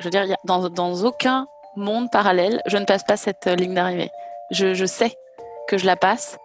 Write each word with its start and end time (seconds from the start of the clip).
Je 0.00 0.04
veux 0.04 0.10
dire, 0.10 0.36
dans, 0.44 0.68
dans 0.68 1.04
aucun 1.04 1.46
monde 1.76 2.10
parallèle, 2.10 2.60
je 2.66 2.76
ne 2.76 2.84
passe 2.84 3.04
pas 3.04 3.16
cette 3.16 3.46
ligne 3.46 3.74
d'arrivée. 3.74 4.10
Je, 4.50 4.74
je 4.74 4.84
sais 4.84 5.16
que 5.68 5.78
je 5.78 5.86
la 5.86 5.96
passe 5.96 6.38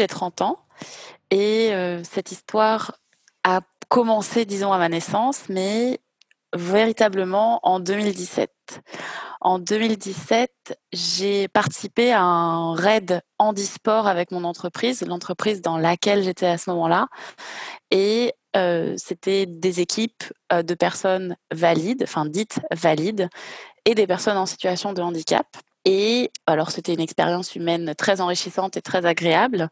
j'ai 0.00 0.06
30 0.06 0.40
ans 0.40 0.58
et 1.30 1.72
euh, 1.72 2.02
cette 2.04 2.32
histoire 2.32 2.96
a 3.44 3.60
commencé, 3.88 4.46
disons, 4.46 4.72
à 4.72 4.78
ma 4.78 4.88
naissance, 4.88 5.42
mais 5.48 6.00
véritablement 6.56 7.60
en 7.62 7.80
2017. 7.80 8.50
En 9.42 9.58
2017, 9.58 10.50
j'ai 10.92 11.48
participé 11.48 12.12
à 12.12 12.22
un 12.22 12.74
raid 12.74 13.20
handisport 13.38 14.06
avec 14.06 14.30
mon 14.30 14.44
entreprise, 14.44 15.02
l'entreprise 15.02 15.60
dans 15.60 15.76
laquelle 15.76 16.22
j'étais 16.22 16.46
à 16.46 16.58
ce 16.58 16.70
moment-là. 16.70 17.08
Et 17.90 18.32
euh, 18.56 18.94
c'était 18.96 19.46
des 19.46 19.80
équipes 19.80 20.24
euh, 20.52 20.62
de 20.62 20.74
personnes 20.74 21.36
valides, 21.52 22.02
enfin 22.02 22.26
dites 22.26 22.60
valides, 22.72 23.28
et 23.84 23.94
des 23.94 24.06
personnes 24.06 24.36
en 24.36 24.46
situation 24.46 24.92
de 24.92 25.02
handicap. 25.02 25.46
Et 25.84 26.30
alors, 26.46 26.70
c'était 26.70 26.92
une 26.92 27.00
expérience 27.00 27.56
humaine 27.56 27.94
très 27.96 28.20
enrichissante 28.20 28.76
et 28.76 28.82
très 28.82 29.06
agréable. 29.06 29.68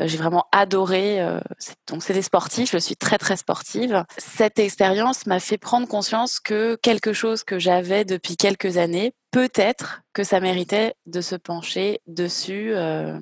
Euh, 0.00 0.08
j'ai 0.08 0.18
vraiment 0.18 0.46
adoré. 0.50 1.20
Euh, 1.20 1.40
donc, 1.86 2.02
c'est 2.02 2.14
des 2.14 2.22
sportifs. 2.22 2.72
Je 2.72 2.78
suis 2.78 2.96
très, 2.96 3.18
très 3.18 3.36
sportive. 3.36 4.04
Cette 4.18 4.58
expérience 4.58 5.26
m'a 5.26 5.38
fait 5.38 5.58
prendre 5.58 5.86
conscience 5.86 6.40
que 6.40 6.76
quelque 6.82 7.12
chose 7.12 7.44
que 7.44 7.58
j'avais 7.58 8.04
depuis 8.04 8.36
quelques 8.36 8.76
années, 8.76 9.14
peut-être 9.30 10.02
que 10.12 10.24
ça 10.24 10.40
méritait 10.40 10.94
de 11.06 11.20
se 11.20 11.36
pencher 11.36 12.00
dessus, 12.08 12.72
euh, 12.74 13.18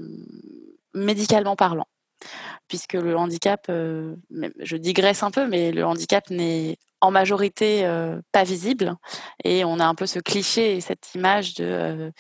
médicalement 0.95 1.57
parlant 1.57 1.87
puisque 2.69 2.95
le 2.95 3.17
handicap, 3.17 3.67
euh, 3.69 4.15
je 4.61 4.77
digresse 4.77 5.23
un 5.23 5.31
peu, 5.31 5.47
mais 5.47 5.73
le 5.73 5.85
handicap 5.85 6.31
n'est 6.31 6.79
en 7.01 7.11
majorité 7.11 7.85
euh, 7.85 8.21
pas 8.33 8.45
visible. 8.45 8.95
Et 9.45 9.65
on 9.65 9.81
a 9.81 9.87
un 9.87 9.95
peu 9.95 10.07
ce 10.07 10.19
cliché 10.19 10.77
et 10.77 10.81
cette 10.81 11.15
image 11.15 11.55
de, 11.55 11.65
euh, 11.65 12.11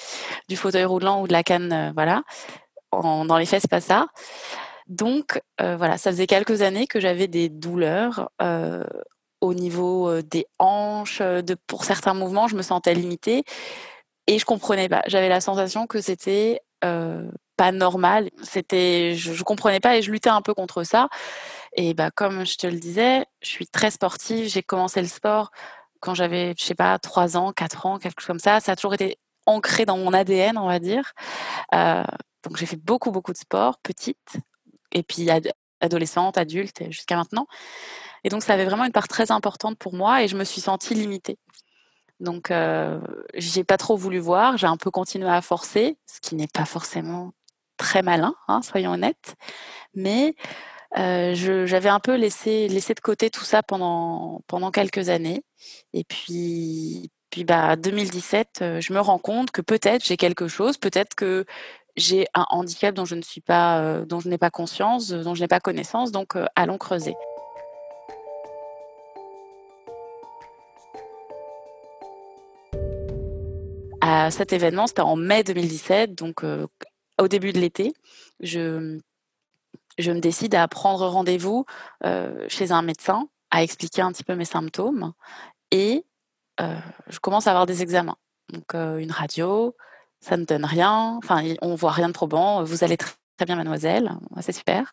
du 0.48 0.56
fauteuil 0.56 0.84
roulant 0.84 1.22
ou 1.22 1.28
de 1.28 1.32
la 1.32 1.42
canne, 1.42 1.92
voilà. 1.94 2.22
dans 2.92 3.38
les 3.38 3.46
faits, 3.46 3.62
c'est 3.62 3.70
pas 3.70 3.80
ça. 3.80 4.08
Donc, 4.88 5.40
voilà, 5.58 5.98
ça 5.98 6.10
faisait 6.10 6.26
quelques 6.26 6.62
années 6.62 6.88
que 6.88 6.98
j'avais 6.98 7.28
des 7.28 7.48
douleurs 7.48 8.28
au 9.40 9.54
niveau 9.54 10.20
des 10.20 10.46
hanches, 10.58 11.22
pour 11.68 11.84
certains 11.84 12.12
mouvements, 12.12 12.48
je 12.48 12.56
me 12.56 12.62
sentais 12.62 12.94
limitée 12.94 13.44
et 14.26 14.38
je 14.38 14.44
comprenais 14.44 14.88
pas. 14.88 15.02
J'avais 15.06 15.28
la 15.28 15.40
sensation 15.40 15.86
que 15.86 16.00
c'était 16.00 16.60
pas 17.60 17.72
normal. 17.72 18.30
C'était, 18.42 19.14
je, 19.16 19.42
comprenais 19.42 19.80
pas 19.80 19.98
et 19.98 20.00
je 20.00 20.10
luttais 20.10 20.30
un 20.30 20.40
peu 20.40 20.54
contre 20.54 20.82
ça. 20.82 21.10
Et 21.74 21.92
bah, 21.92 22.10
comme 22.10 22.46
je 22.46 22.56
te 22.56 22.66
le 22.66 22.78
disais, 22.78 23.26
je 23.42 23.50
suis 23.50 23.66
très 23.66 23.90
sportive. 23.90 24.48
J'ai 24.48 24.62
commencé 24.62 25.02
le 25.02 25.08
sport 25.08 25.50
quand 26.00 26.14
j'avais, 26.14 26.54
je 26.58 26.64
sais 26.64 26.74
pas, 26.74 26.98
3 26.98 27.36
ans, 27.36 27.52
4 27.52 27.84
ans, 27.84 27.98
quelque 27.98 28.22
chose 28.22 28.28
comme 28.28 28.38
ça. 28.38 28.60
Ça 28.60 28.72
a 28.72 28.76
toujours 28.76 28.94
été 28.94 29.18
ancré 29.44 29.84
dans 29.84 29.98
mon 29.98 30.14
ADN, 30.14 30.56
on 30.56 30.68
va 30.68 30.78
dire. 30.78 31.12
Euh, 31.74 32.02
donc 32.44 32.56
j'ai 32.56 32.64
fait 32.64 32.76
beaucoup, 32.76 33.10
beaucoup 33.10 33.34
de 33.34 33.38
sport, 33.38 33.76
petite, 33.82 34.38
et 34.92 35.02
puis 35.02 35.28
adolescente, 35.82 36.38
adulte, 36.38 36.84
jusqu'à 36.88 37.16
maintenant. 37.16 37.46
Et 38.24 38.30
donc 38.30 38.42
ça 38.42 38.54
avait 38.54 38.64
vraiment 38.64 38.86
une 38.86 38.92
part 38.92 39.08
très 39.08 39.30
importante 39.32 39.76
pour 39.76 39.92
moi 39.92 40.22
et 40.22 40.28
je 40.28 40.36
me 40.38 40.44
suis 40.44 40.62
sentie 40.62 40.94
limitée. 40.94 41.36
Donc 42.20 42.50
euh, 42.50 43.00
j'ai 43.34 43.64
pas 43.64 43.76
trop 43.76 43.98
voulu 43.98 44.18
voir, 44.18 44.56
j'ai 44.56 44.66
un 44.66 44.78
peu 44.78 44.90
continué 44.90 45.28
à 45.28 45.42
forcer, 45.42 45.98
ce 46.06 46.20
qui 46.20 46.36
n'est 46.36 46.48
pas 46.48 46.64
forcément 46.64 47.32
très 47.80 48.02
malin, 48.02 48.34
hein, 48.46 48.60
soyons 48.62 48.92
honnêtes. 48.92 49.34
Mais 49.94 50.34
euh, 50.98 51.34
j'avais 51.66 51.88
un 51.88 51.98
peu 51.98 52.14
laissé, 52.14 52.68
laissé 52.68 52.94
de 52.94 53.00
côté 53.00 53.30
tout 53.30 53.44
ça 53.44 53.62
pendant, 53.62 54.42
pendant 54.46 54.70
quelques 54.70 55.08
années. 55.08 55.42
Et 55.94 56.04
puis, 56.04 57.10
puis 57.30 57.44
bah, 57.44 57.76
2017, 57.76 58.58
euh, 58.62 58.80
je 58.80 58.92
me 58.92 59.00
rends 59.00 59.18
compte 59.18 59.50
que 59.50 59.62
peut-être 59.62 60.04
j'ai 60.04 60.16
quelque 60.16 60.46
chose, 60.46 60.76
peut-être 60.76 61.14
que 61.14 61.46
j'ai 61.96 62.26
un 62.34 62.44
handicap 62.50 62.94
dont 62.94 63.06
je 63.06 63.14
ne 63.14 63.22
suis 63.22 63.40
pas, 63.40 63.80
euh, 63.80 64.04
dont 64.04 64.20
je 64.20 64.28
n'ai 64.28 64.38
pas 64.38 64.50
conscience, 64.50 65.08
dont 65.08 65.34
je 65.34 65.40
n'ai 65.40 65.48
pas 65.48 65.60
connaissance. 65.60 66.12
Donc, 66.12 66.34
allons 66.54 66.78
creuser. 66.78 67.14
À 74.02 74.30
cet 74.30 74.52
événement, 74.52 74.86
c'était 74.86 75.02
en 75.02 75.16
mai 75.16 75.44
2017, 75.44 76.14
donc 76.14 76.44
au 77.20 77.28
début 77.28 77.52
de 77.52 77.60
l'été, 77.60 77.92
je, 78.40 78.98
me 79.98 80.20
décide 80.20 80.54
à 80.54 80.66
prendre 80.68 81.06
rendez-vous 81.06 81.66
euh, 82.04 82.46
chez 82.48 82.72
un 82.72 82.82
médecin, 82.82 83.28
à 83.50 83.62
expliquer 83.62 84.02
un 84.02 84.12
petit 84.12 84.24
peu 84.24 84.34
mes 84.34 84.44
symptômes 84.44 85.12
et 85.70 86.04
euh, 86.60 86.76
je 87.08 87.18
commence 87.20 87.46
à 87.46 87.50
avoir 87.50 87.66
des 87.66 87.82
examens. 87.82 88.16
Donc 88.52 88.74
euh, 88.74 88.98
une 88.98 89.12
radio, 89.12 89.76
ça 90.20 90.36
ne 90.36 90.44
donne 90.44 90.64
rien, 90.64 91.18
enfin 91.22 91.42
on 91.62 91.74
voit 91.74 91.92
rien 91.92 92.08
de 92.08 92.12
probant, 92.12 92.62
vous 92.64 92.84
allez 92.84 92.96
très, 92.96 93.46
bien 93.46 93.56
mademoiselle, 93.56 94.12
c'est 94.40 94.52
super. 94.52 94.92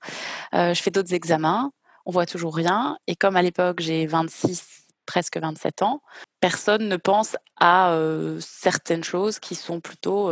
je 0.53 0.79
fais 0.81 0.91
d'autres 0.91 1.13
examens, 1.13 1.71
on 2.05 2.11
voit 2.11 2.25
toujours 2.25 2.55
rien 2.55 2.97
et 3.05 3.17
comme 3.17 3.35
à 3.35 3.41
l'époque 3.41 3.81
j'ai 3.81 4.05
26 4.05 4.85
presque 5.05 5.37
27 5.37 5.81
ans, 5.81 6.01
personne 6.39 6.87
ne 6.87 6.95
pense 6.95 7.35
à 7.59 7.93
certaines 8.39 9.03
choses 9.03 9.39
qui 9.39 9.55
sont 9.55 9.81
plutôt 9.81 10.31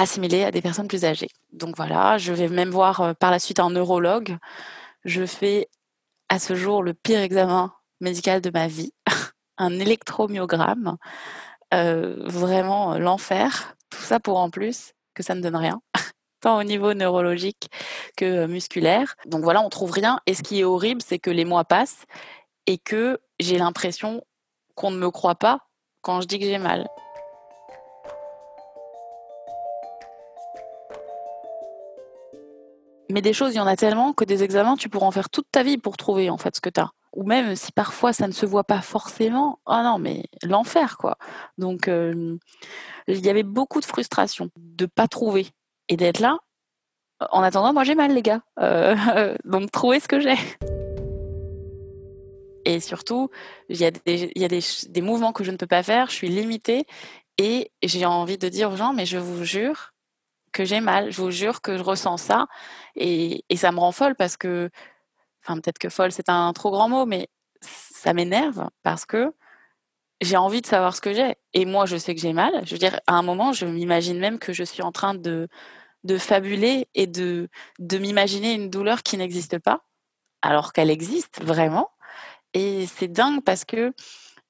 assimilé 0.00 0.44
à 0.44 0.50
des 0.50 0.62
personnes 0.62 0.88
plus 0.88 1.04
âgées. 1.04 1.28
Donc 1.52 1.76
voilà, 1.76 2.18
je 2.18 2.32
vais 2.32 2.48
même 2.48 2.70
voir 2.70 3.00
euh, 3.00 3.12
par 3.12 3.30
la 3.30 3.38
suite 3.38 3.60
un 3.60 3.70
neurologue. 3.70 4.36
Je 5.04 5.26
fais 5.26 5.68
à 6.28 6.38
ce 6.38 6.54
jour 6.54 6.82
le 6.82 6.94
pire 6.94 7.20
examen 7.20 7.72
médical 8.00 8.40
de 8.40 8.50
ma 8.50 8.66
vie, 8.66 8.92
un 9.58 9.78
électromyogramme. 9.78 10.96
Euh, 11.72 12.16
vraiment 12.26 12.94
euh, 12.94 12.98
l'enfer. 12.98 13.76
Tout 13.90 14.00
ça 14.00 14.18
pour 14.18 14.38
en 14.38 14.50
plus 14.50 14.92
que 15.14 15.22
ça 15.22 15.34
ne 15.34 15.40
donne 15.40 15.56
rien, 15.56 15.80
tant 16.40 16.58
au 16.58 16.64
niveau 16.64 16.94
neurologique 16.94 17.68
que 18.16 18.46
musculaire. 18.46 19.14
Donc 19.26 19.44
voilà, 19.44 19.60
on 19.60 19.68
trouve 19.68 19.90
rien. 19.90 20.20
Et 20.26 20.34
ce 20.34 20.42
qui 20.42 20.60
est 20.60 20.64
horrible, 20.64 21.02
c'est 21.02 21.18
que 21.18 21.30
les 21.30 21.44
mois 21.44 21.64
passent 21.64 22.06
et 22.66 22.78
que 22.78 23.20
j'ai 23.38 23.58
l'impression 23.58 24.24
qu'on 24.74 24.90
ne 24.90 24.98
me 24.98 25.10
croit 25.10 25.34
pas 25.34 25.66
quand 26.00 26.20
je 26.20 26.26
dis 26.26 26.38
que 26.38 26.46
j'ai 26.46 26.58
mal. 26.58 26.86
Mais 33.12 33.22
des 33.22 33.32
choses, 33.32 33.54
il 33.54 33.56
y 33.56 33.60
en 33.60 33.66
a 33.66 33.76
tellement 33.76 34.12
que 34.12 34.24
des 34.24 34.42
examens, 34.42 34.76
tu 34.76 34.88
pourras 34.88 35.06
en 35.06 35.10
faire 35.10 35.30
toute 35.30 35.50
ta 35.50 35.62
vie 35.62 35.78
pour 35.78 35.96
trouver 35.96 36.30
en 36.30 36.38
fait 36.38 36.54
ce 36.54 36.60
que 36.60 36.70
tu 36.70 36.80
as. 36.80 36.90
Ou 37.12 37.24
même 37.24 37.56
si 37.56 37.72
parfois 37.72 38.12
ça 38.12 38.28
ne 38.28 38.32
se 38.32 38.46
voit 38.46 38.64
pas 38.64 38.80
forcément, 38.80 39.58
ah 39.66 39.82
non, 39.82 39.98
mais 39.98 40.26
l'enfer 40.44 40.96
quoi. 40.96 41.18
Donc 41.58 41.88
il 41.88 42.38
y 43.08 43.28
avait 43.28 43.42
beaucoup 43.42 43.80
de 43.80 43.84
frustration 43.84 44.50
de 44.56 44.86
pas 44.86 45.08
trouver 45.08 45.48
et 45.88 45.96
d'être 45.96 46.20
là. 46.20 46.38
En 47.32 47.42
attendant, 47.42 47.72
moi 47.72 47.84
j'ai 47.84 47.94
mal 47.94 48.14
les 48.14 48.22
gars. 48.22 48.42
Euh, 48.60 49.36
donc 49.44 49.70
trouver 49.70 50.00
ce 50.00 50.08
que 50.08 50.20
j'ai. 50.20 50.36
Et 52.64 52.80
surtout, 52.80 53.30
il 53.68 53.78
y 53.78 53.84
a, 53.84 53.90
des, 53.90 54.30
il 54.34 54.42
y 54.42 54.44
a 54.44 54.48
des, 54.48 54.60
des, 54.88 55.00
mouvements 55.00 55.32
que 55.32 55.44
je 55.44 55.50
ne 55.50 55.56
peux 55.56 55.66
pas 55.66 55.82
faire, 55.82 56.10
je 56.10 56.14
suis 56.14 56.28
limitée 56.28 56.84
et 57.38 57.72
j'ai 57.82 58.04
envie 58.04 58.36
de 58.36 58.48
dire 58.48 58.70
aux 58.70 58.76
gens, 58.76 58.92
mais 58.92 59.06
je 59.06 59.16
vous 59.16 59.44
jure, 59.44 59.92
que 60.52 60.64
j'ai 60.64 60.80
mal. 60.80 61.10
Je 61.10 61.20
vous 61.20 61.30
jure 61.30 61.62
que 61.62 61.76
je 61.76 61.82
ressens 61.82 62.18
ça 62.18 62.46
et, 62.96 63.44
et 63.48 63.56
ça 63.56 63.72
me 63.72 63.80
rend 63.80 63.92
folle 63.92 64.14
parce 64.16 64.36
que, 64.36 64.70
enfin 65.42 65.54
peut-être 65.60 65.78
que 65.78 65.88
folle 65.88 66.12
c'est 66.12 66.28
un 66.28 66.52
trop 66.52 66.70
grand 66.70 66.88
mot, 66.88 67.06
mais 67.06 67.28
ça 67.62 68.12
m'énerve 68.14 68.68
parce 68.82 69.04
que 69.06 69.32
j'ai 70.20 70.36
envie 70.36 70.60
de 70.60 70.66
savoir 70.66 70.94
ce 70.94 71.00
que 71.00 71.14
j'ai. 71.14 71.36
Et 71.54 71.64
moi, 71.64 71.86
je 71.86 71.96
sais 71.96 72.14
que 72.14 72.20
j'ai 72.20 72.32
mal. 72.32 72.52
Je 72.64 72.72
veux 72.72 72.78
dire, 72.78 73.00
à 73.06 73.14
un 73.14 73.22
moment, 73.22 73.52
je 73.52 73.66
m'imagine 73.66 74.18
même 74.18 74.38
que 74.38 74.52
je 74.52 74.64
suis 74.64 74.82
en 74.82 74.92
train 74.92 75.14
de, 75.14 75.48
de 76.04 76.18
fabuler 76.18 76.88
et 76.94 77.06
de, 77.06 77.48
de 77.78 77.98
m'imaginer 77.98 78.52
une 78.52 78.70
douleur 78.70 79.02
qui 79.02 79.16
n'existe 79.16 79.58
pas, 79.58 79.84
alors 80.42 80.72
qu'elle 80.72 80.90
existe 80.90 81.42
vraiment. 81.42 81.90
Et 82.54 82.86
c'est 82.86 83.08
dingue 83.08 83.42
parce 83.42 83.64
que 83.64 83.92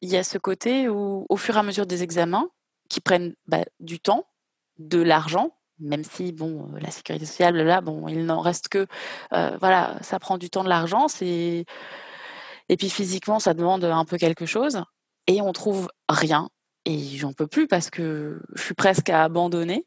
il 0.01 0.09
y 0.09 0.17
a 0.17 0.25
ce 0.25 0.39
côté 0.39 0.89
où, 0.89 1.27
au 1.29 1.37
fur 1.37 1.57
et 1.57 1.59
à 1.59 1.63
mesure 1.63 1.87
des 1.87 2.03
examens, 2.03 2.49
qui 2.89 3.01
prennent 3.01 3.35
bah, 3.47 3.65
du 3.79 4.01
temps, 4.01 4.27
de 4.79 5.01
l'argent, 5.01 5.57
même 5.81 6.05
si 6.05 6.33
bon, 6.33 6.69
heu, 6.75 6.79
la 6.81 6.91
sécurité 6.91 7.27
sociale, 7.27 7.57
là, 7.57 7.81
bon, 7.81 8.09
il 8.09 8.27
n'en 8.27 8.41
reste 8.41 8.69
que, 8.69 8.87
heu, 9.35 9.57
voilà, 9.61 9.97
ça 10.03 10.19
prend 10.19 10.39
du 10.39 10.51
temps, 10.51 10.65
de 10.65 10.69
l'argent, 10.69 11.07
et 11.23 12.77
puis 12.77 12.91
physiquement, 12.91 13.39
ça 13.41 13.55
demande, 13.55 13.85
un 13.85 14.05
peu 14.05 14.17
quelque 14.17 14.47
chose 14.47 14.83
et 15.27 15.41
on 15.41 15.53
trouve 15.53 15.91
rien 16.09 16.49
et 16.85 16.99
j'en 16.99 17.33
peux 17.33 17.47
plus 17.47 17.67
parce 17.67 17.91
que 17.91 18.41
je 18.55 18.63
suis 18.63 18.75
presque 18.75 19.11
à 19.11 19.25
abandonner. 19.25 19.87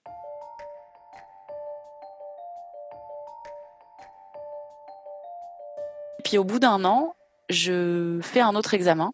Puis 6.24 6.38
au 6.38 6.44
bout 6.44 6.60
d'1 6.60 6.84
an, 6.86 7.16
je 7.50 8.20
fais 8.22 8.42
un 8.42 8.56
autre 8.56 8.74
examen. 8.74 9.12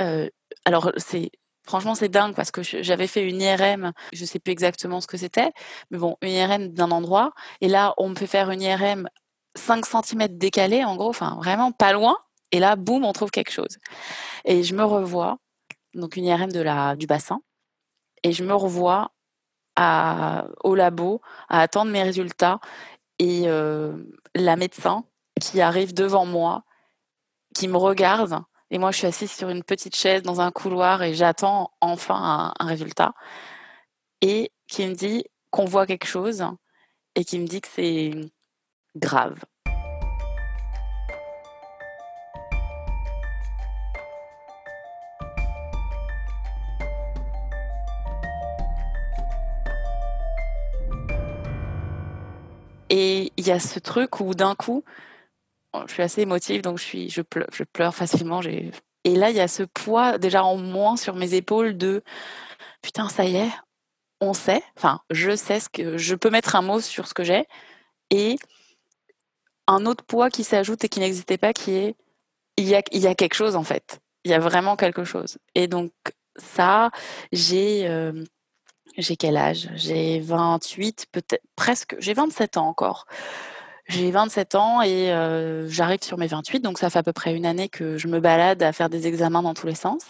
Heu, 0.00 0.30
alors 0.64 0.92
c'est 0.96 1.30
franchement, 1.64 1.94
c'est 1.94 2.08
dingue 2.08 2.34
parce 2.34 2.50
que 2.50 2.62
j'avais 2.62 3.06
fait 3.06 3.28
une 3.28 3.40
IRM, 3.40 3.92
je 4.12 4.24
sais 4.24 4.38
plus 4.38 4.52
exactement 4.52 5.00
ce 5.00 5.06
que 5.06 5.16
c'était, 5.16 5.52
mais 5.90 5.98
bon, 5.98 6.16
une 6.22 6.30
IRM 6.30 6.68
d'un 6.68 6.90
endroit. 6.90 7.32
Et 7.60 7.68
là, 7.68 7.94
on 7.98 8.08
me 8.08 8.14
fait 8.16 8.26
faire 8.26 8.50
une 8.50 8.62
IRM 8.62 9.08
5 9.54 9.86
centimètres 9.86 10.36
décalée, 10.36 10.84
en 10.84 10.96
gros, 10.96 11.10
enfin 11.10 11.36
vraiment 11.36 11.72
pas 11.72 11.92
loin. 11.92 12.16
Et 12.52 12.58
là, 12.60 12.76
boum, 12.76 13.04
on 13.04 13.12
trouve 13.12 13.30
quelque 13.30 13.52
chose. 13.52 13.78
Et 14.44 14.62
je 14.62 14.74
me 14.74 14.84
revois, 14.84 15.38
donc 15.94 16.16
une 16.16 16.24
IRM 16.24 16.52
de 16.52 16.60
la 16.60 16.96
du 16.96 17.06
bassin. 17.06 17.40
Et 18.24 18.32
je 18.32 18.44
me 18.44 18.54
revois 18.54 19.12
à 19.76 20.46
au 20.64 20.74
labo, 20.74 21.22
à 21.48 21.60
attendre 21.60 21.90
mes 21.92 22.02
résultats. 22.02 22.60
Et 23.18 23.48
heu, 23.48 24.12
la 24.34 24.56
médecin 24.56 25.04
qui 25.40 25.60
arrive 25.60 25.94
devant 25.94 26.26
moi, 26.26 26.64
qui 27.54 27.68
me 27.68 27.76
regarde 27.76 28.42
et 28.72 28.78
moi, 28.78 28.90
je 28.90 28.96
suis 28.96 29.06
assise 29.06 29.30
sur 29.30 29.50
une 29.50 29.62
petite 29.62 29.94
chaise 29.94 30.22
dans 30.22 30.40
un 30.40 30.50
couloir 30.50 31.02
et 31.02 31.12
j'attends 31.12 31.70
enfin 31.82 32.54
un 32.58 32.64
résultat 32.64 33.12
et 34.22 34.50
qui 34.66 34.86
me 34.86 34.94
dit 34.94 35.24
qu'on 35.50 35.66
voit 35.66 35.86
quelque 35.86 36.06
chose 36.06 36.42
et 37.14 37.26
qui 37.26 37.38
me 37.38 37.46
dit 37.46 37.60
que 37.60 37.68
c'est 37.68 38.12
grave. 38.96 39.38
Et 52.88 53.32
il 53.36 53.46
y 53.46 53.50
a 53.50 53.60
ce 53.60 53.78
truc 53.78 54.20
où 54.20 54.34
d'un 54.34 54.54
coup, 54.54 54.82
je 55.86 55.92
suis 55.92 56.02
assez 56.02 56.22
émotive, 56.22 56.62
donc 56.62 56.78
je 56.78 57.22
pleure 57.64 57.94
facilement, 57.94 58.40
et 59.04 59.16
là, 59.16 59.30
il 59.30 59.36
y 59.36 59.40
a 59.40 59.48
ce 59.48 59.64
poids 59.64 60.18
déjà 60.18 60.44
en 60.44 60.56
moins 60.56 60.96
sur 60.96 61.16
mes 61.16 61.34
épaules 61.34 61.76
de: 61.76 62.02
«Putain, 62.82 63.08
ça 63.08 63.24
y 63.24 63.36
est, 63.36 63.50
on 64.20 64.34
sait, 64.34 64.62
enfin, 64.76 65.00
je 65.10 65.36
sais 65.36 65.60
ce 65.60 65.68
que 65.68 65.98
je 65.98 66.14
peux 66.14 66.30
mettre 66.30 66.56
un 66.56 66.62
mot 66.62 66.80
sur 66.80 67.08
ce 67.08 67.14
que 67.14 67.24
j'ai» 67.24 67.46
et 68.10 68.36
un 69.68 69.86
autre 69.86 70.04
poids 70.04 70.30
qui 70.30 70.44
s'ajoute 70.44 70.84
et 70.84 70.88
qui 70.88 71.00
n'existait 71.00 71.38
pas, 71.38 71.52
qui 71.52 71.72
est: 71.72 71.96
«Il 72.58 72.66
y 72.68 72.74
a 72.74 73.14
quelque 73.14 73.34
chose, 73.34 73.56
en 73.56 73.64
fait. 73.64 74.00
Il 74.24 74.30
y 74.30 74.34
a 74.34 74.38
vraiment 74.40 74.76
quelque 74.76 75.04
chose» 75.04 75.38
et 75.54 75.68
donc 75.68 75.92
ça, 76.36 76.90
j'ai, 77.32 77.80
hem, 77.80 78.24
j'ai 78.98 79.16
quel 79.16 79.36
âge? 79.36 79.70
J'ai 79.74 80.20
28 80.20 81.06
peut-être 81.12 81.44
presque 81.56 81.96
j'ai 81.98 82.14
27 82.14 82.56
ans 82.56 82.68
encore. 82.68 83.06
J'ai 83.88 84.10
27 84.10 84.54
ans 84.54 84.80
et 84.82 85.12
heu, 85.12 85.66
j'arrive 85.68 86.02
sur 86.02 86.16
mes 86.16 86.26
28, 86.26 86.60
donc 86.60 86.78
ça 86.78 86.88
fait 86.88 87.00
à 87.00 87.02
peu 87.02 87.12
près 87.12 87.36
1 87.36 87.44
année 87.44 87.68
que 87.68 87.98
je 87.98 88.08
me 88.08 88.20
balade 88.20 88.62
à 88.62 88.72
faire 88.72 88.88
des 88.88 89.06
examens 89.06 89.42
dans 89.42 89.54
tous 89.54 89.66
les 89.66 89.74
sens 89.74 90.02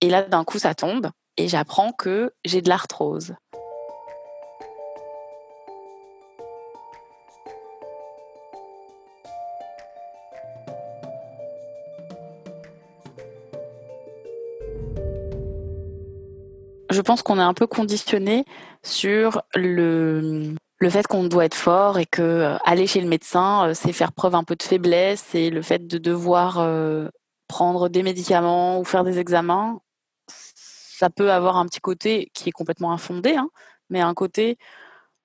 et 0.00 0.10
là, 0.10 0.22
d'un 0.22 0.44
coup, 0.44 0.58
ça 0.58 0.74
tombe 0.74 1.10
et 1.36 1.48
j'apprends 1.48 1.92
que 1.92 2.32
j'ai 2.44 2.62
de 2.62 2.68
l'arthrose. 2.68 3.34
Je 16.90 17.00
pense 17.02 17.22
qu'on 17.22 17.38
est 17.38 17.42
un 17.42 17.54
peu 17.54 17.66
conditionnés 17.66 18.44
sur 18.82 19.42
le, 19.54 20.54
le 20.78 20.90
fait 20.90 21.06
qu'on 21.06 21.24
doit 21.24 21.44
être 21.46 21.54
fort 21.54 21.98
et 21.98 22.06
qu'aller 22.06 22.86
chez 22.86 23.00
le 23.00 23.08
médecin, 23.08 23.68
heu, 23.70 23.74
c'est 23.74 23.92
faire 23.92 24.12
preuve 24.12 24.34
un 24.34 24.44
peu 24.44 24.56
de 24.56 24.62
faiblesse 24.62 25.34
et 25.34 25.50
le 25.50 25.62
fait 25.62 25.86
de 25.86 25.98
devoir, 25.98 26.60
heu, 26.60 27.10
prendre 27.48 27.88
des 27.88 28.02
médicaments 28.02 28.78
ou 28.80 28.84
faire 28.84 29.04
des 29.04 29.18
examens, 29.18 29.80
ça 30.28 31.10
peut 31.10 31.32
avoir 31.32 31.56
un 31.56 31.66
petit 31.66 31.80
côté 31.80 32.30
qui 32.34 32.48
est 32.48 32.52
complètement 32.52 32.92
infondé, 32.92 33.36
hein, 33.36 33.50
mais 33.90 34.00
un 34.00 34.14
côté 34.14 34.58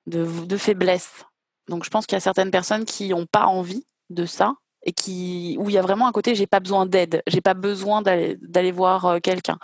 de 0.08 0.26
de 0.46 0.58
faiblesse. 0.58 1.26
Donc 1.70 1.86
je 1.86 1.90
pense 1.92 2.06
qu'il 2.08 2.16
y 2.16 2.18
a 2.18 2.22
certaines 2.22 2.52
personnes 2.52 2.86
qui 2.86 3.14
ont 3.14 3.26
pas 3.28 3.46
envie 3.48 3.86
de 4.12 4.26
ça 4.26 4.56
où 4.86 5.70
il 5.70 5.74
y 5.74 5.78
a 5.78 5.82
vraiment 5.82 6.08
un 6.08 6.12
côté: 6.12 6.36
«J'ai 6.36 6.48
pas 6.48 6.60
besoin 6.60 6.86
d'aide, 6.86 7.24
j'ai 7.28 7.42
pas 7.42 7.54
besoin 7.54 8.02
d'aller 8.02 8.72
voir, 8.72 9.06
heu, 9.08 9.20
quelqu'un». 9.20 9.58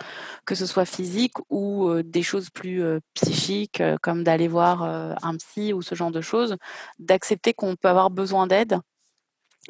Que 0.46 0.54
ce 0.54 0.66
soit 0.66 0.84
physique 0.86 1.34
ou 1.50 1.88
heu, 1.90 2.02
des 2.02 2.22
choses 2.22 2.50
plus, 2.50 2.82
heu, 2.82 3.00
psychiques, 3.14 3.82
comme 4.02 4.24
d'aller 4.24 4.48
voir, 4.48 4.82
un 4.82 5.36
psy 5.36 5.72
ou 5.72 5.82
ce 5.82 5.94
genre 5.94 6.10
de 6.10 6.20
choses, 6.20 6.56
d'accepter 6.98 7.54
qu'on 7.54 7.76
peut 7.76 7.88
avoir 7.88 8.10
besoin 8.10 8.46
d'aide 8.46 8.78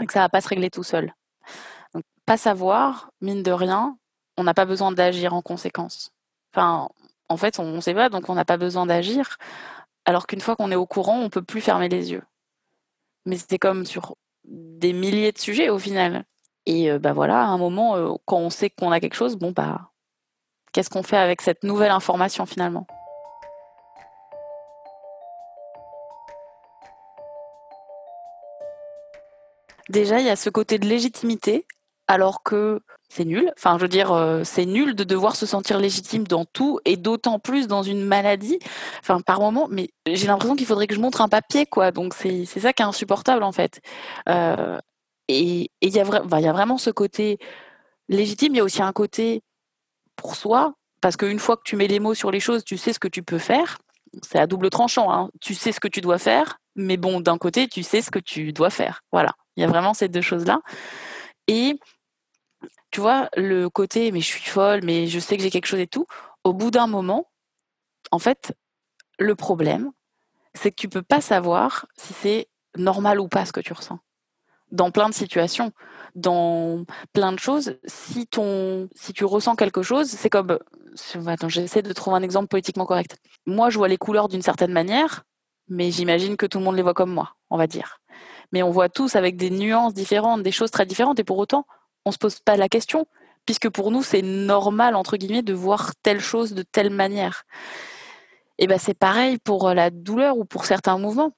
et 0.01 0.07
que 0.07 0.13
ça 0.13 0.21
va 0.21 0.29
pas 0.29 0.41
se 0.41 0.49
régler 0.49 0.71
tout 0.71 0.85
seul. 0.85 1.13
Donc 1.95 2.05
pas 2.27 2.37
savoir, 2.37 3.11
mine 3.21 3.43
de 3.43 3.53
rien, 3.53 3.97
on 4.39 4.45
n'a 4.45 4.55
pas 4.55 4.67
besoin 4.67 4.93
d'agir 4.93 5.35
en 5.35 5.43
conséquence. 5.43 6.13
Enfin, 6.55 6.89
en 7.29 7.37
fait, 7.37 7.59
on 7.59 7.81
sait 7.81 7.95
pas, 7.95 8.09
donc 8.09 8.29
on 8.29 8.35
n'a 8.35 8.45
pas 8.45 8.57
besoin 8.57 8.87
d'agir, 8.87 9.37
alors 10.07 10.27
qu'une 10.27 10.41
fois 10.41 10.57
qu'on 10.57 10.71
est 10.73 10.77
au 10.77 10.87
courant, 10.87 11.21
on 11.21 11.31
peut 11.31 11.43
plus 11.43 11.61
fermer 11.61 11.89
les 11.89 12.13
yeux. 12.13 12.23
Mais 13.27 13.37
c'est 13.37 13.59
comme 13.59 13.87
sur 13.87 14.17
des 14.45 14.93
milliers 14.93 15.33
de 15.33 15.39
sujets 15.39 15.69
au 15.69 15.79
final 15.79 16.25
et 16.67 16.91
heu, 16.91 16.99
bah, 16.99 17.13
voilà, 17.13 17.41
à 17.43 17.47
un 17.47 17.59
moment, 17.59 17.97
heu, 17.97 18.13
quand 18.27 18.39
on 18.39 18.51
sait 18.51 18.71
qu'on 18.71 18.93
a 18.93 19.01
quelque 19.01 19.15
chose, 19.15 19.37
bon, 19.37 19.53
bah, 19.53 19.91
qu'est-ce 20.73 20.91
qu'on 20.91 21.03
fait 21.03 21.17
avec 21.17 21.41
cette 21.41 21.65
nouvelle 21.65 21.91
information 21.91 22.47
finalement? 22.47 22.87
Déjà, 29.89 30.21
il 30.21 30.27
y 30.27 30.31
a 30.31 30.37
ce 30.37 30.51
côté 30.51 30.79
de 30.79 30.87
légitimité, 30.87 31.67
alors 32.11 32.43
que 32.43 32.81
c'est 33.09 33.25
nul. 33.25 33.53
Enfin, 33.57 33.77
je 33.79 33.83
veux 33.83 33.89
dire, 33.89 34.13
heu, 34.13 34.43
c'est 34.45 34.67
nul 34.67 34.97
de 34.97 35.05
devoir 35.05 35.37
se 35.37 35.47
sentir 35.47 35.79
légitime 35.79 36.27
dans 36.27 36.45
tout 36.45 36.81
et 36.85 36.97
d'autant 36.97 37.39
plus 37.39 37.69
dans 37.69 37.83
une 37.85 38.05
maladie. 38.05 38.59
Enfin, 39.01 39.21
par 39.21 39.41
moment, 39.41 39.69
mais 39.71 39.91
j'ai 40.07 40.27
l'impression 40.27 40.57
qu'il 40.57 40.67
faudrait 40.67 40.89
que 40.89 40.95
je 40.95 41.01
montre 41.01 41.21
un 41.21 41.29
papier, 41.29 41.67
quoi, 41.67 41.93
donc 41.93 42.15
c'est 42.15 42.45
ça 42.47 42.73
qui 42.73 42.83
est 42.83 42.87
insupportable, 42.87 43.45
en 43.45 43.53
fait. 43.53 43.81
Heu 44.29 44.79
et 45.29 45.71
il 45.81 45.91
y 45.91 46.01
a 46.01 46.05
vraiment 46.53 46.79
ce 46.79 46.91
côté 46.91 47.39
légitime. 48.09 48.55
Il 48.55 48.59
y 48.59 48.61
a 48.61 48.65
aussi 48.65 48.83
un 48.83 48.93
côté 48.93 49.43
pour 50.17 50.35
soi, 50.35 50.75
parce 51.01 51.17
qu'une 51.17 51.39
fois 51.39 51.57
que 51.57 51.63
tu 51.65 51.77
mets 51.77 51.87
les 51.87 52.01
mots 52.01 52.15
sur 52.15 52.33
les 52.33 52.41
choses, 52.41 52.65
tu 52.65 52.77
sais 52.77 52.93
ce 52.93 52.99
que 52.99 53.09
tu 53.09 53.23
peux 53.23 53.39
faire. 53.39 53.79
C'est 54.23 54.41
à 54.41 54.49
double 54.49 54.71
tranchant, 54.71 55.13
hein. 55.13 55.31
Tu 55.41 55.55
sais 55.55 55.71
ce 55.73 55.81
que 55.81 55.89
tu 55.89 56.01
dois 56.01 56.19
faire, 56.19 56.59
mais 56.75 56.97
bon, 56.97 57.21
d'un 57.21 57.39
côté, 57.39 57.69
tu 57.69 57.85
sais 57.85 58.03
ce 58.03 58.11
que 58.11 58.19
tu 58.19 58.53
dois 58.53 58.71
faire. 58.71 59.03
Voilà, 59.13 59.33
il 59.57 59.61
y 59.63 59.65
a 59.65 59.69
vraiment 59.69 59.95
ces 59.95 60.09
2 60.09 60.23
choses-là 60.23 60.61
et 61.49 61.79
tu 62.91 63.01
vois, 63.01 63.29
le 63.37 63.69
côté: 63.69 64.13
«Mais 64.13 64.21
je 64.21 64.27
suis 64.27 64.51
folle, 64.51 64.81
mais 64.85 65.07
je 65.07 65.19
sais 65.21 65.37
que 65.37 65.43
j'ai 65.43 65.51
quelque 65.51 65.67
chose 65.67 65.81
et 65.81 65.87
tout», 65.87 66.07
au 66.45 66.53
bout 66.53 66.71
d'un 66.71 66.87
moment, 66.87 67.31
en 68.13 68.19
fait, 68.19 68.55
le 69.19 69.35
problème, 69.37 69.93
c'est 70.55 70.71
que 70.71 70.77
tu 70.77 70.89
peux 70.89 71.03
pas 71.03 71.21
savoir 71.21 71.87
si 71.97 72.13
c'est 72.15 72.49
normal 72.77 73.21
ou 73.21 73.29
pas 73.29 73.45
ce 73.47 73.53
que 73.53 73.61
tu 73.61 73.73
ressens. 73.73 74.01
Dans 74.73 74.91
plein 74.93 75.09
de 75.09 75.15
situations, 75.15 75.73
dans 76.15 76.85
plein 77.13 77.33
de 77.33 77.39
choses, 77.41 77.77
si 77.87 78.27
ton 78.27 78.89
si 78.95 79.13
tu 79.13 79.25
ressens 79.25 79.57
quelque 79.57 79.83
chose, 79.83 80.09
c'est 80.11 80.31
comme, 80.31 80.53
heu, 80.53 80.61
attends, 81.29 81.49
j'essaie 81.49 81.83
de 81.83 81.93
trouver 81.93 82.17
un 82.19 82.23
exemple 82.23 82.49
politiquement 82.49 82.87
correct. 82.87 83.19
Moi, 83.47 83.71
je 83.71 83.79
vois 83.79 83.89
les 83.89 83.99
couleurs 83.99 84.29
d'une 84.29 84.43
certaine 84.43 84.73
manière, 84.73 85.25
mais 85.69 85.91
j'imagine 85.91 86.37
que 86.37 86.47
tout 86.47 86.59
le 86.59 86.65
monde 86.65 86.77
les 86.77 86.83
voit 86.83 86.95
comme 86.95 87.13
moi, 87.13 87.35
on 87.51 87.59
va 87.59 87.67
dire. 87.67 87.99
Mais 88.53 88.63
on 88.63 88.71
voit 88.71 88.89
tous 88.89 89.17
avec 89.17 89.37
des 89.37 89.51
nuances 89.51 89.95
différentes, 89.95 90.43
des 90.43 90.53
choses 90.53 90.71
très 90.71 90.87
différentes 90.87 91.19
et 91.21 91.25
pour 91.25 91.39
autant, 91.39 91.67
on 92.05 92.13
se 92.13 92.19
pose 92.19 92.41
pas 92.41 92.57
la 92.57 92.69
question, 92.69 93.07
puisque 93.47 93.69
pour 93.69 93.91
nous, 93.91 94.03
c'est 94.03 94.23
«normal» 94.23 94.95
entre 94.97 95.17
guillemets 95.17 95.43
de 95.43 95.55
voir 95.55 95.93
telle 96.03 96.21
chose 96.21 96.55
de 96.55 96.63
telle 96.63 96.91
manière. 96.91 97.45
Et 98.59 98.67
bah, 98.67 98.79
c'est 98.79 98.95
pareil 98.95 99.39
pour, 99.39 99.69
heu, 99.69 99.75
la 99.75 99.91
douleur 99.91 100.37
ou 100.37 100.45
pour 100.45 100.65
certains 100.67 100.99
mouvements. 100.99 101.33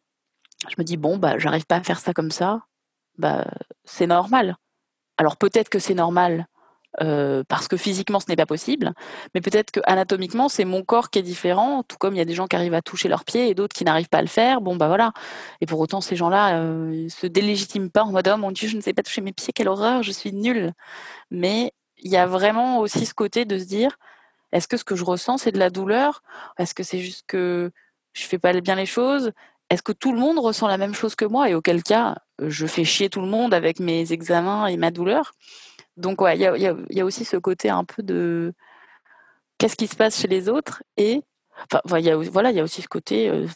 Je 0.68 0.74
me 0.78 0.84
dis: 0.84 0.96
«Bon, 0.96 1.18
bah, 1.18 1.38
j'arrive 1.38 1.66
pas 1.66 1.76
à 1.76 1.82
faire 1.82 2.00
ça 2.00 2.12
comme 2.12 2.30
ça, 2.30 2.62
bah, 3.18 3.44
c'est 3.84 4.06
normal». 4.06 4.56
Alors 5.18 5.36
peut-être 5.36 5.68
que 5.68 5.78
c'est 5.78 5.94
normal, 5.94 6.46
heu, 7.00 7.44
parce 7.48 7.68
que 7.68 7.76
physiquement 7.76 8.20
ce 8.20 8.26
n'est 8.28 8.36
pas 8.36 8.46
possible, 8.46 8.92
mais 9.34 9.40
peut-être 9.40 9.70
qu'anatomiquement, 9.70 10.48
c'est 10.48 10.64
mon 10.64 10.82
corps 10.84 11.10
qui 11.10 11.18
est 11.20 11.22
différent, 11.22 11.82
tout 11.84 11.96
comme 11.98 12.14
il 12.14 12.18
y 12.18 12.20
a 12.20 12.24
des 12.24 12.34
gens 12.34 12.46
qui 12.46 12.56
arrivent 12.56 12.74
à 12.74 12.82
toucher 12.82 13.08
leurs 13.08 13.24
pieds 13.24 13.48
et 13.48 13.54
d'autres 13.54 13.74
qui 13.74 13.84
n'arrivent 13.84 14.08
pas 14.10 14.18
à 14.18 14.22
le 14.22 14.28
faire. 14.28 14.60
Bon, 14.60 14.76
bah, 14.76 14.88
voilà 14.88 15.12
et 15.60 15.66
pour 15.66 15.80
autant 15.80 16.00
ces 16.00 16.16
gens-là, 16.16 16.62
ils 16.92 17.10
se 17.10 17.26
délégitiment 17.26 17.88
pas 17.88 18.02
en 18.04 18.12
mode: 18.12 18.28
«Oh 18.32 18.36
mon 18.36 18.50
Dieu, 18.52 18.68
je 18.68 18.76
ne 18.76 18.82
sais 18.82 18.92
pas 18.92 19.02
toucher 19.02 19.20
mes 19.22 19.32
pieds, 19.32 19.52
quelle 19.54 19.68
horreur, 19.68 20.02
je 20.02 20.12
suis 20.12 20.32
nul». 20.32 20.72
Mais 21.30 21.72
il 21.98 22.10
y 22.12 22.16
a 22.18 22.26
vraiment 22.26 22.78
aussi 22.80 23.06
ce 23.06 23.14
côté 23.14 23.44
de 23.46 23.58
se 23.58 23.64
dire: 23.64 23.98
«Est-ce 24.52 24.68
que 24.68 24.76
ce 24.78 24.84
que 24.84 24.96
je 24.96 25.04
ressens, 25.04 25.38
c'est 25.38 25.52
de 25.52 25.58
la 25.58 25.70
douleur? 25.70 26.22
Est-ce 26.58 26.74
que 26.74 26.82
c'est 26.84 27.00
juste 27.00 27.24
que 27.28 27.70
je 28.14 28.24
fais 28.26 28.38
pas 28.38 28.52
bien 28.60 28.76
les 28.76 28.86
choses? 28.86 29.32
Est-ce 29.70 29.82
que 29.82 29.92
tout 29.92 30.12
le 30.12 30.20
monde 30.20 30.38
ressent 30.38 30.68
la 30.68 30.78
même 30.78 30.94
chose 30.94 31.14
que 31.16 31.24
moi? 31.26 31.48
Et 31.50 31.54
auquel 31.54 31.82
cas, 31.82 32.16
je 32.40 32.66
fais 32.66 32.84
chier 32.84 33.10
tout 33.10 33.20
le 33.22 33.28
monde 33.28 33.54
avec 33.54 33.80
mes 33.80 34.12
examens 34.12 34.66
et 34.66 34.76
ma 34.76 34.90
douleur. 34.90 35.32
Donc 35.96 36.20
ouais, 36.20 36.36
il 36.36 36.40
y 36.40 37.00
a, 37.00 37.04
aussi 37.04 37.24
ce 37.24 37.36
côté 37.36 37.68
un 37.68 37.84
peu 37.84 38.02
de 38.02 38.54
qu'est-ce 39.58 39.76
qui 39.76 39.86
se 39.86 39.96
passe 39.96 40.18
chez 40.18 40.28
les 40.28 40.48
autres 40.48 40.82
et 40.96 41.22
voilà 41.84 42.50
il 42.50 42.56
y 42.56 42.60
a 42.60 42.64
aussi 42.64 42.82
ce 42.82 42.88
côté 42.88 43.28
euh, 43.28 43.46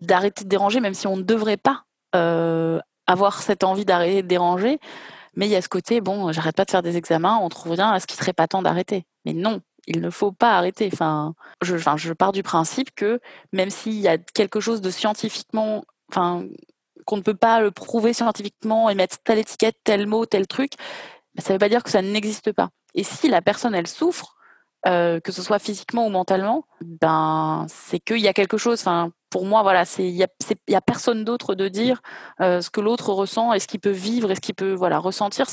d'arrêter 0.00 0.44
de 0.44 0.48
déranger 0.48 0.80
même 0.80 0.94
si 0.94 1.06
on 1.06 1.16
ne 1.16 1.22
devrait 1.22 1.56
pas 1.56 1.84
euh, 2.14 2.78
avoir 3.06 3.42
cette 3.42 3.64
envie 3.64 3.84
d'arrêter 3.84 4.22
de 4.22 4.28
déranger. 4.28 4.78
Mais 5.34 5.46
il 5.46 5.50
y 5.50 5.56
a 5.56 5.62
ce 5.62 5.68
côté 5.68 6.00
bon 6.00 6.32
j'arrête 6.32 6.56
pas 6.56 6.64
de 6.64 6.70
faire 6.70 6.82
des 6.82 6.96
examens 6.96 7.38
on 7.42 7.48
trouve 7.48 7.72
rien 7.72 7.94
est-ce 7.94 8.06
qu'il 8.06 8.18
serait 8.18 8.32
pas 8.32 8.48
temps 8.48 8.62
d'arrêter? 8.62 9.04
Mais 9.24 9.32
non 9.32 9.60
il 9.86 10.00
ne 10.00 10.10
faut 10.10 10.32
pas 10.32 10.56
arrêter. 10.56 10.88
Enfin 10.92 11.34
je 11.62 11.74
enfin 11.74 11.96
je 11.96 12.12
pars 12.12 12.32
du 12.32 12.42
principe 12.42 12.94
que 12.94 13.20
même 13.52 13.70
s'il 13.70 13.94
y 13.94 14.08
a 14.08 14.18
quelque 14.18 14.60
chose 14.60 14.80
de 14.80 14.90
scientifiquement 14.90 15.84
enfin 16.10 16.46
qu'on 17.04 17.16
ne 17.16 17.22
peut 17.22 17.34
pas 17.34 17.60
le 17.60 17.70
prouver 17.70 18.12
scientifiquement 18.12 18.88
et 18.88 18.94
mettre 18.94 19.18
telle 19.24 19.38
étiquette 19.38 19.76
tel 19.84 20.06
mot 20.06 20.26
tel 20.26 20.46
truc 20.46 20.72
ça 21.38 21.50
ne 21.50 21.54
veut 21.54 21.58
pas 21.58 21.68
dire 21.68 21.82
que 21.82 21.90
ça 21.90 22.02
n'existe 22.02 22.52
pas 22.52 22.70
et 22.94 23.04
si 23.04 23.28
la 23.28 23.42
personne 23.42 23.74
elle 23.74 23.86
souffre 23.86 24.36
euh, 24.86 25.20
que 25.20 25.30
ce 25.30 25.42
soit 25.42 25.58
physiquement 25.58 26.06
ou 26.06 26.08
mentalement, 26.08 26.64
ben 26.80 27.66
c'est 27.68 28.00
qu'il 28.00 28.20
y 28.20 28.28
a 28.28 28.32
quelque 28.32 28.56
chose. 28.56 28.82
Pour 29.28 29.44
moi, 29.44 29.62
voilà, 29.62 29.84
il 29.98 30.16
y 30.16 30.24
a, 30.24 30.80
personne 30.80 31.22
d'autre 31.22 31.54
de 31.54 31.68
dire 31.68 32.00
euh, 32.40 32.62
ce 32.62 32.70
que 32.70 32.80
l'autre 32.80 33.12
ressent 33.12 33.52
et 33.52 33.60
ce 33.60 33.66
qu'il 33.66 33.80
peut 33.80 33.90
vivre 33.90 34.30
et 34.30 34.36
ce 34.36 34.40
qu'il 34.40 34.54
peut 34.54 34.72
voilà 34.72 34.98
ressentir. 34.98 35.46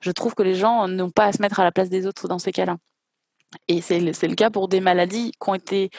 Je 0.00 0.10
trouve 0.10 0.34
que 0.34 0.42
les 0.42 0.56
gens 0.56 0.88
n'ont 0.88 1.10
pas 1.10 1.26
à 1.26 1.32
se 1.32 1.40
mettre 1.40 1.60
à 1.60 1.64
la 1.64 1.70
place 1.70 1.90
des 1.90 2.08
autres 2.08 2.26
dans 2.26 2.40
ces 2.40 2.50
cas-là. 2.50 2.76
Et 3.68 3.80
c'est 3.80 4.00
le 4.00 4.34
cas 4.34 4.50
pour 4.50 4.66
des 4.66 4.80
maladies 4.80 5.30
qui 5.30 5.50
ont 5.50 5.54
été 5.54 5.90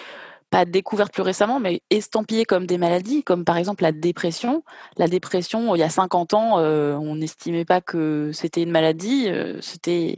pas 0.54 0.66
découvertes 0.66 1.12
plus 1.12 1.24
récemment, 1.24 1.60
mais 1.60 1.82
estampillées 1.90 2.46
comme 2.46 2.68
des 2.68 2.78
maladies, 2.78 3.24
comme 3.24 3.44
par 3.44 3.58
exemple 3.58 3.82
la 3.82 3.92
dépression. 3.92 4.64
La 4.98 5.08
dépression, 5.08 5.74
il 5.74 5.80
y 5.80 5.84
a 5.84 5.90
50 5.90 6.36
ans, 6.36 6.60
euh, 6.60 6.94
on 6.94 7.16
n'estimait 7.16 7.66
pas 7.66 7.82
que 7.82 8.30
c'était 8.34 8.62
une 8.62 8.70
maladie, 8.70 9.30
euh, 9.30 9.60
c'était 9.62 10.16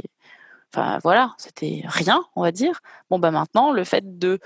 voilà, 1.04 1.36
c'était 1.38 1.84
rien, 1.86 2.25
on 2.36 2.42
va 2.42 2.51
dire. 2.51 2.82
Bon 3.10 3.18
bah 3.18 3.32
maintenant, 3.32 3.72
le 3.72 3.86
fait 3.86 4.20
de 4.20 4.39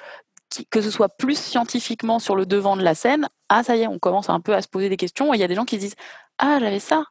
que 0.70 0.80
ce 0.82 0.92
soit 0.92 1.10
plus 1.10 1.36
scientifiquement 1.40 2.20
sur 2.20 2.36
le 2.36 2.46
devant 2.46 2.78
de 2.78 2.84
la 2.84 2.94
scène, 2.94 3.28
ah 3.50 3.64
ça 3.64 3.76
y 3.76 3.82
est, 3.82 3.88
on 3.88 3.98
commence 3.98 4.30
un 4.30 4.42
peu 4.42 4.54
à 4.54 4.62
se 4.62 4.68
poser 4.68 4.90
des 4.90 4.98
questions. 4.98 5.34
Et 5.34 5.38
il 5.38 5.40
y 5.40 5.44
a 5.44 5.48
des 5.48 5.56
gens 5.56 5.66
qui 5.66 5.80
disent 5.80 5.96
ah 6.38 6.60
j'avais 6.60 6.80
ça 6.80 7.06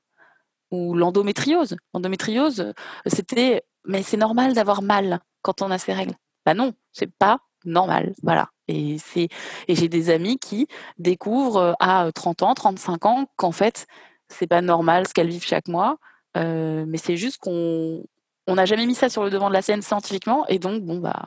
ou 0.70 0.94
l'endométriose. 0.94 1.76
L'endométriose, 1.94 2.72
c'était 3.06 3.64
mais 3.86 4.04
c'est 4.04 4.16
normal 4.16 4.54
d'avoir 4.54 4.82
mal 4.82 5.18
quand 5.42 5.62
on 5.62 5.70
a 5.72 5.78
ses 5.78 5.94
règles. 5.94 6.14
Bah 6.46 6.54
non, 6.54 6.74
c'est 6.92 7.12
pas 7.12 7.40
normal, 7.64 8.14
voilà. 8.22 8.50
Et 8.68 8.96
et 9.16 9.74
j'ai 9.74 9.88
des 9.88 10.10
amis 10.10 10.38
qui 10.38 10.68
découvrent 10.98 11.74
à 11.80 12.10
30 12.14 12.42
ans, 12.42 12.54
35 12.54 13.06
ans 13.06 13.26
qu'en 13.36 13.52
fait 13.52 13.86
c'est 14.28 14.46
pas 14.46 14.60
normal 14.60 15.08
ce 15.08 15.14
qu'elles 15.14 15.28
vivent 15.28 15.46
chaque 15.46 15.68
mois, 15.68 15.96
mais 16.34 16.98
c'est 16.98 17.16
juste 17.16 17.38
qu'on 17.38 18.04
on 18.46 18.54
n'a 18.54 18.64
jamais 18.64 18.86
mis 18.86 18.94
ça 18.94 19.08
sur 19.08 19.24
le 19.24 19.30
devant 19.30 19.48
de 19.48 19.54
la 19.54 19.62
scène 19.62 19.82
scientifiquement, 19.82 20.46
et 20.48 20.58
donc, 20.58 20.82
bon, 20.82 20.98
bah, 20.98 21.26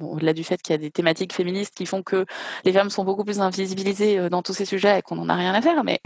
bon, 0.00 0.14
au-delà 0.14 0.32
du 0.32 0.42
fait 0.42 0.60
qu'il 0.60 0.72
y 0.72 0.74
a 0.74 0.78
des 0.78 0.90
thématiques 0.90 1.32
féministes 1.32 1.74
qui 1.74 1.86
font 1.86 2.02
que 2.02 2.26
les 2.64 2.72
femmes 2.72 2.90
sont 2.90 3.04
beaucoup 3.04 3.24
plus 3.24 3.40
invisibilisées 3.40 4.28
dans 4.28 4.42
tous 4.42 4.54
ces 4.54 4.64
sujets 4.64 4.98
et 4.98 5.02
qu'on 5.02 5.16
n'en 5.16 5.28
a 5.28 5.36
rien 5.36 5.54
à 5.54 5.62
faire, 5.62 5.84
mais 5.84 6.00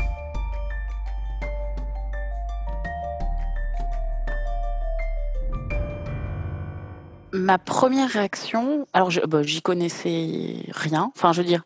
ma 7.33 7.59
première 7.59 8.11
réaction, 8.11 8.87
alors 8.93 9.11
bah, 9.27 9.43
j'y 9.43 9.63
connaissais 9.63 10.65
rien. 10.71 11.11
Enfin, 11.17 11.33
je 11.33 11.41
veux 11.41 11.47
dire, 11.47 11.65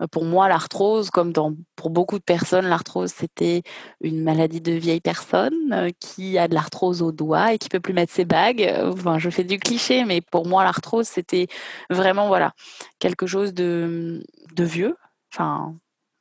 euh, 0.00 0.06
pour 0.06 0.24
moi, 0.24 0.48
l'arthrose, 0.48 1.10
comme 1.10 1.32
pour 1.76 1.90
beaucoup 1.90 2.18
de 2.18 2.24
personnes, 2.24 2.66
l'arthrose, 2.66 3.12
c'était 3.12 3.62
une 4.00 4.22
maladie 4.22 4.60
de 4.60 4.72
vieille 4.72 5.00
personne 5.00 5.72
euh, 5.72 5.90
qui 6.00 6.36
a 6.38 6.48
de 6.48 6.54
l'arthrose 6.54 7.02
au 7.02 7.12
doigt 7.12 7.52
et 7.54 7.58
qui 7.58 7.68
peut 7.68 7.80
plus 7.80 7.94
mettre 7.94 8.12
ses 8.12 8.24
bagues. 8.24 8.72
Enfin, 8.82 9.18
je 9.18 9.30
fais 9.30 9.44
du 9.44 9.58
cliché, 9.58 10.04
mais 10.04 10.20
pour 10.20 10.46
moi, 10.46 10.64
l'arthrose, 10.64 11.06
c'était 11.06 11.46
vraiment, 11.90 12.26
voilà, 12.26 12.52
quelque 12.98 13.26
chose 13.26 13.54
de, 13.54 14.22
de 14.54 14.64
vieux. 14.64 14.96
Enfin, 15.32 15.74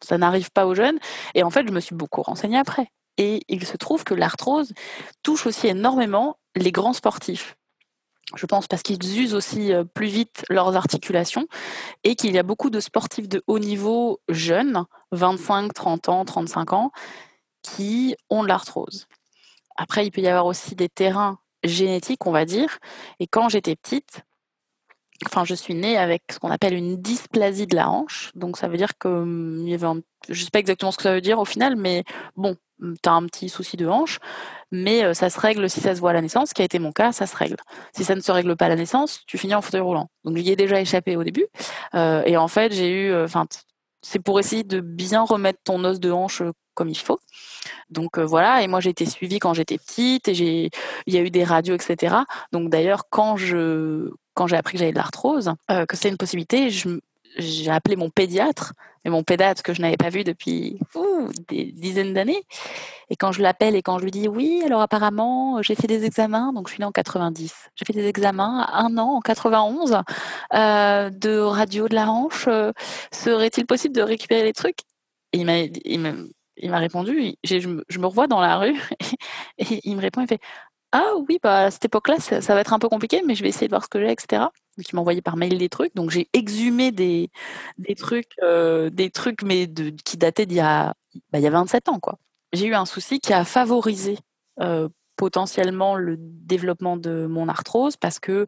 ça 0.04 0.18
n'arrive 0.18 0.52
pas 0.52 0.68
aux 0.68 0.76
jeunes. 0.76 1.00
Et 1.36 1.44
en 1.44 1.50
fait, 1.50 1.68
je 1.68 1.74
me 1.74 1.80
suis 1.80 1.96
beaucoup 1.96 2.22
renseignée 2.22 2.58
après. 2.58 2.92
Et 3.18 3.42
il 3.48 3.66
se 3.66 3.78
trouve 3.78 4.04
que 4.04 4.14
l'arthrose 4.14 4.74
touche 5.24 5.46
aussi 5.48 5.68
énormément 5.68 6.38
les 6.56 6.72
grands 6.72 6.94
sportifs 6.94 7.56
je 8.36 8.46
pense 8.46 8.68
parce 8.68 8.84
qu'ils 8.84 9.20
usent 9.20 9.36
aussi 9.36 9.72
plus 9.94 10.08
vite 10.08 10.46
leurs 10.50 10.76
articulations 10.76 11.48
et 12.04 12.16
qu'il 12.16 12.34
y 12.34 12.40
a 12.40 12.44
beaucoup 12.44 12.70
de 12.70 12.80
sportifs 12.80 13.30
de 13.30 13.44
haut 13.48 13.60
niveau 13.60 14.20
jeunes, 14.30 14.86
25, 15.12 15.74
30 15.74 16.10
ans, 16.10 16.26
35 16.26 16.74
ans, 16.74 16.92
qui 17.62 18.16
ont 18.30 18.44
de 18.44 18.48
l'arthrose. 18.48 19.08
Après, 19.76 20.06
il 20.06 20.12
peut 20.12 20.22
y 20.22 20.28
avoir 20.28 20.46
aussi 20.46 20.76
des 20.76 20.90
terrains 20.90 21.40
génétiques, 21.64 22.26
on 22.26 22.32
va 22.32 22.46
dire. 22.46 22.80
Et 23.20 23.28
quand 23.28 23.50
j'étais 23.50 23.76
petite, 23.76 24.22
enfin, 25.28 25.46
je 25.46 25.56
suis 25.56 25.74
née 25.74 25.98
avec 25.98 26.24
ce 26.32 26.40
qu'on 26.40 26.52
appelle 26.52 26.74
une 26.74 26.98
dysplasie 27.02 27.68
de 27.68 27.76
la 27.76 27.90
hanche. 27.90 28.32
Donc, 28.36 28.58
ça 28.58 28.68
veut 28.68 28.78
dire 28.78 28.98
que 28.98 29.08
hum, 29.08 29.68
il 29.68 29.74
y 29.74 30.36
sais 30.36 30.50
pas 30.52 30.60
exactement 30.60 30.92
ce 30.92 30.98
que 30.98 31.04
ça 31.04 31.14
veut 31.14 31.22
dire 31.22 31.40
au 31.40 31.46
final, 31.46 31.76
mais 31.76 32.04
bon, 32.36 32.56
tu 32.82 33.10
as 33.10 33.14
un 33.14 33.26
petit 33.26 33.50
souci 33.50 33.78
de 33.78 33.88
hanche, 33.88 34.20
mais 34.72 35.04
euh, 35.04 35.14
ça 35.14 35.30
se 35.30 35.40
règle 35.40 35.70
si 35.70 35.80
ça 35.80 35.96
se 35.96 36.00
voit 36.00 36.12
à 36.12 36.14
la 36.14 36.22
naissance, 36.22 36.50
ce 36.50 36.54
qui 36.54 36.62
a 36.62 36.66
été 36.66 36.80
mon 36.80 36.92
cas, 36.92 37.12
ça 37.12 37.28
se 37.28 37.36
règle. 37.36 37.58
Si 37.96 38.04
ça 38.04 38.16
ne 38.16 38.22
se 38.22 38.32
règle 38.32 38.56
pas 38.56 38.66
à 38.66 38.70
la 38.70 38.76
naissance, 38.76 39.22
tu 39.28 39.38
finis 39.38 39.56
en 39.56 39.62
fauteuil 39.62 39.82
roulant. 39.82 40.10
Donc 40.24 40.38
j'y 40.38 40.52
ai 40.52 40.56
déjà 40.56 40.80
échappé 40.80 41.16
au 41.16 41.24
début, 41.24 41.48
euh, 41.96 42.24
et 42.26 42.38
en 42.38 42.48
fait 42.48 42.74
j'ai 42.74 42.90
eu, 42.90 43.12
euh, 43.12 43.28
c'est 44.02 44.20
pour 44.20 44.40
essayer 44.40 44.64
de 44.64 44.80
bien 44.82 45.24
remettre 45.24 45.60
ton 45.64 45.84
os 45.86 46.00
de 46.00 46.12
hanche 46.12 46.44
comme 46.74 46.90
il 46.90 46.98
faut. 46.98 47.20
Donc 47.90 48.20
voilà, 48.20 48.62
et 48.62 48.68
moi 48.68 48.80
j'ai 48.80 48.90
été 48.90 49.06
suivie 49.06 49.40
quand 49.40 49.54
j'étais 49.54 49.78
petite, 49.78 50.28
et 50.28 50.72
il 51.06 51.14
y 51.14 51.18
a 51.18 51.22
eu 51.22 51.30
des 51.30 51.44
radios, 51.44 51.76
etc. 51.76 52.16
Donc 52.52 52.70
d'ailleurs 52.70 53.04
quand 53.10 53.38
j'ai 53.38 54.56
appris 54.56 54.74
que 54.74 54.80
j'avais 54.80 54.92
de 54.92 54.98
l'arthrose, 54.98 55.54
que 55.68 55.96
c'est 55.96 56.10
une 56.10 56.18
possibilité, 56.18 56.70
j'ai 57.38 57.72
appelé 57.72 57.96
mon 57.96 58.10
pédiatre, 58.10 58.74
mais 59.04 59.12
mon 59.12 59.24
pédiatre 59.24 59.64
que 59.64 59.74
je 59.74 59.82
n'avais 59.82 59.98
pas 59.98 60.10
vu 60.10 60.24
depuis 60.24 60.80
des 61.50 61.72
dizaines 61.72 62.14
d'années. 62.14 62.44
Et 63.10 63.16
quand 63.16 63.32
je 63.32 63.42
l'appelle 63.42 63.76
et 63.76 63.82
quand 63.82 64.00
je 64.00 64.06
lui 64.06 64.12
dis 64.12 64.28
oui, 64.28 64.62
alors 64.66 64.82
apparemment 64.82 65.62
j'ai 65.62 65.76
fait 65.76 65.88
des 65.88 66.06
examens, 66.06 66.54
donc 66.54 66.68
je 66.68 66.74
suis 66.74 66.82
née 66.82 66.86
en 66.86 66.92
90. 66.92 67.54
J'ai 67.76 67.86
fait 67.86 67.94
des 67.94 68.08
examens 68.08 68.68
un 68.72 68.98
an 68.98 69.16
en 69.16 69.22
91 69.22 70.02
euh, 70.54 71.10
de 71.10 71.38
radio 71.40 71.88
de 71.88 71.96
la 71.96 72.10
hanche. 72.10 72.46
Euh, 72.48 72.72
serait-il 73.12 73.66
possible 73.66 73.96
de 73.96 74.02
récupérer 74.02 74.44
les 74.44 74.54
trucs? 74.54 74.80
Il 75.34 75.46
m'a, 75.46 76.14
répondu. 76.62 77.36
Je, 77.44 77.68
me 77.68 78.06
revois 78.06 78.28
dans 78.28 78.42
la 78.42 78.58
rue 78.58 78.80
et 79.58 79.82
il 79.84 79.96
me 79.96 80.02
répond. 80.02 80.22
Il 80.22 80.28
fait 80.28 80.42
ah 80.96 81.14
oui, 81.28 81.40
bah, 81.42 81.66
à 81.66 81.72
cette 81.72 81.86
époque-là, 81.86 82.20
ça, 82.20 82.54
va 82.54 82.62
être 82.62 82.72
un 82.72 82.78
peu 82.78 82.88
compliqué, 82.88 83.24
mais 83.26 83.34
je 83.34 83.42
vais 83.42 83.50
essayer 83.50 83.68
de 83.68 83.72
voir 83.72 83.84
ce 83.84 83.90
que 83.90 84.00
j'ai, 84.00 84.12
etc. 84.12 84.44
Il 84.78 84.86
m'envoyait 84.94 85.24
par 85.24 85.38
mail 85.38 85.58
des 85.58 85.68
trucs. 85.68 85.96
Donc, 85.96 86.12
j'ai 86.12 86.30
exhumé 86.34 86.92
des, 86.92 87.32
trucs, 87.98 88.34
euh, 88.44 88.92
des 88.92 89.10
trucs, 89.10 89.42
mais 89.42 89.68
qui 90.06 90.18
dataient 90.18 90.46
d'il 90.46 90.58
y 90.58 90.60
a, 90.60 90.94
bah, 91.32 91.40
il 91.40 91.42
y 91.42 91.48
a 91.48 91.50
27 91.50 91.90
ans, 91.90 92.00
quoi. 92.00 92.20
J'ai 92.54 92.68
eu 92.68 92.76
un 92.76 92.86
souci 92.86 93.20
qui 93.20 93.34
a 93.34 93.44
favorisé 93.44 94.20
euh, 94.62 94.88
potentiellement 95.16 95.96
le 95.96 96.16
développement 96.20 96.96
de 96.96 97.26
mon 97.26 97.50
arthrose 97.50 97.98
parce 97.98 98.20
que 98.20 98.46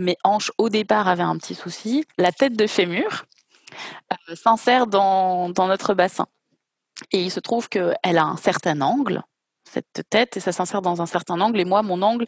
mes 0.00 0.16
hanches 0.24 0.50
au 0.58 0.68
départ 0.68 1.06
avaient 1.06 1.22
un 1.22 1.36
petit 1.36 1.54
souci. 1.54 2.04
La 2.18 2.32
tête 2.32 2.56
de 2.56 2.66
fémur 2.66 3.26
euh, 4.12 4.34
s'insère 4.34 4.88
dans 4.88 5.52
notre 5.56 5.94
bassin. 5.94 6.26
Et 7.12 7.22
il 7.22 7.30
se 7.30 7.40
trouve 7.40 7.68
qu'elle 7.68 7.94
a 8.02 8.24
un 8.24 8.36
certain 8.36 8.80
angle, 8.80 9.22
cette 9.64 10.02
tête 10.10 10.36
et 10.36 10.40
ça 10.40 10.52
s'insère 10.52 10.82
dans 10.82 11.02
un 11.02 11.06
certain 11.06 11.40
angle. 11.40 11.60
Et 11.60 11.64
moi, 11.64 11.82
mon 11.82 12.02
angle 12.02 12.26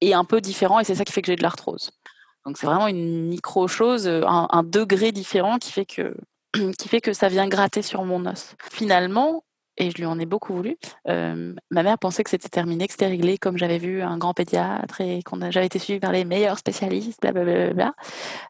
est 0.00 0.14
un 0.14 0.24
peu 0.24 0.40
différent 0.40 0.80
et 0.80 0.84
c'est 0.84 0.94
ça 0.94 1.04
qui 1.04 1.12
fait 1.12 1.22
que 1.22 1.28
j'ai 1.28 1.36
de 1.36 1.42
l'arthrose. 1.42 1.90
Donc 2.44 2.58
c'est 2.58 2.66
vraiment 2.66 2.88
une 2.88 3.28
micro 3.28 3.68
chose, 3.68 4.08
un, 4.08 4.62
degré 4.64 5.12
différent 5.12 5.58
qui 5.58 5.70
fait 5.70 5.86
que 5.86 6.16
qui 6.78 6.88
fait 6.88 7.00
que 7.00 7.12
ça 7.12 7.28
vient 7.28 7.46
gratter 7.48 7.82
sur 7.82 8.04
mon 8.04 8.26
os. 8.26 8.56
Finalement, 8.70 9.44
et 9.78 9.90
je 9.90 9.96
lui 9.96 10.04
en 10.04 10.18
ai 10.18 10.26
beaucoup 10.26 10.54
voulu. 10.54 10.76
Euh, 11.08 11.54
ma 11.70 11.82
mère 11.82 11.98
pensait 11.98 12.24
que 12.24 12.30
c'était 12.30 12.48
terminé, 12.48 12.86
que 12.86 12.92
c'était 12.92 13.06
réglé, 13.06 13.38
comme 13.38 13.56
j'avais 13.56 13.78
vu 13.78 14.02
un 14.02 14.18
grand 14.18 14.34
pédiatre 14.34 15.00
et 15.00 15.22
qu'on 15.22 15.50
j'avais 15.50 15.66
été 15.66 15.78
suivie 15.78 16.00
par 16.00 16.12
les 16.12 16.24
meilleurs 16.24 16.58
spécialistes, 16.58 17.22
blablabla, 17.22 17.94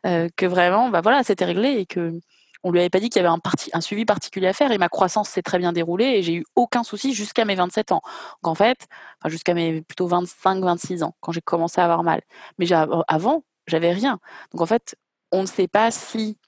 euh, 0.06 0.28
que 0.36 0.46
vraiment, 0.46 0.88
bah 0.88 1.00
voilà, 1.00 1.22
c'était 1.22 1.44
réglé 1.44 1.68
et 1.78 1.86
que 1.86 2.12
on 2.64 2.70
lui 2.70 2.80
avait 2.80 2.90
pas 2.90 3.00
dit 3.00 3.08
qu'il 3.08 3.22
y 3.22 3.26
avait 3.26 3.36
un, 3.72 3.80
suivi 3.80 4.04
particulier 4.04 4.48
à 4.48 4.52
faire 4.52 4.70
et 4.70 4.78
ma 4.78 4.88
croissance 4.88 5.28
s'est 5.28 5.42
très 5.42 5.58
bien 5.58 5.72
déroulée 5.72 6.04
et 6.04 6.22
j'ai 6.22 6.34
eu 6.34 6.44
aucun 6.54 6.84
souci 6.84 7.12
jusqu'à 7.12 7.44
mes 7.44 7.54
27 7.54 7.92
ans. 7.92 8.02
Donc 8.42 8.52
en 8.52 8.54
fait, 8.54 8.86
enfin 9.20 9.28
jusqu'à 9.28 9.54
mes 9.54 9.82
plutôt 9.82 10.08
25-26 10.08 11.02
ans 11.02 11.14
quand 11.20 11.32
j'ai 11.32 11.40
commencé 11.40 11.80
à 11.80 11.84
avoir 11.84 12.02
mal. 12.02 12.22
Mais 12.58 12.66
avant, 13.08 13.44
j'avais 13.66 13.92
rien. 13.92 14.18
Donc 14.52 14.60
en 14.60 14.66
fait, 14.66 14.96
on 15.32 15.42
ne 15.42 15.46
sait 15.46 15.68
pas 15.68 15.90
si 15.90 16.38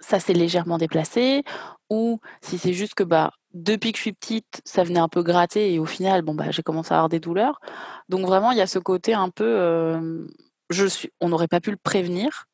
ça 0.00 0.20
s'est 0.20 0.32
légèrement 0.32 0.78
déplacé 0.78 1.44
ou 1.90 2.20
si 2.40 2.58
c'est 2.58 2.72
juste 2.72 2.94
que 2.94 3.04
bah 3.04 3.32
depuis 3.54 3.92
que 3.92 3.98
je 3.98 4.02
suis 4.02 4.12
petite, 4.12 4.60
ça 4.64 4.84
venait 4.84 5.00
un 5.00 5.08
peu 5.08 5.22
gratter 5.22 5.72
et 5.72 5.78
au 5.78 5.86
final, 5.86 6.22
bon 6.22 6.34
bah 6.34 6.50
j'ai 6.50 6.62
commencé 6.62 6.92
à 6.92 6.98
avoir 6.98 7.08
des 7.08 7.20
douleurs. 7.20 7.60
Donc 8.08 8.26
vraiment, 8.26 8.52
il 8.52 8.58
y 8.58 8.60
a 8.60 8.66
ce 8.66 8.78
côté 8.78 9.14
un 9.14 9.30
peu, 9.30 9.46
euh, 9.46 10.26
je 10.70 10.86
suis, 10.86 11.10
on 11.20 11.28
n'aurait 11.30 11.48
pas 11.48 11.60
pu 11.60 11.70
le 11.70 11.76
prévenir 11.76 12.46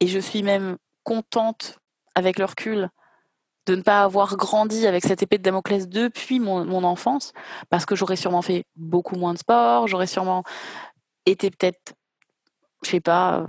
et 0.00 0.06
je 0.06 0.18
suis 0.18 0.42
même 0.42 0.78
contente 1.04 1.78
avec 2.14 2.38
le 2.38 2.44
recul, 2.44 2.88
de 3.66 3.76
ne 3.76 3.82
pas 3.82 4.02
avoir 4.02 4.36
grandi 4.36 4.86
avec 4.86 5.04
cette 5.04 5.22
épée 5.22 5.38
de 5.38 5.42
Damoclès 5.42 5.88
depuis 5.88 6.40
mon, 6.40 6.84
enfance, 6.84 7.32
parce 7.70 7.86
que 7.86 7.94
j'aurais 7.94 8.16
sûrement 8.16 8.42
fait 8.42 8.64
beaucoup 8.76 9.16
moins 9.16 9.34
de 9.34 9.38
sport, 9.38 9.86
j'aurais 9.86 10.06
sûrement 10.06 10.42
été 11.26 11.50
peut-être, 11.50 11.94
je 12.84 12.90
sais 12.90 13.00
pas, 13.00 13.46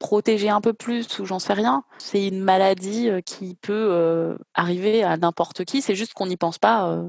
protégée 0.00 0.48
un 0.48 0.60
peu 0.60 0.72
plus 0.72 1.18
ou 1.20 1.26
j'en 1.26 1.38
sais 1.38 1.52
rien. 1.52 1.84
C'est 1.98 2.26
une 2.26 2.40
maladie 2.40 3.10
qui 3.24 3.54
peut 3.54 4.36
arriver 4.54 5.04
à 5.04 5.16
n'importe 5.16 5.64
qui, 5.64 5.80
c'est 5.80 5.94
juste 5.94 6.14
qu'on 6.14 6.26
n'y 6.26 6.36
pense 6.36 6.58
pas. 6.58 7.00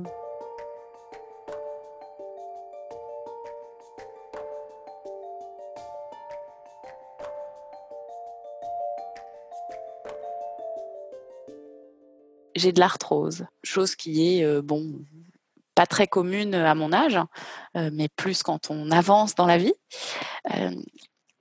J'ai 12.62 12.72
de 12.72 12.80
l'arthrose, 12.80 13.46
chose 13.64 13.96
qui 13.96 14.38
est, 14.38 14.44
heu, 14.44 14.62
bon, 14.62 15.00
pas 15.74 15.88
très 15.88 16.06
commune 16.06 16.54
à 16.54 16.76
mon 16.76 16.94
âge, 16.94 17.20
heu, 17.76 17.90
mais 17.92 18.08
plus 18.08 18.44
quand 18.44 18.70
on 18.70 18.92
avance 18.92 19.34
dans 19.34 19.48
la 19.48 19.58
vie. 19.58 19.74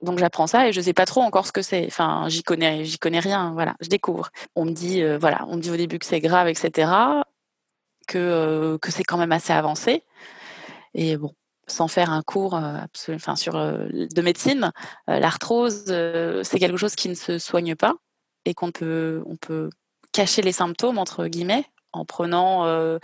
Donc 0.01 0.17
j'apprends 0.17 0.47
ça 0.47 0.67
et 0.67 0.73
je 0.73 0.81
sais 0.81 0.93
pas 0.93 1.05
trop 1.05 1.21
encore 1.21 1.45
ce 1.45 1.51
que 1.51 1.61
c'est. 1.61 1.85
Enfin, 1.85 2.25
j'y 2.27 2.41
connais 2.41 2.85
j'y 2.85 2.97
connais 2.97 3.19
rien, 3.19 3.51
voilà, 3.53 3.75
je 3.81 3.87
découvre. 3.87 4.29
On 4.55 4.65
me 4.65 4.71
dit, 4.71 5.03
voilà, 5.19 5.45
on 5.47 5.57
me 5.57 5.61
dit 5.61 5.69
au 5.69 5.77
début 5.77 5.99
que 5.99 6.07
c'est 6.07 6.21
grave 6.21 6.47
et 6.47 6.55
cetera, 6.55 7.27
que, 8.07 8.79
que 8.81 8.91
c'est 8.91 9.03
quand 9.03 9.19
même 9.19 9.31
assez 9.31 9.53
avancé 9.53 10.03
et 10.95 11.17
bon, 11.17 11.35
sans 11.67 11.87
faire 11.87 12.09
un 12.11 12.23
cours, 12.23 12.55
absolu 12.55 13.17
enfin 13.17 13.35
sur, 13.35 13.53
de 13.53 14.21
médecine, 14.21 14.71
l'arthrose, 15.07 15.85
c'est 15.85 16.59
quelque 16.59 16.77
chose 16.77 16.95
qui 16.95 17.07
ne 17.09 17.13
se 17.13 17.37
soigne 17.37 17.75
pas 17.75 17.93
et 18.45 18.55
qu'on 18.55 18.71
peut 18.71 19.21
on 19.27 19.35
peut 19.35 19.69
«cacher 20.13 20.41
les 20.41 20.51
symptômes» 20.53 20.97
entre 20.97 21.27
guillemets 21.27 21.65
en 21.93 22.05
prenant, 22.05 22.65
heu, 22.67 22.99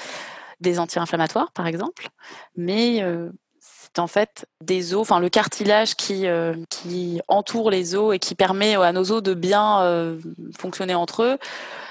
des 0.61 0.79
anti-inflammatoires 0.79 1.51
par 1.53 1.67
exemple, 1.67 2.09
mais 2.55 3.01
heu, 3.03 3.31
c'est 3.59 3.99
en 3.99 4.07
fait 4.07 4.45
des 4.61 4.93
os, 4.93 5.01
enfin 5.01 5.19
le 5.19 5.29
cartilage 5.29 5.95
qui, 5.95 6.27
heu, 6.27 6.55
qui 6.69 7.21
entoure 7.27 7.69
les 7.71 7.95
os 7.95 8.15
et 8.15 8.19
qui 8.19 8.35
permet 8.35 8.75
à 8.75 8.91
nos 8.93 9.11
os 9.11 9.23
de 9.23 9.33
bien, 9.33 10.17
fonctionner 10.59 10.95
entre 10.95 11.23
eux, 11.23 11.37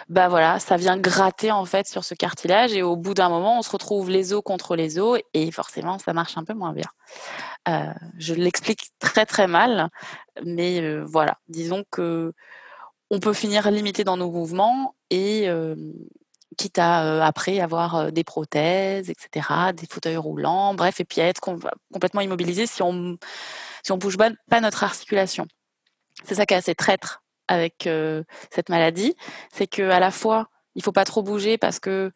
bah 0.08 0.28
voilà, 0.28 0.60
ça 0.60 0.76
vient 0.76 0.98
gratter 0.98 1.50
en 1.52 1.64
fait 1.66 1.88
sur 1.88 2.04
ce 2.04 2.14
cartilage 2.14 2.72
et 2.74 2.82
au 2.82 2.96
bout 2.96 3.14
d'un 3.14 3.28
moment, 3.28 3.58
on 3.58 3.62
se 3.62 3.70
retrouve 3.70 4.10
les 4.10 4.32
os 4.32 4.42
contre 4.44 4.76
les 4.76 4.98
os 4.98 5.20
et 5.34 5.50
forcément 5.52 5.98
ça 5.98 6.12
marche 6.12 6.36
un 6.38 6.44
peu 6.44 6.54
moins 6.54 6.72
bien. 6.72 6.88
Je 8.18 8.34
l'explique 8.34 8.90
très, 9.00 9.26
très 9.26 9.46
mal, 9.48 9.90
mais 10.44 10.98
voilà, 11.02 11.38
disons 11.48 11.84
qu'on 13.10 13.20
peut 13.20 13.32
finir 13.32 13.70
limité 13.70 14.04
dans 14.04 14.16
nos 14.16 14.30
mouvements 14.30 14.94
et 15.10 15.48
quitte 16.56 16.78
à, 16.78 17.24
après 17.26 17.60
avoir, 17.60 18.12
des 18.12 18.24
prothèses 18.24 19.10
et 19.10 19.14
cetera, 19.18 19.72
des 19.72 19.86
fauteuils 19.86 20.16
roulants, 20.16 20.74
bref 20.74 21.00
et 21.00 21.04
puis 21.04 21.20
à 21.20 21.28
être 21.28 21.40
com 21.40 21.60
complètement 21.92 22.20
immobilisé 22.20 22.66
si 22.66 22.82
on 22.82 23.18
si 23.84 23.92
on 23.92 23.98
bouge 23.98 24.16
pas 24.16 24.60
notre 24.60 24.82
articulation. 24.82 25.46
C'est 26.24 26.34
ça 26.34 26.46
qui 26.46 26.54
est 26.54 26.56
assez 26.56 26.74
traître 26.74 27.22
avec, 27.48 27.88
cette 28.50 28.68
maladie, 28.68 29.14
c'est 29.52 29.66
qu'à 29.66 30.00
la 30.00 30.10
fois, 30.10 30.48
il 30.74 30.82
faut 30.82 30.92
pas 30.92 31.04
trop 31.04 31.22
bouger 31.22 31.58
parce 31.58 31.78
que, 31.78 32.12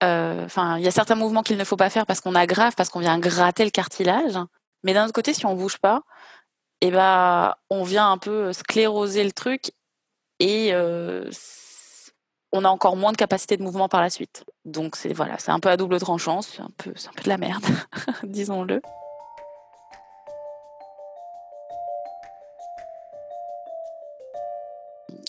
enfin, 0.00 0.78
il 0.78 0.84
y 0.84 0.88
a 0.88 0.90
certains 0.90 1.16
mouvements 1.16 1.42
qu'il 1.42 1.58
ne 1.58 1.64
faut 1.64 1.76
pas 1.76 1.90
faire 1.90 2.06
parce 2.06 2.20
qu'on 2.20 2.34
aggrave, 2.34 2.74
parce 2.76 2.88
qu'on 2.88 3.00
vient 3.00 3.18
gratter 3.18 3.64
le 3.64 3.70
cartilage, 3.70 4.38
mais 4.82 4.94
d'un 4.94 5.04
autre 5.04 5.12
côté, 5.12 5.34
si 5.34 5.44
on 5.46 5.54
bouge 5.54 5.78
pas 5.78 6.02
et 6.80 6.90
bah, 6.90 7.58
on 7.68 7.82
vient 7.82 8.10
un 8.10 8.18
peu 8.18 8.52
scléroser 8.54 9.22
le 9.24 9.32
truc 9.32 9.72
et 10.40 10.72
heu, 10.72 11.28
c 11.30 12.10
on 12.52 12.64
a 12.64 12.68
encore 12.68 12.96
moins 12.96 13.12
de 13.12 13.16
capacité 13.16 13.56
de 13.56 13.62
mouvement 13.62 13.88
par 13.88 14.00
la 14.00 14.10
suite. 14.10 14.44
Donc 14.64 14.96
c'est 14.96 15.12
voilà, 15.12 15.38
c'est 15.38 15.52
un 15.52 15.60
peu 15.60 15.68
à 15.68 15.76
double 15.76 16.00
tranchant, 16.00 16.42
c'est 16.42 16.60
un 16.62 16.70
peu 16.78 16.92
c'est 16.96 17.08
un 17.08 17.12
peu 17.12 17.22
de 17.22 17.28
la 17.28 17.38
merde, 17.38 17.64
disons-le. 18.24 18.80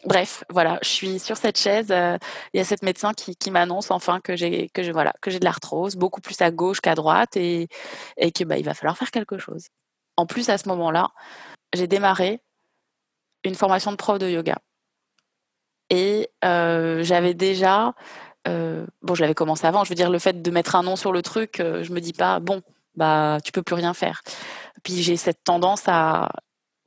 Bref, 0.06 0.44
voilà, 0.50 0.80
je 0.82 0.90
suis 0.90 1.20
sur 1.20 1.38
cette 1.38 1.60
chaise, 1.60 1.92
heu, 1.92 2.18
il 2.54 2.58
y 2.58 2.60
a 2.60 2.64
cette 2.64 2.82
médecin 2.82 3.14
qui 3.14 3.36
qui 3.36 3.52
m'annonce 3.52 3.92
enfin 3.92 4.20
que 4.20 4.36
j'ai 4.36 4.70
que 4.70 4.82
j'ai 4.82 4.92
voilà, 4.92 5.14
que 5.22 5.30
j'ai 5.30 5.40
de 5.40 5.46
l'arthrose, 5.46 5.96
beaucoup 5.96 6.22
plus 6.22 6.42
à 6.42 6.50
gauche 6.50 6.82
qu'à 6.82 6.96
droite 6.96 7.38
et 7.38 7.68
et 8.18 8.32
que, 8.32 8.44
bah, 8.44 8.58
il 8.58 8.66
va 8.66 8.74
falloir 8.74 8.98
faire 8.98 9.12
quelque 9.12 9.38
chose. 9.38 9.68
En 10.18 10.26
plus, 10.26 10.50
à 10.50 10.58
ce 10.58 10.68
moment-là, 10.70 11.10
j'ai 11.74 11.88
démarré 11.88 12.42
une 13.44 13.56
formation 13.56 13.92
de 13.92 13.98
prof 13.98 14.20
de 14.20 14.30
yoga 14.30 14.58
et 15.92 16.30
heu, 16.44 17.04
j'avais 17.04 17.34
déjà, 17.34 17.94
heu, 18.48 18.88
bon, 19.02 19.14
je 19.14 19.22
l'avais 19.22 19.36
commencé 19.36 19.68
avant, 19.68 19.84
je 19.84 19.90
veux 19.90 19.96
dire 19.96 20.10
le 20.10 20.20
fait 20.20 20.42
de 20.42 20.50
mettre 20.52 20.76
un 20.76 20.84
nom 20.84 20.96
sur 20.96 21.12
le 21.12 21.22
truc, 21.22 21.60
heu, 21.60 21.84
je 21.84 21.92
me 21.92 22.00
dis 22.00 22.14
pas: 22.14 22.40
«Bon, 22.40 22.62
bah, 22.96 23.40
tu 23.44 23.52
peux 23.52 23.62
plus 23.62 23.76
rien 23.76 23.94
faire». 23.94 24.22
Puis 24.84 25.04
j'ai 25.04 25.18
cette 25.18 25.44
tendance 25.44 25.84
à, 25.88 26.30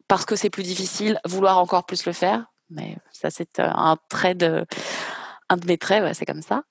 parce 0.09 0.25
que 0.25 0.37
c'est 0.37 0.49
plus 0.49 0.63
difficile, 0.63 1.21
vouloir 1.27 1.59
encore 1.59 1.85
plus 1.85 2.07
le 2.07 2.13
faire, 2.13 2.47
mais 2.71 2.97
ça 3.13 3.29
c'est 3.31 3.61
un 3.61 3.99
trait 4.09 4.35
de 4.35 4.65
un 5.51 5.59
de 5.59 5.67
mes 5.67 5.77
traits, 5.77 6.15
c'est 6.15 6.25
comme 6.25 6.43
ça. 6.43 6.63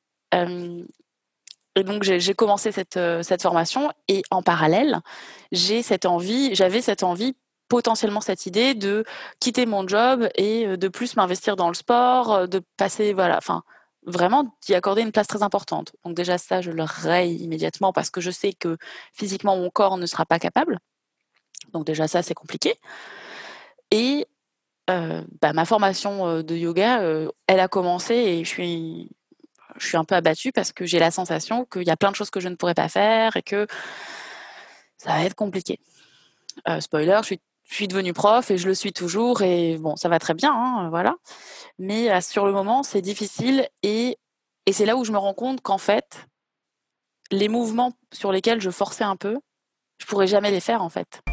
Et 1.76 1.84
donc 1.84 2.04
j'ai 2.04 2.34
commencé 2.34 2.72
cette, 2.72 3.00
cette 3.22 3.42
formation 3.44 3.92
et 4.08 4.24
en 4.32 4.42
parallèle, 4.42 5.00
j'ai 5.52 5.82
cette 5.84 6.06
envie 6.06 6.56
j'avais 6.56 6.82
cette 6.82 7.04
envie, 7.04 7.36
potentiellement 7.68 8.22
cette 8.22 8.46
idée 8.46 8.76
de 8.76 9.04
quitter 9.40 9.66
mon 9.66 9.88
job 9.88 10.28
et 10.36 10.68
heu, 10.68 10.78
de 10.78 10.88
plus 10.88 11.16
m'investir 11.16 11.56
dans 11.56 11.68
le 11.70 11.74
sport, 11.74 12.34
heu, 12.36 12.48
de 12.48 12.62
passer 12.78 13.14
voilà, 13.14 13.38
enfin 13.38 13.64
vraiment 14.06 14.56
d'y 14.66 14.76
accorder 14.76 15.02
une 15.02 15.12
place 15.12 15.28
très 15.28 15.44
importante. 15.44 15.94
Donc 16.04 16.16
déjà 16.16 16.38
ça, 16.38 16.62
je 16.62 16.72
le 16.72 16.84
raye 16.84 17.36
immédiatement 17.38 17.94
parce 17.94 18.10
que 18.10 18.22
je 18.22 18.32
sais 18.32 18.54
que 18.54 18.78
physiquement 19.14 19.56
mon 19.56 19.70
corps 19.70 19.98
ne 19.98 20.06
sera 20.06 20.26
pas 20.26 20.40
capable. 20.40 20.80
Donc 21.74 21.86
déjà 21.86 22.08
ça, 22.08 22.22
c'est 22.22 22.34
compliqué 22.34 22.76
et 23.92 24.28
heu, 24.90 25.26
bah, 25.42 25.54
ma 25.54 25.66
formation, 25.66 26.42
de 26.42 26.56
yoga, 26.56 27.02
elle 27.48 27.60
a 27.60 27.68
commencé 27.68 28.16
et 28.16 28.44
je 28.44 28.50
suis 28.50 29.10
je 29.78 29.88
suis 29.88 29.98
un 29.98 30.04
peu 30.06 30.16
abattue 30.16 30.52
parce 30.52 30.72
que 30.72 30.86
j'ai 30.86 31.00
la 31.00 31.12
sensation 31.12 31.66
qu'il 31.66 31.84
y 31.84 31.90
a 31.90 31.98
plein 31.98 32.12
de 32.12 32.16
choses 32.16 32.30
que 32.30 32.40
je 32.40 32.48
ne 32.48 32.56
pourrais 32.56 32.76
pas 32.76 32.90
faire 32.90 33.36
et 33.38 33.42
que 33.42 33.68
ça 34.98 35.12
va 35.12 35.24
être 35.26 35.36
compliqué. 35.36 35.80
Spoiler, 36.80 37.18
je 37.22 37.26
suis 37.26 37.42
je 37.74 37.78
suis 37.78 37.88
devenue 37.88 38.14
prof 38.14 38.52
et 38.52 38.60
je 38.60 38.68
le 38.68 38.76
suis 38.76 38.94
toujours 38.94 39.42
et 39.42 39.78
bon, 39.80 39.96
ça 39.96 40.08
va 40.08 40.20
très 40.20 40.36
bien, 40.36 40.54
hein, 40.54 40.90
voilà. 40.90 41.16
Mais 41.80 42.16
heu, 42.16 42.22
sur 42.22 42.46
le 42.46 42.52
moment, 42.52 42.84
c'est 42.84 43.02
difficile 43.02 43.68
et 43.82 44.20
et 44.68 44.74
c'est 44.74 44.86
là 44.86 44.96
où 44.96 45.04
je 45.04 45.12
me 45.12 45.18
rends 45.18 45.34
compte 45.34 45.60
qu'en 45.62 45.80
fait 45.80 46.28
les 47.32 47.48
mouvements 47.48 47.94
sur 48.14 48.32
lesquels 48.32 48.62
je 48.62 48.70
forçais 48.70 49.04
un 49.04 49.16
peu, 49.16 49.40
je 49.98 50.06
pourrais 50.06 50.28
jamais 50.28 50.52
les 50.52 50.60
faire, 50.60 50.84
en 50.84 50.90
fait. 50.90 51.24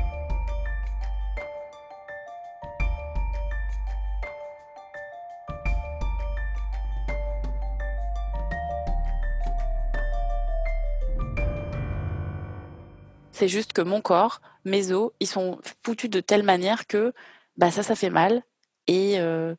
C'est 13.30 13.48
juste 13.48 13.74
que 13.74 13.82
mon 13.82 14.00
corps, 14.00 14.40
mes 14.64 14.92
os, 14.92 15.10
ils 15.20 15.26
sont 15.26 15.58
foutus 15.84 16.10
de 16.10 16.20
telle 16.20 16.42
manière 16.42 16.86
que, 16.86 17.12
bah, 17.56 17.70
ça, 17.70 17.82
ça 17.82 17.94
fait 17.94 18.10
mal 18.10 18.42
et 18.86 19.20
heu 19.20 19.56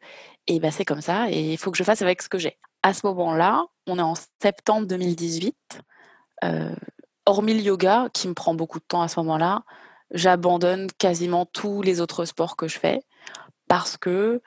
et 0.48 0.60
bah, 0.60 0.72
c'est 0.72 0.86
comme 0.86 1.02
ça 1.02 1.30
et 1.30 1.54
il 1.54 1.58
faut 1.58 1.72
que 1.72 1.78
je 1.78 1.84
fasse 1.84 2.02
avec 2.02 2.22
ce 2.22 2.30
que 2.30 2.38
j'ai. 2.40 2.58
À 2.84 2.94
ce 2.94 3.06
moment-là, 3.08 3.66
on 3.88 4.00
est 4.00 4.02
en 4.02 4.16
septembre 4.42 4.88
2018, 4.88 5.56
heu, 6.44 6.76
hormis 7.26 7.54
le 7.54 7.62
yoga 7.62 8.10
qui 8.14 8.28
me 8.28 8.34
prend 8.34 8.54
beaucoup 8.56 8.80
de 8.80 8.86
temps 8.86 9.02
à 9.02 9.08
ce 9.08 9.20
moment-là, 9.20 9.64
j'abandonne 10.12 10.88
quasiment 10.98 11.46
tous 11.46 11.82
les 11.82 12.02
autres 12.02 12.26
sports 12.26 12.56
que 12.56 12.68
je 12.68 12.80
fais 12.80 13.02
parce 13.68 13.98
que 13.98 14.42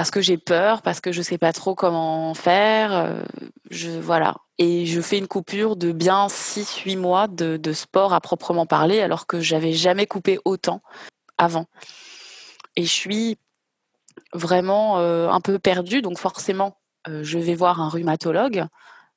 parce 0.00 0.10
que 0.10 0.22
j'ai 0.22 0.38
peur, 0.38 0.80
parce 0.80 1.02
que 1.02 1.12
je 1.12 1.20
sais 1.20 1.36
pas 1.36 1.52
trop 1.52 1.74
comment 1.74 2.32
faire, 2.32 3.22
je 3.70 3.90
voilà. 3.90 4.36
Et 4.56 4.86
je 4.86 4.98
fais 5.02 5.18
une 5.18 5.28
coupure 5.28 5.76
de 5.76 5.92
bien 5.92 6.28
6-8 6.28 6.96
mois 6.96 7.28
de 7.28 7.72
sport 7.74 8.14
à 8.14 8.22
proprement 8.22 8.64
parler, 8.64 9.02
alors 9.02 9.26
que 9.26 9.40
j'avais 9.40 9.74
jamais 9.74 10.06
coupé 10.06 10.38
autant 10.46 10.80
avant. 11.36 11.66
Et 12.76 12.84
je 12.84 12.90
suis 12.90 13.36
vraiment, 14.32 15.00
heu, 15.00 15.28
un 15.28 15.42
peu 15.42 15.58
perdue 15.58 16.00
donc 16.00 16.16
forcément, 16.16 16.78
heu, 17.06 17.22
je 17.22 17.38
vais 17.38 17.54
voir 17.54 17.82
un 17.82 17.90
rhumatologue. 17.90 18.64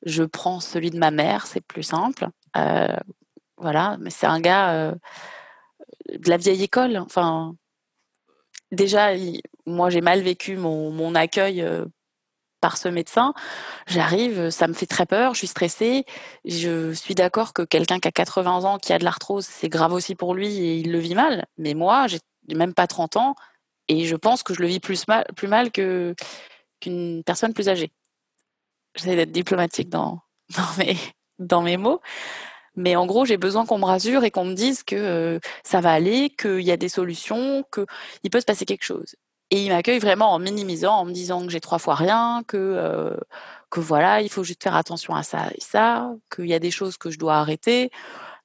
Je 0.06 0.24
prends 0.24 0.60
celui 0.60 0.92
de 0.92 0.98
ma 0.98 1.12
mère, 1.12 1.48
c'est 1.48 1.66
plus 1.66 1.84
simple, 1.84 2.28
voilà, 3.56 3.96
mais 4.02 4.10
c'est 4.10 4.28
un 4.28 4.42
gars, 4.42 4.92
de 6.10 6.30
la 6.30 6.36
vieille 6.36 6.64
école, 6.64 6.98
enfin 6.98 7.56
déjà 8.74 9.12
moi 9.66 9.90
j'ai 9.90 10.02
mal 10.02 10.22
vécu 10.22 10.58
mon 10.58 11.16
accueil, 11.16 11.62
heu, 11.62 11.88
par 12.62 12.78
ce 12.78 12.88
médecin. 12.90 13.34
J'arrive, 13.88 14.50
ça 14.50 14.68
me 14.70 14.74
fait 14.74 14.86
très 14.88 15.06
peur, 15.06 15.34
je 15.34 15.40
suis 15.40 15.48
stressée. 15.48 16.06
Je 16.46 16.94
suis 16.94 17.16
d'accord 17.16 17.54
que 17.54 17.64
quelqu'un 17.64 18.00
qui 18.00 18.08
a 18.08 18.12
80 18.12 18.64
ans, 18.66 18.80
qui 18.80 18.94
a 18.94 19.00
de 19.00 19.04
l'arthrose, 19.04 19.46
c'est 19.46 19.70
grave 19.70 19.94
aussi 19.94 20.16
pour 20.16 20.34
lui 20.36 20.48
et 20.60 20.78
il 20.78 20.92
le 20.94 21.00
vit 21.00 21.16
mal. 21.16 21.46
Mais 21.58 21.74
moi, 21.74 22.08
j'ai 22.08 22.20
même 22.56 22.74
pas 22.74 22.88
30 22.88 23.18
ans 23.18 23.36
Et 23.90 24.06
je 24.06 24.16
pense 24.16 24.44
que 24.44 24.54
je 24.54 24.62
le 24.62 24.68
vis 24.70 24.80
plus 24.80 25.08
mal, 25.10 25.26
plus 25.36 25.50
mal 25.50 25.72
qu'une 25.72 27.24
personne 27.26 27.54
plus 27.54 27.70
âgée. 27.70 27.92
J'essaie 28.96 29.16
d'être 29.16 29.32
diplomatique 29.32 29.90
dans 29.90 30.22
mes 31.64 31.78
mots. 31.78 32.02
Mais 32.76 32.96
en 32.96 33.06
gros, 33.06 33.26
j'ai 33.26 33.38
besoin 33.38 33.66
qu'on 33.66 33.78
me 33.78 33.86
rassure 33.86 34.24
et 34.24 34.32
qu'on 34.32 34.46
me 34.46 34.54
dise 34.54 34.84
que 34.84 34.96
euh, 34.96 35.40
ça 35.64 35.82
va 35.82 35.92
aller, 35.92 36.30
qu'il 36.32 36.62
y 36.62 36.72
a 36.72 36.78
des 36.78 36.90
solutions, 36.90 37.64
qu'il 37.74 38.30
peut 38.32 38.40
se 38.40 38.46
passer 38.46 38.66
quelque 38.66 38.84
chose. 38.84 39.16
Et 39.52 39.66
il 39.66 39.70
m'accueille 39.70 40.00
vraiment 40.00 40.32
en 40.34 40.40
minimisant, 40.40 40.94
en 40.96 41.06
me 41.06 41.12
disant 41.12 41.46
que 41.46 41.50
j'ai 41.52 41.60
trois 41.60 41.78
fois 41.78 41.96
rien, 41.96 42.44
que, 42.48 42.58
euh, 42.58 43.16
que 43.70 43.80
voilà, 43.80 44.22
il 44.22 44.30
faut 44.30 44.44
juste 44.44 44.64
faire 44.64 44.76
attention 44.76 45.16
à 45.16 45.24
ça 45.24 45.50
et 45.56 45.62
ça, 45.62 46.12
qu'il 46.34 46.48
y 46.48 46.54
a 46.56 46.60
des 46.60 46.72
choses 46.72 46.98
que 46.98 47.12
je 47.12 47.20
dois 47.20 47.36
arrêter, 47.36 47.92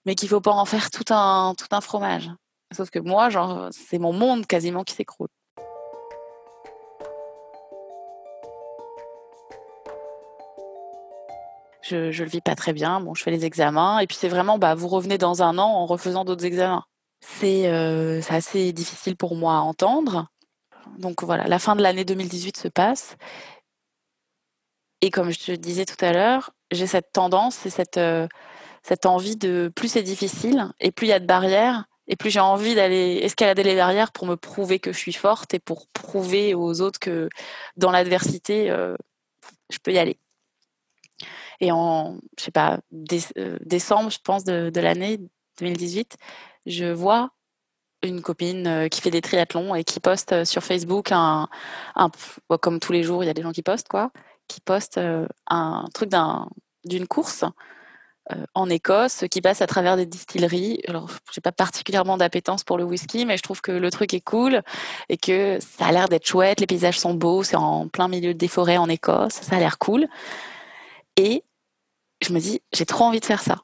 mais 0.05 0.14
qu'il 0.14 0.29
faut 0.29 0.43
pas 0.43 0.53
en 0.53 0.67
faire 0.67 0.91
tout 0.91 1.05
un, 1.11 1.55
tout 1.57 1.69
un 1.71 1.81
fromage. 1.81 2.31
Sauf 2.77 2.91
que 2.91 2.99
moi, 2.99 3.31
genre, 3.31 3.69
c'est 3.73 3.99
mon 3.99 4.12
monde 4.12 4.47
quasiment 4.47 4.85
qui 4.85 4.95
s'écroule. 4.95 5.29
Je, 11.88 12.11
je 12.11 12.24
le 12.24 12.31
vis 12.31 12.40
pas 12.40 12.55
très 12.55 12.72
bien. 12.72 13.01
Bon, 13.01 13.14
je 13.14 13.22
fais 13.22 13.31
les 13.31 13.44
examens 13.44 13.98
et 14.01 14.07
puis 14.07 14.16
c'est 14.18 14.29
vraiment, 14.29 14.59
bah, 14.59 14.74
vous 14.74 14.88
revenez 14.88 15.18
dans 15.18 15.42
un 15.42 15.59
an 15.59 15.68
en 15.68 15.87
refaisant 15.87 16.24
d'autres 16.24 16.44
examens. 16.44 16.85
C'est 17.20 17.68
euh, 17.68 18.20
assez 18.29 18.72
difficile 18.72 19.16
pour 19.16 19.37
moi 19.37 19.55
à 19.55 19.61
entendre. 19.61 20.29
Donc 20.98 21.22
voilà, 21.22 21.46
la 21.46 21.59
fin 21.59 21.77
de 21.77 21.83
l'année 21.83 22.05
2018 22.05 22.57
se 22.57 22.68
passe. 22.68 23.16
Et 25.01 25.11
comme 25.11 25.31
je 25.31 25.38
te 25.38 25.53
disais 25.53 25.85
tout 25.85 26.03
à 26.05 26.12
l'heure, 26.12 26.51
j'ai 26.70 26.87
cette 26.87 27.12
tendance 27.12 27.64
et 27.66 27.70
cette, 27.70 27.98
euh, 27.98 28.27
cette 28.83 29.07
envie 29.07 29.37
de 29.37 29.70
plus 29.74 29.88
c'est 29.88 30.03
difficile 30.03 30.72
et 30.81 30.90
plus 30.90 31.07
il 31.07 31.11
y 31.11 31.12
a 31.12 31.20
de 31.20 31.27
barrières 31.27 31.85
et 32.09 32.16
plus 32.16 32.31
j'ai 32.31 32.40
envie 32.40 32.74
d'aller 32.74 33.20
escalader 33.22 33.62
les 33.62 33.77
barrières 33.77 34.12
pour 34.12 34.27
me 34.27 34.37
prouver 34.37 34.81
que 34.81 34.92
je 34.92 34.98
suis 34.98 35.12
forte 35.12 35.55
et 35.55 35.59
pour 35.59 35.87
prouver 35.88 36.55
aux 36.55 36.81
autres 36.81 36.98
que 36.98 37.29
dans 37.77 37.90
l'adversité, 37.90 38.70
euh, 38.70 38.96
je 39.70 39.79
peux 39.79 39.92
y 39.92 39.98
aller. 39.98 40.18
Et 41.61 41.72
en, 41.72 42.18
je 42.38 42.44
sais 42.44 42.50
pas, 42.50 42.81
euh, 43.37 43.59
décembre, 43.64 44.11
je 44.11 44.18
pense, 44.22 44.44
de, 44.44 44.81
l'année 44.81 45.18
2018, 45.61 46.16
je 46.66 46.87
vois 46.87 47.31
une 48.02 48.22
copine 48.22 48.66
euh, 48.66 48.88
qui 48.88 49.00
fait 49.00 49.11
des 49.11 49.20
triathlons 49.20 49.74
et 49.74 49.83
qui 49.83 49.98
poste 49.98 50.33
euh, 50.33 50.44
sur 50.44 50.62
Facebook 50.62 51.11
un, 51.11 51.48
un 51.96 52.11
comme 52.61 52.78
tous 52.78 52.92
les 52.92 53.02
jours, 53.02 53.24
il 53.24 53.26
y 53.26 53.31
a 53.31 53.35
des 53.35 53.42
gens 53.42 53.52
qui 53.52 53.62
postent 53.62 53.88
quoi, 53.88 54.12
qui 54.46 54.61
postent 54.61 55.00
un 55.48 55.85
truc 55.92 56.09
d'un 56.09 56.48
d'une 56.85 57.07
course 57.07 57.44
en 58.54 58.68
Écosse 58.68 59.24
qui 59.31 59.40
passe 59.40 59.62
à 59.62 59.66
travers 59.66 59.96
des 59.96 60.07
distilleries. 60.07 60.81
Alors, 60.87 61.11
j'ai 61.33 61.40
pas 61.40 61.52
particulièrement 61.52 62.16
d'appétence 62.16 62.64
pour 62.64 62.78
le 62.78 62.85
whisky, 62.85 63.24
mais 63.24 63.37
je 63.37 63.42
trouve 63.42 63.61
que 63.61 63.72
le 63.72 63.90
truc 63.90 64.14
est 64.14 64.20
cool 64.20 64.62
et 65.09 65.16
que 65.16 65.59
ça 65.61 65.87
a 65.87 65.92
l'air 65.92 66.09
d'être 66.09 66.26
chouette. 66.26 66.61
Les 66.61 66.66
paysages 66.66 66.98
sont 66.98 67.14
beaux, 67.14 67.42
c'est 67.42 67.57
en 67.57 67.88
plein 67.88 68.09
milieu 68.09 68.35
des 68.35 68.48
forêts 68.48 68.76
en 68.76 68.88
Écosse, 68.88 69.35
ça 69.35 69.57
a 69.57 69.59
l'air 69.59 69.78
cool. 69.78 70.09
Et 71.18 71.44
je 72.22 72.33
me 72.33 72.38
dis, 72.38 72.62
j'ai 72.72 72.87
trop 72.87 73.04
envie 73.04 73.20
de 73.20 73.24
faire 73.24 73.42
ça. 73.42 73.57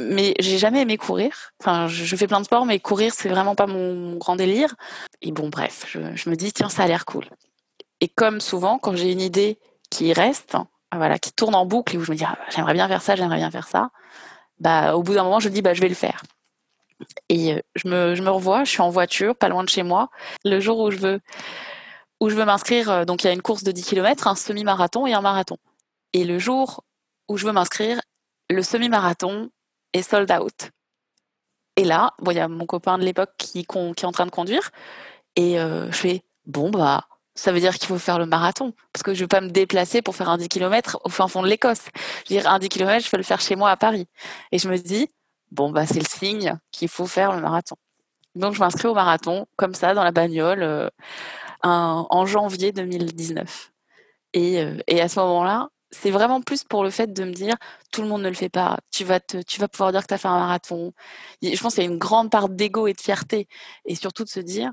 mais 0.00 0.34
j'ai 0.38 0.58
jamais 0.58 0.82
aimé 0.82 0.96
courir. 0.96 1.52
Enfin, 1.60 1.88
je, 1.88 2.16
fais 2.16 2.28
plein 2.28 2.38
de 2.38 2.44
sports, 2.44 2.64
mais 2.64 2.78
courir, 2.78 3.12
c'est 3.12 3.28
vraiment 3.28 3.54
pas 3.54 3.66
mon, 3.66 4.16
grand 4.16 4.36
délire. 4.36 4.76
Et 5.22 5.32
bon, 5.32 5.48
bref, 5.48 5.86
je, 5.88 5.98
me 5.98 6.36
dis, 6.36 6.52
tiens, 6.52 6.68
ça 6.68 6.84
a 6.84 6.86
l'air 6.86 7.04
cool. 7.04 7.24
Et 8.00 8.08
comme 8.08 8.40
souvent, 8.40 8.78
quand 8.78 8.94
j'ai 8.94 9.10
une 9.10 9.20
idée 9.20 9.58
qui 9.90 10.12
reste, 10.12 10.56
voilà, 10.94 11.18
qui 11.18 11.32
tourne 11.32 11.56
en 11.56 11.66
boucle 11.66 11.96
et 11.96 11.98
où 11.98 12.04
je 12.04 12.12
me 12.12 12.16
dis, 12.16 12.24
ah, 12.24 12.38
j'aimerais 12.54 12.74
bien 12.74 12.86
faire 12.86 13.02
ça, 13.02 13.16
j'aimerais 13.16 13.38
bien 13.38 13.50
faire 13.50 13.66
ça, 13.66 13.90
bah, 14.60 14.94
au 14.94 15.02
bout 15.02 15.14
d'un 15.14 15.24
moment, 15.24 15.40
je 15.40 15.48
me 15.48 15.54
dis, 15.54 15.62
bah, 15.62 15.74
je 15.74 15.80
vais 15.80 15.88
le 15.88 15.94
faire. 15.94 16.22
Et 17.28 17.54
euh, 17.54 17.60
je 17.74 17.88
me, 17.88 18.14
je 18.14 18.22
me 18.22 18.30
revois, 18.30 18.64
je 18.64 18.70
suis 18.70 18.80
en 18.80 18.90
voiture, 18.90 19.36
pas 19.36 19.48
loin 19.48 19.64
de 19.64 19.68
chez 19.68 19.82
moi, 19.82 20.10
le 20.44 20.60
jour 20.60 20.78
où 20.80 20.90
je 20.90 20.98
veux, 20.98 21.20
où 22.20 22.28
je 22.28 22.34
veux 22.34 22.44
m'inscrire. 22.44 22.90
Euh, 22.90 23.04
donc, 23.04 23.24
il 23.24 23.26
y 23.26 23.30
a 23.30 23.32
une 23.32 23.42
course 23.42 23.64
de 23.64 23.72
10 23.72 23.84
km, 23.84 24.26
un 24.26 24.34
semi-marathon 24.34 25.06
et 25.06 25.14
un 25.14 25.20
marathon. 25.20 25.56
Et 26.12 26.24
le 26.24 26.38
jour 26.38 26.84
où 27.28 27.36
je 27.36 27.46
veux 27.46 27.52
m'inscrire, 27.52 28.00
le 28.50 28.62
semi-marathon 28.62 29.50
est 29.92 30.02
sold 30.02 30.30
out. 30.32 30.70
Et 31.76 31.84
là, 31.84 32.14
il 32.26 32.32
y 32.32 32.40
a 32.40 32.48
mon 32.48 32.66
copain 32.66 32.98
de 32.98 33.04
l'époque 33.04 33.30
qui, 33.38 33.60
est 33.60 34.04
en 34.04 34.12
train 34.12 34.26
de 34.26 34.30
conduire. 34.30 34.70
Et 35.36 35.60
euh, 35.60 35.90
je 35.92 35.96
fais, 35.96 36.22
bon, 36.46 36.70
bah, 36.70 37.06
ça 37.36 37.52
veut 37.52 37.60
dire 37.60 37.78
qu'il 37.78 37.86
faut 37.86 37.98
faire 37.98 38.18
le 38.18 38.26
marathon. 38.26 38.74
Parce 38.92 39.04
que 39.04 39.14
je 39.14 39.20
ne 39.20 39.24
vais 39.24 39.28
pas 39.28 39.40
me 39.40 39.50
déplacer 39.50 40.02
pour 40.02 40.16
faire 40.16 40.28
un 40.28 40.38
10 40.38 40.48
km 40.48 40.98
au 41.04 41.08
fin 41.08 41.28
fond 41.28 41.42
de 41.42 41.46
l'Écosse. 41.46 41.84
Je 42.26 42.34
veux 42.34 42.40
dire, 42.40 42.50
un 42.50 42.58
10 42.58 42.68
km, 42.68 43.04
je 43.04 43.10
peux 43.10 43.16
le 43.16 43.22
faire 43.22 43.40
chez 43.40 43.54
moi 43.54 43.70
à 43.70 43.76
Paris. 43.76 44.08
Et 44.50 44.58
je 44.58 44.68
me 44.68 44.76
dis, 44.76 45.08
bon, 45.50 45.70
bah, 45.70 45.86
c'est 45.86 46.00
le 46.00 46.06
signe 46.06 46.58
qu'il 46.72 46.88
faut 46.88 47.06
faire 47.06 47.32
le 47.32 47.40
marathon. 47.40 47.76
Donc, 48.34 48.54
je 48.54 48.60
m'inscris 48.60 48.88
au 48.88 48.94
marathon, 48.94 49.46
comme 49.56 49.74
ça, 49.74 49.94
dans 49.94 50.04
la 50.04 50.12
bagnole, 50.12 50.62
euh, 50.62 50.90
en 51.62 52.26
janvier 52.26 52.72
2019. 52.72 53.72
Et, 54.34 54.62
euh, 54.62 54.78
et 54.86 55.00
à 55.00 55.08
ce 55.08 55.18
moment-là, 55.20 55.68
c'est 55.90 56.10
vraiment 56.10 56.40
plus 56.40 56.64
pour 56.64 56.84
le 56.84 56.90
fait 56.90 57.12
de 57.12 57.24
me 57.24 57.32
dire 57.32 57.56
tout 57.92 58.02
le 58.02 58.08
monde 58.08 58.22
ne 58.22 58.28
le 58.28 58.34
fait 58.34 58.48
pas. 58.48 58.78
Tu 58.90 59.04
vas 59.04 59.20
te, 59.20 59.38
tu 59.42 59.60
vas 59.60 59.68
pouvoir 59.68 59.92
dire 59.92 60.02
que 60.02 60.06
tu 60.06 60.14
as 60.14 60.18
fait 60.18 60.28
un 60.28 60.38
marathon. 60.38 60.92
Je 61.42 61.60
pense 61.60 61.74
qu'il 61.74 61.84
y 61.84 61.86
a 61.86 61.90
une 61.90 61.98
grande 61.98 62.30
part 62.30 62.48
d'ego 62.48 62.86
et 62.86 62.92
de 62.92 63.00
fierté 63.00 63.48
et 63.86 63.94
surtout 63.94 64.24
de 64.24 64.28
se 64.28 64.40
dire 64.40 64.70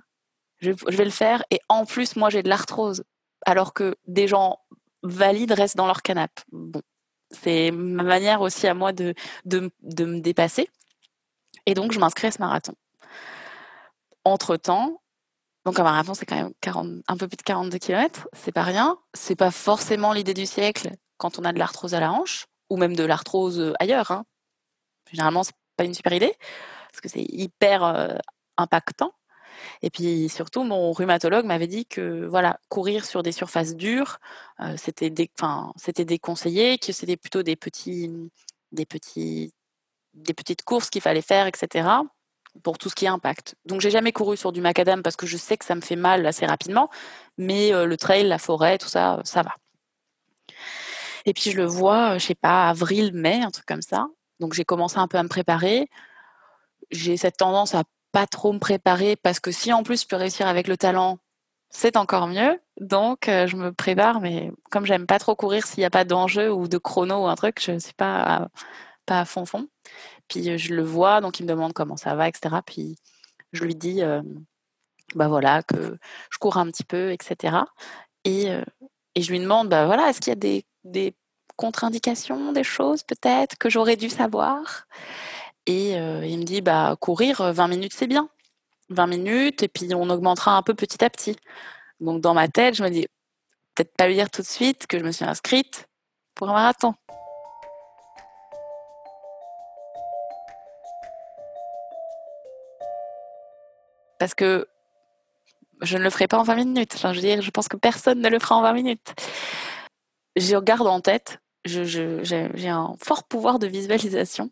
je, 0.60 0.72
je 0.72 0.98
vais 0.98 1.06
le 1.06 1.12
faire 1.12 1.44
et 1.52 1.60
en 1.70 1.86
plus 1.86 2.16
moi 2.16 2.30
j'ai 2.30 2.44
de 2.44 2.50
l'arthrose 2.50 3.04
alors 3.46 3.74
que 3.74 3.96
des 4.08 4.28
gens 4.28 4.60
valides 5.04 5.52
restent 5.52 5.78
dans 5.78 5.88
leur 5.88 6.02
canapé. 6.02 6.42
Bon, 6.52 6.82
c'est 7.42 7.72
ma 7.72 8.04
manière 8.04 8.42
aussi 8.42 8.68
à 8.68 8.74
moi 8.74 8.94
de, 8.94 9.14
de, 9.46 9.72
de 9.82 10.06
me 10.06 10.20
dépasser. 10.20 10.70
Et 11.66 11.74
donc, 11.74 11.92
je 11.92 12.00
m'inscris 12.00 12.28
à 12.28 12.32
ce 12.32 12.40
marathon. 12.40 12.74
Entre-temps, 14.24 15.02
donc 15.66 15.80
un 15.80 15.84
marathon, 15.84 16.14
c'est 16.14 16.26
quand 16.26 16.36
même 16.36 16.54
40, 16.62 16.88
un 17.08 17.18
peu 17.18 17.28
plus 17.28 17.38
de 17.38 17.42
42 17.42 17.78
km, 17.80 18.28
c'est 18.34 18.52
pas 18.52 18.64
rien. 18.64 18.98
C'est 19.14 19.36
pas 19.36 19.52
forcément 19.52 20.14
l'idée 20.14 20.36
du 20.36 20.46
siècle 20.46 20.92
quand 21.18 21.40
on 21.40 21.44
a 21.44 21.54
de 21.54 21.60
l'arthrose 21.60 21.96
à 21.96 22.00
la 22.00 22.12
hanche, 22.12 22.46
ou 22.70 22.78
même 22.78 22.96
de 22.96 23.04
l'arthrose 23.04 23.74
ailleurs. 23.80 24.12
Hein. 24.12 24.26
Généralement, 25.12 25.44
c'est 25.44 25.56
pas 25.76 25.84
une 25.84 25.94
super 25.94 26.14
idée, 26.14 26.34
parce 26.92 27.02
que 27.02 27.10
c'est 27.10 27.26
hyper 27.28 27.84
euh, 27.84 28.16
impactant. 28.58 29.12
Et 29.82 29.90
puis 29.90 30.30
surtout, 30.30 30.64
mon 30.64 30.92
rhumatologue 30.92 31.46
m'avait 31.46 31.68
dit 31.68 31.86
que 31.86 32.26
voilà, 32.26 32.60
courir 32.70 33.06
sur 33.06 33.24
des 33.24 33.32
surfaces 33.32 33.76
dures, 33.76 34.20
euh, 34.62 34.76
c'était 34.78 35.14
c'était 35.78 36.06
déconseillé, 36.06 36.78
que 36.78 36.92
c'était 36.92 37.18
plutôt 37.18 37.44
des 37.44 37.56
petits, 37.56 38.12
des 38.72 38.86
petits, 38.86 39.54
des 40.14 40.34
petites 40.34 40.64
courses 40.64 40.90
qu'il 40.90 41.02
fallait 41.02 41.22
faire, 41.22 41.48
etc. 41.48 41.88
Pour 42.64 42.78
tout 42.78 42.90
ce 42.90 42.96
qui 42.96 43.06
est 43.06 43.10
impact. 43.10 43.56
Donc 43.66 43.82
j'ai 43.82 43.92
jamais 43.92 44.14
couru 44.14 44.38
sur 44.38 44.52
du 44.54 44.62
macadam 44.62 45.04
parce 45.04 45.18
que 45.18 45.28
je 45.28 45.36
sais 45.38 45.58
que 45.58 45.66
ça 45.66 45.76
me 45.76 45.82
fait 45.82 45.98
mal 45.98 46.26
assez 46.26 46.46
rapidement, 46.46 46.90
mais 47.38 47.74
euh, 47.74 47.86
le 47.86 47.98
trail, 47.98 48.28
la 48.28 48.38
forêt, 48.38 48.78
tout 48.78 48.88
ça, 48.88 49.20
ça 49.26 49.42
va. 49.44 49.56
Et 51.26 51.34
puis 51.34 51.52
je 51.52 51.58
le 51.58 51.66
vois, 51.66 52.18
je 52.18 52.28
sais 52.28 52.36
pas, 52.36 52.70
avril, 52.70 53.12
mai, 53.14 53.42
un 53.42 53.52
truc 53.52 53.66
comme 53.66 53.82
ça. 53.82 54.08
Donc 54.40 54.54
j'ai 54.54 54.66
commencé 54.66 54.98
un 54.98 55.08
peu 55.08 55.18
à 55.18 55.24
me 55.24 55.30
préparer. 55.30 55.90
J'ai 56.92 57.18
cette 57.18 57.38
tendance 57.38 57.74
à 57.76 57.84
pas 58.16 58.28
trop 58.28 58.54
me 58.54 58.60
préparer 58.60 59.18
parce 59.18 59.42
que 59.42 59.52
si 59.52 59.74
en 59.74 59.84
plus 59.84 60.04
je 60.04 60.08
peux 60.08 60.16
réussir 60.16 60.48
avec 60.48 60.70
le 60.70 60.78
talent, 60.78 61.20
c'est 61.70 61.98
encore 61.98 62.28
mieux. 62.28 62.62
Donc 62.80 63.28
euh, 63.28 63.46
je 63.46 63.58
me 63.58 63.74
prépare, 63.74 64.22
mais 64.22 64.54
comme 64.72 64.86
j'aime 64.86 65.06
pas 65.06 65.20
trop 65.20 65.36
courir 65.36 65.66
s'il 65.66 65.82
n'y 65.82 65.86
a 65.86 65.90
pas 65.90 66.06
d'enjeu 66.06 66.50
ou 66.50 66.70
de 66.70 66.78
chrono 66.78 67.24
ou 67.24 67.28
un 67.28 67.36
truc, 67.36 67.62
je 67.62 67.74
ne 67.74 67.80
suis 67.80 67.94
pas 67.94 68.24
à, 68.24 68.48
pas 69.06 69.20
à 69.20 69.26
fond 69.26 69.46
fond. 69.46 69.68
Puis 70.30 70.50
euh, 70.50 70.58
je 70.58 70.74
le 70.74 70.82
vois, 70.82 71.20
donc 71.20 71.42
il 71.42 71.44
me 71.44 71.50
demande 71.50 71.74
comment 71.74 71.98
ça 71.98 72.16
va, 72.16 72.30
etc. 72.30 72.56
Puis 72.66 72.96
je 73.52 73.66
lui 73.66 73.76
dis, 73.76 74.02
euh, 74.02 74.22
bah 75.14 75.28
voilà, 75.28 75.62
que 75.64 75.98
je 76.30 76.38
cours 76.38 76.56
un 76.56 76.68
petit 76.72 76.86
peu, 76.86 77.12
etc. 77.12 77.58
Et, 78.24 78.48
et 79.16 79.22
je 79.22 79.32
lui 79.32 79.42
demande, 79.42 79.68
bah 79.68 79.88
voilà, 79.88 80.10
est-ce 80.10 80.22
qu'il 80.22 80.32
y 80.32 80.32
a 80.32 80.36
des, 80.36 80.66
des 80.86 81.14
contre-indications, 81.58 82.54
des 82.54 82.64
choses 82.64 83.04
peut-être 83.04 83.58
que 83.58 83.70
j'aurais 83.70 83.98
dû 83.98 84.10
savoir? 84.10 84.88
Et 85.68 85.94
il 85.94 86.40
me 86.40 86.44
dit, 86.44 86.62
bah, 86.62 86.96
courir 87.00 87.42
20 87.52 87.64
euh, 87.64 87.68
minutes, 87.68 87.94
c'est 87.94 88.08
bien. 88.08 88.30
20 88.90 89.08
minutes, 89.08 89.64
et 89.64 89.68
puis 89.68 89.94
on 89.96 90.10
augmentera 90.10 90.56
un 90.56 90.62
peu 90.62 90.76
petit 90.76 91.04
à 91.04 91.10
petit. 91.10 91.36
Donc 92.00 92.22
dans 92.22 92.34
ma 92.34 92.48
tête, 92.48 92.76
je 92.76 92.84
me 92.84 92.90
dis, 92.90 93.08
peut-être 93.74 93.96
pas 93.96 94.08
lui 94.08 94.16
dire 94.16 94.30
tout 94.30 94.42
de 94.42 94.48
suite 94.48 94.88
que 94.88 95.00
je 95.00 95.04
me 95.04 95.12
suis 95.12 95.26
inscrite 95.26 95.88
pour 96.36 96.50
un 96.50 96.54
marathon. 96.54 96.94
Parce 104.20 104.34
que 104.34 104.68
je 105.82 105.98
ne 105.98 106.04
le 106.04 106.10
ferai 106.10 106.28
pas 106.28 106.38
en 106.38 106.44
20 106.44 106.56
minutes. 106.56 106.96
Je 107.02 107.08
veux 107.08 107.22
dire, 107.22 107.42
je 107.42 107.52
pense 107.52 107.68
que 107.68 107.78
personne 107.78 108.22
ne 108.22 108.30
le 108.30 108.40
fera 108.40 108.56
en 108.56 108.62
20 108.62 108.74
minutes. 108.74 109.14
Je 110.36 110.58
garde 110.58 110.88
en 110.88 111.02
tête, 111.02 111.40
j'ai 111.66 112.70
un 112.70 112.94
fort 113.04 113.24
pouvoir 113.24 113.60
de 113.60 113.68
visualisation. 113.68 114.52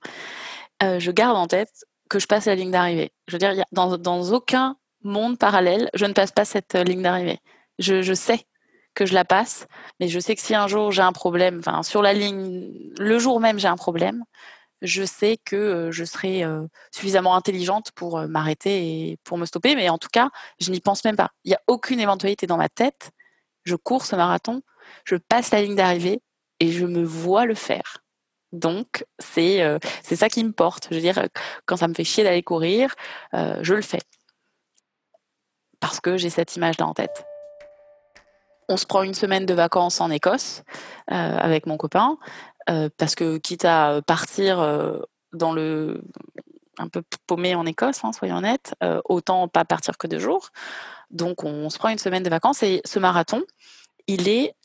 Euh, 0.84 1.00
je 1.00 1.12
garde 1.12 1.38
en 1.38 1.48
tête 1.48 1.86
que 2.10 2.20
je 2.20 2.28
passe 2.28 2.46
la 2.46 2.56
ligne 2.56 2.72
d'arrivée. 2.72 3.12
Je 3.28 3.34
veux 3.34 3.40
dire, 3.40 3.64
dans, 3.72 3.98
dans, 3.98 4.32
aucun 4.32 4.78
monde 5.04 5.38
parallèle, 5.38 5.90
je 5.94 6.06
ne 6.06 6.14
passe 6.14 6.32
pas 6.32 6.46
cette 6.46 6.76
euh, 6.76 6.84
ligne 6.84 7.02
d'arrivée. 7.02 7.40
Je, 7.80 8.02
je, 8.02 8.14
sais 8.14 8.46
que 8.94 9.06
je 9.06 9.14
la 9.14 9.26
passe, 9.26 9.68
mais 10.00 10.08
je 10.08 10.20
sais 10.20 10.36
que 10.36 10.42
si 10.42 10.54
un 10.54 10.68
jour 10.68 10.92
j'ai 10.92 11.02
un 11.02 11.14
problème, 11.14 11.60
enfin 11.60 11.82
sur 11.82 12.04
la 12.04 12.14
ligne, 12.14 12.72
le 13.00 13.18
jour 13.18 13.40
même 13.40 13.58
j'ai 13.58 13.68
un 13.68 13.76
problème, 13.76 14.24
je 14.84 15.04
sais 15.04 15.38
que 15.44 15.90
je 15.92 16.04
serai 16.04 16.44
suffisamment 16.92 17.36
intelligente 17.36 17.92
pour 17.96 18.20
m'arrêter 18.28 19.12
et 19.12 19.18
pour 19.24 19.40
me 19.40 19.46
stopper. 19.46 19.76
Mais 19.76 19.90
en 19.90 19.98
tout 19.98 20.10
cas, 20.12 20.30
je 20.60 20.70
n'y 20.72 20.82
pense 20.82 21.04
même 21.06 21.16
pas. 21.16 21.32
Il 21.46 21.50
n'y 21.50 21.56
a 21.56 21.62
aucune 21.68 22.00
éventualité 22.00 22.46
dans 22.46 22.58
ma 22.58 22.70
tête. 22.70 23.12
Je 23.64 23.76
cours 23.76 24.06
ce 24.06 24.16
marathon, 24.16 24.62
je 25.06 25.16
passe 25.16 25.52
la 25.52 25.62
ligne 25.64 25.76
d'arrivée 25.76 26.22
et 26.60 26.72
je 26.72 26.86
me 26.86 27.04
vois 27.04 27.46
le 27.46 27.56
faire. 27.56 28.03
Donc, 28.54 29.06
c'est 29.20 29.78
c'est 30.04 30.16
ça 30.16 30.30
qui 30.30 30.44
me 30.44 30.52
porte. 30.52 30.88
Je 30.90 30.96
veux 30.96 31.02
dire, 31.02 31.28
quand 31.66 31.78
ça 31.78 31.88
me 31.88 31.94
fait 31.94 32.04
chier 32.04 32.24
d'aller 32.24 32.44
courir, 32.44 32.96
je 33.34 33.74
le 33.74 33.82
fais. 33.82 34.02
Parce 35.80 36.00
que 36.00 36.16
j'ai 36.18 36.30
cette 36.30 36.56
image-là 36.56 36.88
en 36.88 36.94
tête. 36.94 37.26
On 38.70 38.78
se 38.78 38.86
prend 38.86 39.04
une 39.04 39.14
semaine 39.14 39.46
de 39.46 39.54
vacances 39.54 40.00
en 40.00 40.10
Écosse 40.10 40.64
avec 41.08 41.66
mon 41.66 41.78
copain. 41.78 42.18
Euh, 42.70 42.90
parce 42.98 43.16
que 43.16 43.38
quitte 43.38 43.66
à 43.66 44.02
partir 44.06 44.60
euh, 44.60 45.00
dans 45.34 45.52
le 45.52 46.02
un 46.80 46.88
peu 46.88 47.04
paumé 47.28 47.54
en 47.54 47.66
Écosse, 47.66 48.04
hein, 48.04 48.14
soyons 48.14 48.38
honnêtes, 48.38 48.74
euh, 48.84 49.00
autant 49.06 49.48
pas 49.48 49.64
partir 49.64 49.98
que 49.98 50.08
deux 50.08 50.20
jours. 50.20 50.50
Donc 51.12 51.44
on 51.44 51.70
se 51.70 51.78
prend 51.78 51.90
une 51.90 52.00
semaine 52.00 52.24
de 52.24 52.30
vacances 52.30 52.64
et 52.64 52.82
ce 52.84 52.98
marathon, 52.98 53.44
il 54.08 54.28
est 54.28 54.56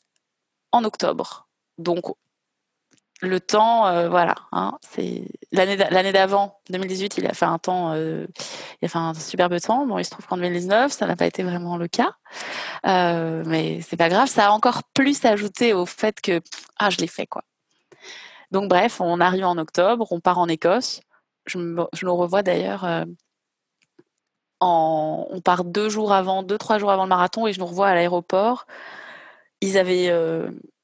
en 0.71 0.83
octobre. 0.85 1.47
Donc 1.77 2.05
le 3.21 3.39
temps, 3.39 4.09
voilà, 4.09 4.35
hein, 4.51 4.77
c'est 4.81 5.23
l'année 5.51 6.11
d'avant, 6.11 6.59
2018, 6.69 7.17
il 7.17 7.27
a 7.27 7.33
fait 7.33 7.45
un 7.45 7.57
temps, 7.57 7.93
il 7.93 8.27
a 8.85 8.87
fait 8.87 8.97
un 8.97 9.13
superbe 9.13 9.59
temps. 9.59 9.85
Bon, 9.85 9.97
il 9.97 10.05
se 10.05 10.11
trouve 10.11 10.25
qu'en 10.25 10.37
2019, 10.37 10.91
ça 10.91 11.05
n'a 11.05 11.15
pas 11.15 11.25
été 11.25 11.43
vraiment 11.43 11.75
le 11.77 11.87
cas, 11.87 12.13
mais 12.85 13.81
c'est 13.81 13.97
pas 13.97 14.09
grave. 14.09 14.29
Ça 14.29 14.47
a 14.47 14.51
encore 14.51 14.83
plus 14.93 15.25
ajouté 15.25 15.73
au 15.73 15.85
fait 15.85 16.21
que 16.21 16.41
ah, 16.77 16.89
je 16.89 16.97
l'ai 16.97 17.07
fait 17.07 17.27
quoi. 17.27 17.43
Donc 18.51 18.69
bref, 18.69 18.99
on 19.01 19.19
arrive 19.19 19.45
en 19.45 19.57
octobre, 19.57 20.07
on 20.11 20.19
part 20.19 20.39
en 20.39 20.47
Écosse. 20.47 21.01
Je, 21.45 21.57
nous 21.57 22.15
revois 22.15 22.43
d'ailleurs. 22.43 22.83
Euh, 22.85 23.05
on 24.61 25.41
part 25.43 25.63
deux 25.63 25.89
jours 25.89 26.11
avant, 26.11 26.43
deux 26.43 26.57
trois 26.57 26.79
jours 26.79 26.91
avant 26.91 27.03
le 27.03 27.09
marathon, 27.09 27.47
et 27.47 27.53
je 27.53 27.59
nous 27.59 27.65
revois 27.65 27.87
à 27.87 27.95
l'aéroport. 27.95 28.65
Ils 29.61 29.77
avaient 29.77 30.09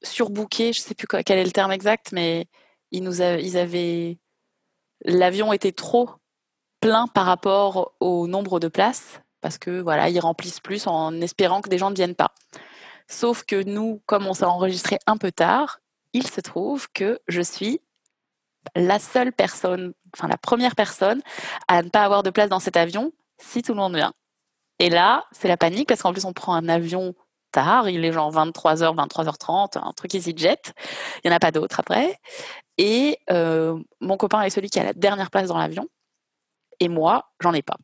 euh, 0.06 0.10
surbooké, 0.10 0.74
je 0.74 0.82
ne 0.82 0.84
sais 0.84 0.96
plus 0.96 1.08
quel 1.08 1.40
est 1.40 1.46
le 1.46 1.52
terme 1.52 1.72
exact, 1.72 2.12
mais 2.12 2.48
ils 2.92 3.04
nous 3.04 3.22
avaient 3.22 4.18
l'avion 5.04 5.54
était 5.54 5.72
trop 5.72 6.10
plein 6.80 7.08
par 7.08 7.26
rapport 7.26 7.94
au 8.00 8.28
nombre 8.28 8.60
de 8.60 8.68
places 8.68 9.22
parce 9.42 9.58
que 9.58 9.80
voilà, 9.80 10.10
ils 10.10 10.20
remplissent 10.20 10.60
plus 10.60 10.88
en 10.88 11.22
espérant 11.22 11.62
que 11.62 11.70
des 11.70 11.78
gens 11.78 11.92
ne 11.92 11.96
viennent 11.96 12.16
pas. 12.16 12.34
Sauf 13.08 13.44
que 13.44 13.62
nous, 13.62 14.02
comme 14.08 14.26
on 14.26 14.34
s'est 14.34 14.46
enregistré 14.46 14.98
un 15.06 15.18
peu 15.18 15.32
tard, 15.32 15.80
il 16.14 16.28
se 16.28 16.42
trouve 16.42 16.90
que 16.92 17.20
je 17.28 17.42
suis 17.42 17.80
la 18.76 18.98
seule 18.98 19.32
personne, 19.32 19.94
enfin 20.16 20.28
la 20.28 20.38
première 20.38 20.76
personne 20.76 21.22
à 21.68 21.84
ne 21.84 21.90
pas 21.90 22.04
avoir 22.04 22.24
de 22.24 22.32
place 22.32 22.50
dans 22.50 22.60
cet 22.60 22.78
avion 22.78 23.12
si 23.38 23.62
tout 23.62 23.74
le 23.74 23.80
monde 23.80 23.96
vient. 23.96 24.14
Et 24.80 24.90
là, 24.90 25.26
c'est 25.32 25.48
la 25.48 25.58
panique 25.58 25.88
parce 25.88 26.02
qu'en 26.02 26.12
plus, 26.12 26.26
on 26.26 26.34
prend 26.34 26.56
un 26.56 26.68
avion 26.68 27.14
il 27.88 28.04
est 28.04 28.12
genre 28.12 28.32
23h, 28.34 28.96
23h30, 28.96 29.80
un 29.82 29.92
truc 29.94 30.14
EasyJet. 30.14 30.58
Il 31.24 31.30
n'y 31.30 31.34
en 31.34 31.36
a 31.36 31.40
pas 31.40 31.52
d'autres 31.52 31.80
après. 31.80 32.18
Et 32.78 33.18
euh, 33.32 33.80
mon 34.02 34.18
copain 34.18 34.42
est 34.42 34.50
celui 34.50 34.70
qui 34.70 34.80
a 34.80 34.84
la 34.84 34.94
dernière 34.94 35.32
place 35.32 35.48
dans 35.48 35.58
l'avion. 35.58 35.88
Et 36.80 36.90
moi, 36.90 37.26
j'en 37.40 37.54
ai 37.54 37.62
pas. 37.62 37.78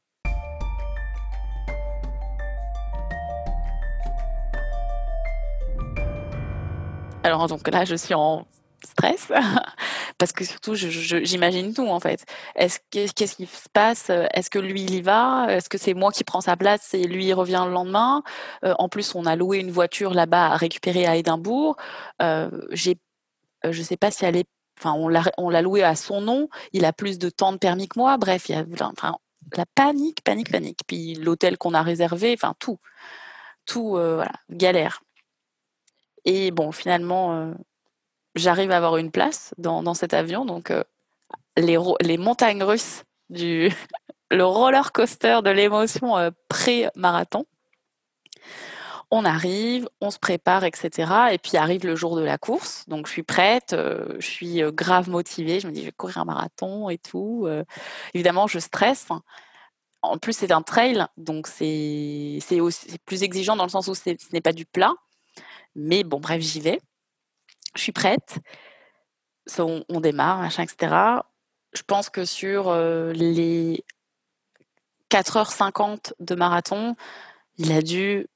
Alors 7.23 7.47
donc 7.47 7.67
là, 7.67 7.85
je 7.85 7.95
suis 7.95 8.13
en 8.13 8.45
stress 8.85 9.31
parce 10.17 10.31
que 10.31 10.43
surtout, 10.43 10.75
j'imagine 10.75 11.73
tout 11.73 11.87
en 11.87 11.99
fait. 11.99 12.25
Est-ce 12.55 12.79
qu'est-ce 12.89 13.35
qui 13.35 13.45
se 13.45 13.69
passe? 13.73 14.09
Est-ce 14.09 14.49
que 14.49 14.59
lui 14.59 14.81
il 14.81 14.95
y 14.95 15.01
va? 15.01 15.47
Est-ce 15.49 15.69
que 15.69 15.77
c'est 15.77 15.93
moi 15.93 16.11
qui 16.11 16.23
prends 16.23 16.41
sa 16.41 16.57
place 16.57 16.93
et 16.93 17.03
lui 17.03 17.25
il 17.25 17.33
revient 17.33 17.63
le 17.65 17.71
lendemain? 17.71 18.23
Euh, 18.65 18.73
En 18.79 18.89
plus, 18.89 19.15
on 19.15 19.25
a 19.25 19.35
loué 19.35 19.59
une 19.59 19.71
voiture 19.71 20.13
là-bas 20.13 20.47
à 20.47 20.57
récupérer 20.57 21.05
à 21.05 21.15
Édimbourg. 21.15 21.77
Euh, 22.21 22.49
j'ai, 22.71 22.97
euh, 23.65 23.71
je 23.71 23.81
sais 23.81 23.97
pas 23.97 24.11
si 24.11 24.25
elle 24.25 24.37
est, 24.37 24.47
enfin 24.79 24.93
on 24.93 25.49
l'a 25.49 25.61
loué 25.61 25.83
à 25.83 25.95
son 25.95 26.21
nom. 26.21 26.49
Il 26.73 26.85
a 26.85 26.93
plus 26.93 27.19
de 27.19 27.29
temps 27.29 27.53
de 27.53 27.57
permis 27.57 27.87
que 27.87 27.99
moi. 27.99 28.17
Bref, 28.17 28.49
il 28.49 28.55
y 28.55 28.55
a 28.55 28.65
la 29.57 29.65
panique, 29.75 30.23
panique, 30.23 30.51
panique. 30.51 30.79
Puis 30.87 31.15
l'hôtel 31.15 31.57
qu'on 31.57 31.73
a 31.73 31.81
réservé, 31.81 32.33
enfin 32.33 32.53
tout, 32.59 32.79
tout, 33.65 33.91
voilà, 33.91 34.33
galère. 34.49 35.01
Et 36.25 36.51
bon, 36.51 36.71
finalement, 36.71 37.33
euh, 37.33 37.53
j'arrive 38.35 38.71
à 38.71 38.77
avoir 38.77 38.97
une 38.97 39.11
place 39.11 39.53
dans, 39.57 39.83
dans 39.83 39.93
cet 39.93 40.13
avion. 40.13 40.45
Donc, 40.45 40.71
euh, 40.71 40.83
les, 41.57 41.77
les 42.01 42.17
montagnes 42.17 42.63
russes 42.63 43.03
du 43.29 43.71
le 44.31 44.45
roller 44.45 44.91
coaster 44.91 45.39
de 45.43 45.49
l'émotion 45.49 46.17
euh, 46.17 46.31
pré-marathon. 46.47 47.45
On 49.13 49.25
arrive, 49.25 49.89
on 49.99 50.09
se 50.09 50.19
prépare, 50.19 50.63
etc. 50.63 51.11
Et 51.31 51.37
puis 51.37 51.57
arrive 51.57 51.85
le 51.85 51.97
jour 51.97 52.15
de 52.15 52.23
la 52.23 52.37
course. 52.37 52.85
Donc 52.87 53.07
je 53.07 53.11
suis 53.11 53.23
prête, 53.23 53.75
je 53.75 54.25
suis 54.25 54.61
grave 54.71 55.09
motivée. 55.09 55.59
Je 55.59 55.67
me 55.67 55.73
dis, 55.73 55.81
je 55.81 55.87
vais 55.87 55.91
courir 55.91 56.19
un 56.19 56.23
marathon 56.23 56.89
et 56.89 56.97
tout. 56.97 57.45
évidemment, 58.13 58.47
je 58.47 58.59
stresse. 58.59 59.07
En 60.01 60.17
plus, 60.17 60.33
c'est 60.33 60.51
un 60.51 60.61
trail, 60.61 61.05
donc 61.17 61.47
c'est 61.47 62.39
plus 63.05 63.23
exigeant 63.23 63.55
dans 63.55 63.65
le 63.65 63.69
sens 63.69 63.87
où 63.87 63.95
ce 63.95 64.15
n'est 64.33 64.41
pas 64.41 64.53
du 64.53 64.65
plat. 64.65 64.93
Mais 65.75 66.03
bon, 66.03 66.19
bref, 66.19 66.41
j'y 66.41 66.59
vais. 66.59 66.79
Je 67.75 67.81
suis 67.81 67.91
prête. 67.91 68.39
On, 69.57 69.99
démarre, 69.99 70.39
machin, 70.39 70.63
etc. 70.63 70.95
Je 71.73 71.81
pense 71.83 72.09
que 72.09 72.25
sur 72.25 72.69
euh, 72.69 73.11
les 73.13 73.83
4h50 75.09 76.13
de 76.19 76.35
marathon, 76.35 76.95
il 77.57 77.71
a 77.71 77.81
dû 77.81 78.27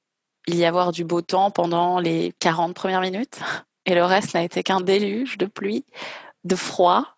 y 0.46 0.64
avoir 0.64 0.92
du 0.92 1.04
beau 1.04 1.22
temps 1.22 1.50
pendant 1.50 1.98
les 1.98 2.32
40 2.38 2.74
premières 2.74 3.00
minutes. 3.00 3.40
Et 3.86 3.94
le 3.94 4.04
reste 4.04 4.34
n'a 4.34 4.42
été 4.42 4.62
qu'un 4.62 4.80
déluge 4.80 5.38
de 5.38 5.46
pluie, 5.46 5.84
de 6.44 6.56
froid. 6.56 7.16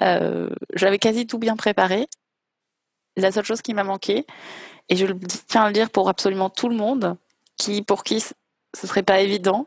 Euh, 0.00 0.48
j'avais 0.74 0.98
quasi 0.98 1.26
tout 1.26 1.38
bien 1.38 1.54
préparé. 1.54 2.08
La 3.16 3.30
seule 3.30 3.44
chose 3.44 3.62
qui 3.62 3.74
m'a 3.74 3.84
manqué, 3.84 4.26
et 4.88 4.96
je 4.96 5.06
tiens 5.48 5.64
à 5.64 5.66
le 5.66 5.74
dire 5.74 5.90
pour 5.90 6.08
absolument 6.08 6.48
tout 6.50 6.68
le 6.68 6.76
monde, 6.76 7.16
qui, 7.56 7.82
pour 7.82 8.04
qui 8.04 8.20
ce 8.20 8.86
serait 8.86 9.02
pas 9.02 9.20
évident. 9.20 9.66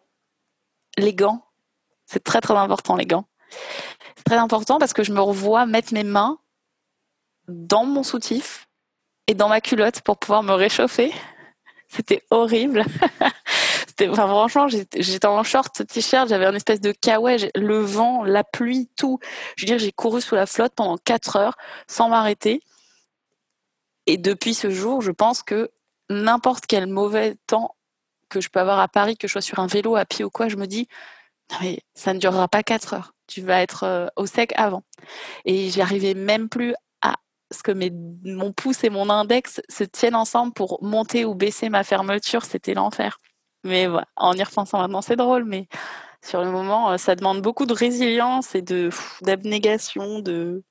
Les 0.97 1.13
gants, 1.13 1.45
c'est 2.12 2.24
très 2.24 2.41
très 2.41 2.56
important 2.56 2.95
les 2.95 3.06
gants. 3.06 3.26
C'est 4.17 4.24
très 4.26 4.38
important 4.38 4.80
parce 4.80 4.93
que 4.93 5.04
je 5.04 5.13
me 5.13 5.21
revois 5.21 5.65
mettre 5.65 5.93
mes 5.93 6.04
mains 6.04 6.38
dans 7.47 7.86
mon 7.86 8.04
soutif 8.04 8.67
et 9.28 9.34
dans 9.34 9.47
ma 9.47 9.62
culotte 9.62 10.02
pour 10.02 10.17
pouvoir 10.17 10.43
me 10.43 10.54
réchauffer. 10.54 11.13
C'était 11.88 12.24
horrible. 12.30 12.84
enfin, 14.02 14.28
franchement, 14.28 14.67
j'étais 14.67 15.26
en 15.26 15.43
short, 15.43 15.86
t-shirt, 15.88 16.28
j'avais 16.28 16.45
une 16.45 16.56
espèce 16.56 16.82
de 16.82 16.91
kawaii, 16.91 17.50
le 17.56 17.80
vent, 17.80 18.24
la 18.24 18.43
pluie, 18.43 18.89
tout. 18.97 19.19
Je 19.56 19.63
veux 19.63 19.67
dire, 19.67 19.80
j'ai 19.80 19.91
couru 19.91 20.21
sous 20.21 20.36
la 20.36 20.45
flotte 20.45 20.74
pendant 20.76 20.97
4 20.97 21.36
heures 21.38 21.58
sans 21.88 22.10
m'arrêter. 22.10 22.62
Et 24.06 24.17
depuis 24.17 24.54
ce 24.54 24.69
jour, 24.69 25.02
je 25.02 25.12
pense 25.12 25.43
que 25.43 25.71
n'importe 26.10 26.65
quel 26.65 26.88
mauvais 26.88 27.36
temps 27.47 27.76
que 28.30 28.41
je 28.41 28.50
peux 28.50 28.60
avoir 28.60 28.80
à 28.80 28.88
Paris, 28.88 29.17
que 29.17 29.28
je 29.28 29.34
sois 29.34 29.41
sur 29.41 29.60
un 29.60 29.67
vélo, 29.67 29.95
à 29.95 30.06
pied 30.06 30.26
ou 30.26 30.30
quoi, 30.30 30.47
je 30.50 30.56
me 30.56 30.65
dis, 30.65 30.88
ça 31.94 32.14
ne 32.14 32.20
durera 32.20 32.48
pas 32.48 32.64
quatre 32.64 32.94
heures. 32.94 33.14
Tu 33.28 33.42
vas 33.42 33.62
être 33.62 33.84
euh, 33.84 34.08
au 34.16 34.26
sec 34.26 34.54
avant. 34.56 34.84
Et 35.46 35.70
j'arrivais 35.70 36.14
même 36.14 36.50
plus 36.50 36.74
à 37.02 37.16
ce 37.52 37.64
que 37.64 37.72
mes, 37.72 37.92
mon 38.24 38.52
pouce 38.52 38.84
et 38.84 38.90
mon 38.90 39.10
index 39.10 39.62
se 39.70 39.84
tiennent 39.84 40.16
ensemble 40.16 40.54
pour 40.54 40.84
monter 40.84 41.26
ou 41.26 41.36
baisser 41.36 41.70
ma 41.70 41.84
fermeture. 41.84 42.46
C'était 42.46 42.74
l'enfer. 42.74 43.18
Mais 43.64 43.88
voilà, 43.88 44.08
en 44.16 44.34
y 44.34 44.44
repensant 44.44 44.80
maintenant, 44.80 45.02
c'est 45.02 45.16
drôle, 45.16 45.46
mais 45.46 45.68
sur 46.24 46.44
le 46.44 46.52
moment, 46.52 46.92
euh, 46.92 46.98
ça 46.98 47.16
demande 47.16 47.42
beaucoup 47.42 47.66
de 47.66 47.74
résilience 47.74 48.56
et 48.56 48.64
d'abnégation, 49.22 50.20
de 50.20 50.64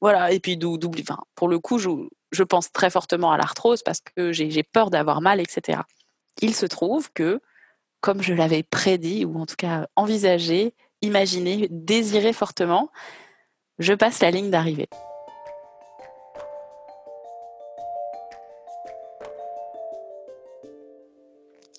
voilà, 0.00 0.32
et 0.32 0.40
puis 0.40 0.56
d'oubli. 0.56 1.04
Pour 1.34 1.48
le 1.48 1.58
coup, 1.58 1.78
je, 1.78 1.90
je 2.32 2.42
pense 2.44 2.70
très 2.72 2.88
fortement 2.88 3.32
à 3.32 3.36
l'arthrose 3.36 3.82
parce 3.82 4.00
que 4.00 4.32
j'ai 4.32 4.62
peur 4.62 4.90
d'avoir 4.90 5.20
mal, 5.20 5.40
etc 5.40 5.80
il 6.42 6.54
se 6.54 6.66
trouve 6.66 7.10
que, 7.12 7.40
comme 8.00 8.22
je 8.22 8.34
l'avais 8.34 8.62
prédit, 8.62 9.24
ou 9.24 9.38
en 9.38 9.46
tout 9.46 9.56
cas 9.56 9.86
envisagé, 9.96 10.74
imaginé, 11.02 11.68
désiré 11.70 12.32
fortement, 12.32 12.90
je 13.78 13.94
passe 13.94 14.20
la 14.20 14.30
ligne 14.30 14.50
d'arrivée. 14.50 14.88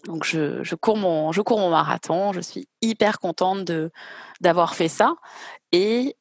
Donc 0.05 0.23
je, 0.23 0.75
cours 0.75 0.97
mon, 0.97 1.69
marathon, 1.69 2.33
je 2.33 2.39
suis 2.39 2.67
hyper 2.81 3.19
contente 3.19 3.71
d'avoir 4.41 4.73
fait 4.73 4.87
ça 4.87 5.13
et 5.71 6.15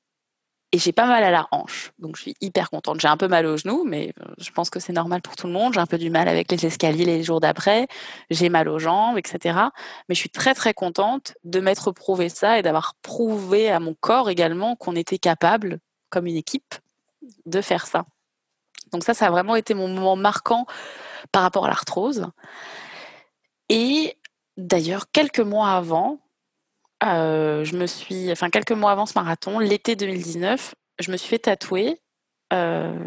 et 0.72 0.78
j'ai 0.78 0.92
pas 0.92 1.06
mal 1.06 1.24
à 1.24 1.30
la 1.30 1.48
hanche. 1.50 1.92
Donc 1.98 2.16
je 2.16 2.22
suis 2.22 2.34
hyper 2.40 2.68
contente. 2.70 3.00
J'ai 3.00 3.08
un 3.08 3.16
peu 3.16 3.28
mal 3.28 3.46
au 3.46 3.56
genou, 3.56 3.84
mais 3.86 4.12
euh, 4.20 4.32
je 4.38 4.50
pense 4.50 4.68
que 4.68 4.80
c'est 4.80 4.92
normal 4.92 5.22
pour 5.22 5.34
tout 5.34 5.46
le 5.46 5.52
monde. 5.52 5.74
J'ai 5.74 5.80
un 5.80 5.86
peu 5.86 5.96
du 5.96 6.10
mal 6.10 6.28
avec 6.28 6.50
les 6.50 6.66
escaliers 6.66 7.06
les 7.06 7.22
jours 7.22 7.40
d'après. 7.40 7.88
J'ai 8.30 8.50
mal 8.50 8.68
aux 8.68 8.78
jambes, 8.78 9.16
etc. 9.16 9.58
Mais 10.08 10.14
je 10.14 10.20
suis 10.20 10.28
très 10.28 10.54
très 10.54 10.74
contente 10.74 11.34
de 11.44 11.60
m'être 11.60 11.90
prouvé 11.92 12.28
ça 12.28 12.58
et 12.58 12.62
d'avoir 12.62 12.94
prouvé 13.02 13.70
à 13.70 13.80
mon 13.80 13.94
corps 13.94 14.28
également 14.28 14.76
qu'on 14.76 14.94
était 14.94 15.18
capable, 15.18 15.78
comme 16.10 16.26
une 16.26 16.36
équipe, 16.36 16.74
de 17.46 17.62
faire 17.62 17.86
ça. 17.86 18.04
Donc 18.92 19.04
ça, 19.04 19.14
ça 19.14 19.26
a 19.26 19.30
vraiment 19.30 19.56
été 19.56 19.72
mon 19.72 19.88
moment 19.88 20.16
marquant 20.16 20.66
par 21.32 21.42
rapport 21.42 21.64
à 21.64 21.68
l'arthrose. 21.68 22.26
Et 23.70 24.16
d'ailleurs, 24.56 25.10
quelques 25.10 25.40
mois 25.40 25.70
avant, 25.70 26.20
euh, 27.04 27.64
je 27.64 27.76
me 27.76 27.86
suis, 27.86 28.30
enfin 28.32 28.50
quelques 28.50 28.72
mois 28.72 28.90
avant 28.92 29.06
ce 29.06 29.14
marathon, 29.14 29.58
l'été 29.58 29.96
2019, 29.96 30.74
je 30.98 31.12
me 31.12 31.16
suis 31.16 31.28
fait 31.28 31.38
tatouer. 31.38 32.00
Euh, 32.52 32.98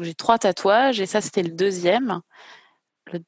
j'ai 0.00 0.14
trois 0.14 0.38
tatouages 0.38 1.00
et 1.00 1.06
ça 1.06 1.20
c'était 1.20 1.42
le 1.42 1.50
deuxième, 1.50 2.20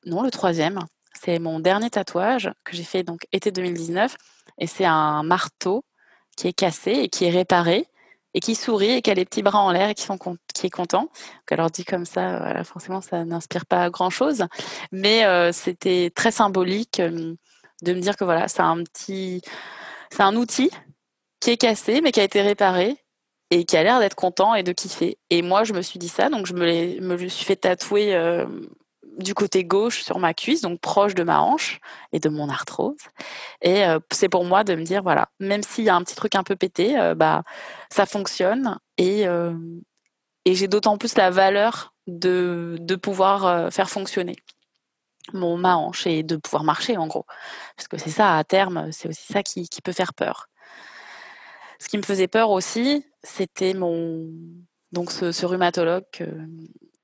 non 0.07 0.23
le 0.23 0.31
troisième. 0.31 0.81
C'est 1.15 1.39
mon 1.39 1.61
dernier 1.61 1.91
tatouage 1.91 2.51
que 2.65 2.77
j'ai 2.77 2.85
fait 2.85 3.03
donc 3.03 3.27
été 3.33 3.51
2019 3.51 4.17
et 4.59 4.67
c'est 4.67 4.85
un 4.85 5.23
marteau 5.23 5.85
qui 6.37 6.49
est 6.49 6.53
cassé 6.53 6.93
et 6.93 7.09
qui 7.09 7.25
est 7.25 7.31
réparé 7.31 7.87
et 8.35 8.41
qui 8.41 8.55
sourit 8.55 8.93
et 8.93 9.03
qui 9.03 9.11
a 9.11 9.15
les 9.15 9.25
petits 9.25 9.43
bras 9.43 9.61
en 9.61 9.73
l'air 9.73 9.89
et 9.89 9.95
qui, 9.95 10.07
est 10.07 10.71
content. 10.71 11.09
Alors 11.51 11.71
dit 11.71 11.85
comme 11.85 12.05
ça, 12.05 12.63
forcément, 12.65 13.01
ça 13.01 13.25
n'inspire 13.25 13.67
pas 13.67 13.91
grand-chose. 13.91 14.45
Mais 14.93 15.25
euh, 15.25 15.51
c'était 15.53 16.13
très 16.15 16.31
symbolique 16.31 17.01
de 17.01 17.93
me 17.93 18.01
dire 18.01 18.17
que 18.17 18.25
voilà, 18.25 18.49
c'est 18.49 18.61
un 18.61 18.83
petit... 18.85 19.43
C'est 20.11 20.23
un 20.23 20.37
outil 20.37 20.71
qui 21.41 21.51
est 21.51 21.57
cassé, 21.57 22.01
mais 22.01 22.13
qui 22.13 22.21
a 22.21 22.25
été 22.25 22.43
réparé 22.43 22.97
et 23.51 23.65
qui 23.65 23.77
a 23.77 23.83
l'air 23.83 24.01
d'être 24.01 24.15
content 24.15 24.55
et 24.55 24.63
de 24.63 24.73
kiffer. 24.73 25.19
Et 25.31 25.43
moi, 25.43 25.65
je 25.65 25.73
me 25.73 25.83
suis 25.83 25.99
dit 25.99 26.09
ça, 26.09 26.29
donc 26.29 26.47
je 26.47 26.55
me, 26.55 27.29
suis 27.29 27.45
fait 27.45 27.57
tatouer 27.57 28.15
euh, 28.15 28.47
du 29.19 29.35
côté 29.35 29.65
gauche 29.65 30.03
sur 30.03 30.19
ma 30.19 30.35
cuisse, 30.35 30.61
donc 30.61 30.81
proche 30.81 31.15
de 31.15 31.23
ma 31.23 31.41
hanche 31.41 31.81
et 32.13 32.21
de 32.21 32.29
mon 32.29 32.49
arthrose. 32.49 32.97
Et 33.63 33.85
euh, 33.85 34.01
c'est 34.13 34.29
pour 34.29 34.45
moi 34.45 34.65
de 34.65 34.75
me 34.75 34.83
dire, 34.83 35.03
voilà, 35.03 35.29
même 35.41 35.63
s'il 35.63 35.85
y 35.85 35.89
a 35.89 35.95
un 35.95 36.03
petit 36.03 36.17
truc 36.17 36.35
un 36.35 36.43
peu 36.43 36.57
pété, 36.57 36.99
euh, 36.99 37.15
bah, 37.15 37.43
ça 37.91 38.07
fonctionne 38.07 38.79
et, 38.99 39.27
j'ai 40.51 40.67
d'autant 40.67 40.97
plus 40.97 41.15
la 41.17 41.29
valeur 41.31 41.93
de 42.07 42.97
pouvoir 42.97 43.71
faire 43.71 43.91
fonctionner 43.91 44.37
mon 45.33 45.57
ma 45.57 45.77
hanche 45.77 46.07
et 46.07 46.23
de 46.23 46.37
pouvoir 46.37 46.65
marcher 46.65 46.97
en 46.97 47.07
gros. 47.07 47.27
Parce 47.77 47.89
que 47.89 47.99
c'est 47.99 48.11
ça, 48.11 48.37
à 48.37 48.45
terme, 48.45 48.91
c'est 48.93 49.09
aussi 49.09 49.33
ça 49.33 49.43
qui, 49.43 49.69
qui 49.69 49.83
peut 49.83 49.93
faire 49.93 50.15
peur. 50.15 50.49
Ce 51.81 51.89
qui 51.89 51.97
me 51.97 52.03
faisait 52.03 52.29
peur 52.29 52.51
aussi, 52.51 53.05
c'était 53.23 53.75
mon 53.75 54.27
donc 54.93 55.13
ce, 55.13 55.33
ce 55.33 55.45
rhumatologue 55.45 56.05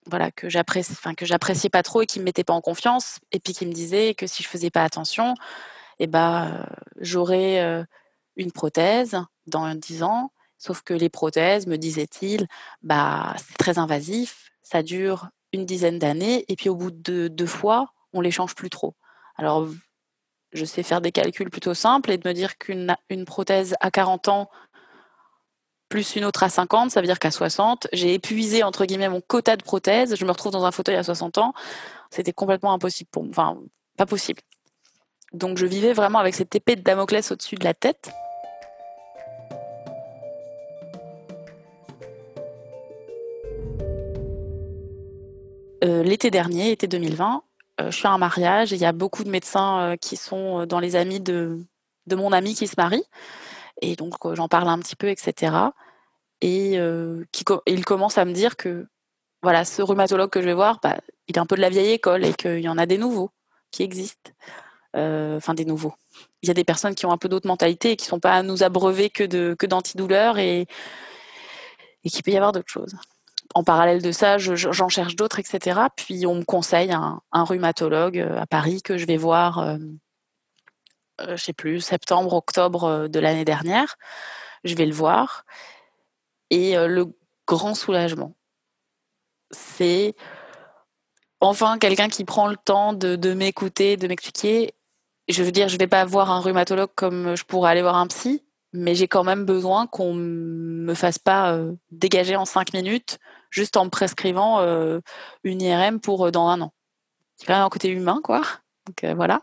voilà 0.07 0.31
que 0.31 0.49
j'apprécie 0.49 0.93
enfin 0.93 1.15
que 1.15 1.27
j'appréciais 1.27 1.71
pas 1.71 1.83
trop 1.83 2.03
et 2.03 2.07
qui 2.07 2.19
me 2.19 2.25
mettait 2.25 2.45
pas 2.45 2.53
en 2.53 2.61
confiance 2.61 3.19
et 3.33 3.41
puis 3.41 3.53
qui 3.53 3.67
me 3.67 3.73
disait 3.73 4.15
que 4.15 4.27
si 4.27 4.43
je 4.43 4.49
faisais 4.49 4.71
pas 4.71 4.85
attention 4.85 5.35
eh 5.99 6.07
ben 6.07 6.67
j'aurais 6.99 7.85
une 8.37 8.53
prothèse 8.53 9.19
dans 9.47 9.75
10 9.75 10.03
ans 10.03 10.33
sauf 10.59 10.83
que 10.83 10.95
les 10.95 11.09
prothèses 11.09 11.67
me 11.67 11.77
disait-il 11.77 12.47
bah 12.83 13.35
c'est 13.39 13.57
très 13.57 13.79
invasif 13.79 14.51
ça 14.63 14.83
dure 14.83 15.29
une 15.53 15.67
dizaine 15.67 15.99
d'années 15.99 16.45
et 16.49 16.57
puis 16.57 16.69
au 16.69 16.75
bout 16.75 16.91
de 16.91 17.29
deux 17.29 17.47
fois 17.47 17.89
on 18.15 18.21
les 18.21 18.31
change 18.31 18.55
plus 18.55 18.71
trop 18.71 18.95
alors 19.37 19.69
je 20.53 20.65
sais 20.65 20.83
faire 20.83 21.01
des 21.01 21.13
calculs 21.13 21.51
plutôt 21.51 21.75
simples 21.75 22.11
et 22.11 22.19
de 22.19 22.27
me 22.27 22.33
dire 22.33 22.57
qu'une 22.57 22.97
une 23.11 23.25
prothèse 23.25 23.75
à 23.81 23.91
40 23.91 24.29
ans 24.29 24.51
plus 25.89 26.17
une 26.17 26.25
autre 26.25 26.43
à 26.43 26.49
50, 26.49 26.91
ça 26.91 27.01
veut 27.01 27.07
dire 27.07 27.21
qu'à 27.21 27.31
60, 27.31 27.87
j'ai 27.93 28.15
épuisé 28.15 28.63
entre 28.65 28.85
guillemets 28.85 29.09
mon 29.09 29.21
quota 29.21 29.57
de 29.57 29.63
prothèses, 29.63 30.17
je 30.17 30.25
me 30.25 30.31
retrouve 30.31 30.51
dans 30.51 30.65
un 30.65 30.73
fauteuil 30.73 30.97
à 30.97 31.05
60 31.05 31.39
ans, 31.39 31.53
c'était 32.11 32.33
complètement 32.33 32.73
impossible 32.73 33.11
pour 33.13 33.23
moi, 33.23 33.31
enfin 33.31 33.59
pas 33.97 34.07
possible. 34.07 34.41
Donc 35.33 35.59
je 35.59 35.67
vivais 35.67 35.93
vraiment 35.93 36.19
avec 36.19 36.35
cette 36.35 36.55
épée 36.55 36.77
de 36.77 36.83
Damoclès 36.83 37.31
au-dessus 37.31 37.57
de 37.57 37.65
la 37.65 37.75
tête. 37.75 38.11
Euh, 45.85 46.03
l'été 46.03 46.31
dernier, 46.31 46.73
été 46.73 46.89
2020, 46.89 47.37
euh, 47.37 47.54
je 47.79 47.91
suis 47.91 48.07
à 48.07 48.13
un 48.13 48.19
mariage 48.19 48.73
et 48.73 48.77
il 48.77 48.83
y 48.83 48.87
a 48.87 48.93
beaucoup 48.93 49.25
de 49.25 49.31
médecins 49.31 49.81
euh, 49.81 49.97
qui 49.97 50.17
sont 50.17 50.67
dans 50.67 50.81
les 50.81 50.97
amis 50.97 51.21
de, 51.21 51.59
de 52.07 52.17
mon 52.17 52.33
ami 52.33 52.55
qui 52.55 52.67
se 52.67 52.75
marie. 52.77 53.05
Et 53.83 53.97
donc, 53.97 54.15
j'en 54.35 54.49
parle 54.49 54.69
un 54.69 54.79
petit 54.79 54.97
peu, 54.97 55.09
etc. 55.09 55.57
Et 56.41 56.79
qui, 57.33 57.45
il 57.67 57.85
commence 57.85 58.19
à 58.19 58.25
me 58.25 58.33
dire 58.33 58.57
que 58.57 58.87
voilà, 59.43 59.65
ce 59.65 59.83
rhumatologue 59.83 60.31
que 60.31 60.41
je 60.41 60.47
vais 60.47 60.55
voir, 60.55 60.79
bah, 60.83 60.99
il 61.27 61.37
est 61.37 61.39
un 61.41 61.47
peu 61.47 61.57
de 61.57 61.61
la 61.61 61.71
vieille 61.71 61.93
école 61.93 62.25
et 62.25 62.35
qu'il 62.35 62.61
y 62.61 62.69
en 62.69 62.79
a 62.79 62.87
des 62.87 62.99
nouveaux 62.99 63.31
qui 63.71 63.83
existent. 63.83 64.31
Enfin, 64.95 65.55
des 65.55 65.65
nouveaux. 65.65 65.95
Il 66.43 66.49
y 66.49 66.51
a 66.51 66.55
des 66.55 66.63
personnes 66.63 66.95
qui 66.95 67.05
ont 67.05 67.11
un 67.11 67.19
peu 67.19 67.29
d'autres 67.29 67.49
mentalités 67.49 67.93
et 67.93 67.97
qui 67.97 68.05
ne 68.05 68.11
sont 68.11 68.21
pas 68.21 68.35
à 68.35 68.43
nous 68.45 68.63
abreuver 68.63 69.11
que, 69.11 69.25
de, 69.25 69.57
que 69.59 69.67
et, 70.39 70.67
et 72.05 72.11
qu'il 72.11 72.23
peut 72.23 72.31
y 72.31 72.37
avoir 72.37 72.53
d'autres 72.53 72.71
choses. 72.71 72.95
En 73.55 73.63
parallèle 73.63 74.03
de 74.03 74.13
ça, 74.13 74.37
j'en 74.39 74.89
cherche 74.89 75.17
d'autres, 75.17 75.39
etc. 75.39 75.81
Puis 75.97 76.27
on 76.27 76.35
me 76.37 76.45
conseille 76.45 76.93
un, 76.93 77.21
rhumatologue 77.33 78.19
à 78.19 78.47
Paris 78.47 78.83
que 78.83 78.99
je 78.99 79.07
vais 79.07 79.17
voir 79.17 79.79
euh, 81.21 81.37
je 81.37 81.45
sais 81.45 81.53
plus, 81.53 81.81
septembre, 81.81 82.33
octobre 82.35 82.85
euh, 82.85 83.09
de 83.09 83.21
l'année 83.21 83.45
dernière. 83.45 83.97
Je 84.65 84.75
vais 84.75 84.87
le 84.87 84.95
voir. 84.95 85.45
Et 86.51 86.77
euh, 86.77 86.89
le 86.89 87.07
grand 87.47 87.75
soulagement, 87.75 88.35
c'est 89.51 90.15
enfin 91.41 91.79
quelqu'un 91.79 92.09
qui 92.09 92.25
prend 92.25 92.49
le 92.49 92.57
temps 92.57 92.93
de, 92.93 93.17
de 93.17 93.35
m'écouter, 93.35 93.97
de 93.97 94.09
m'expliquer. 94.09 94.75
Je 95.29 95.43
veux 95.43 95.53
dire, 95.53 95.69
je 95.69 95.79
vais 95.79 95.87
pas 95.87 96.05
voir 96.05 96.31
un 96.31 96.41
rhumatologue 96.41 96.91
comme 96.95 97.37
je 97.37 97.45
pourrais 97.45 97.71
aller 97.71 97.83
voir 97.83 97.97
un 97.97 98.07
psy, 98.09 98.43
mais 98.75 98.95
j'ai 98.95 99.09
quand 99.09 99.25
même 99.25 99.47
besoin 99.47 99.87
qu'on 99.87 100.13
me 100.13 100.93
fasse 100.93 101.19
pas 101.19 101.59
dégager 101.91 102.37
en 102.37 102.45
cinq 102.45 102.75
minutes 102.75 103.19
juste 103.51 103.79
en 103.79 103.87
me 103.87 103.91
prescrivant 103.91 104.61
une 105.45 105.63
IRM 105.63 106.01
pour 106.01 106.31
dans 106.31 106.49
un 106.49 106.61
an. 106.61 106.75
C'est 107.37 107.47
quand 107.47 107.55
même 107.55 107.63
un 107.63 107.71
côté 107.71 107.89
humain, 107.89 108.21
quoi. 108.23 108.43
Donc 108.87 109.11
voilà. 109.15 109.43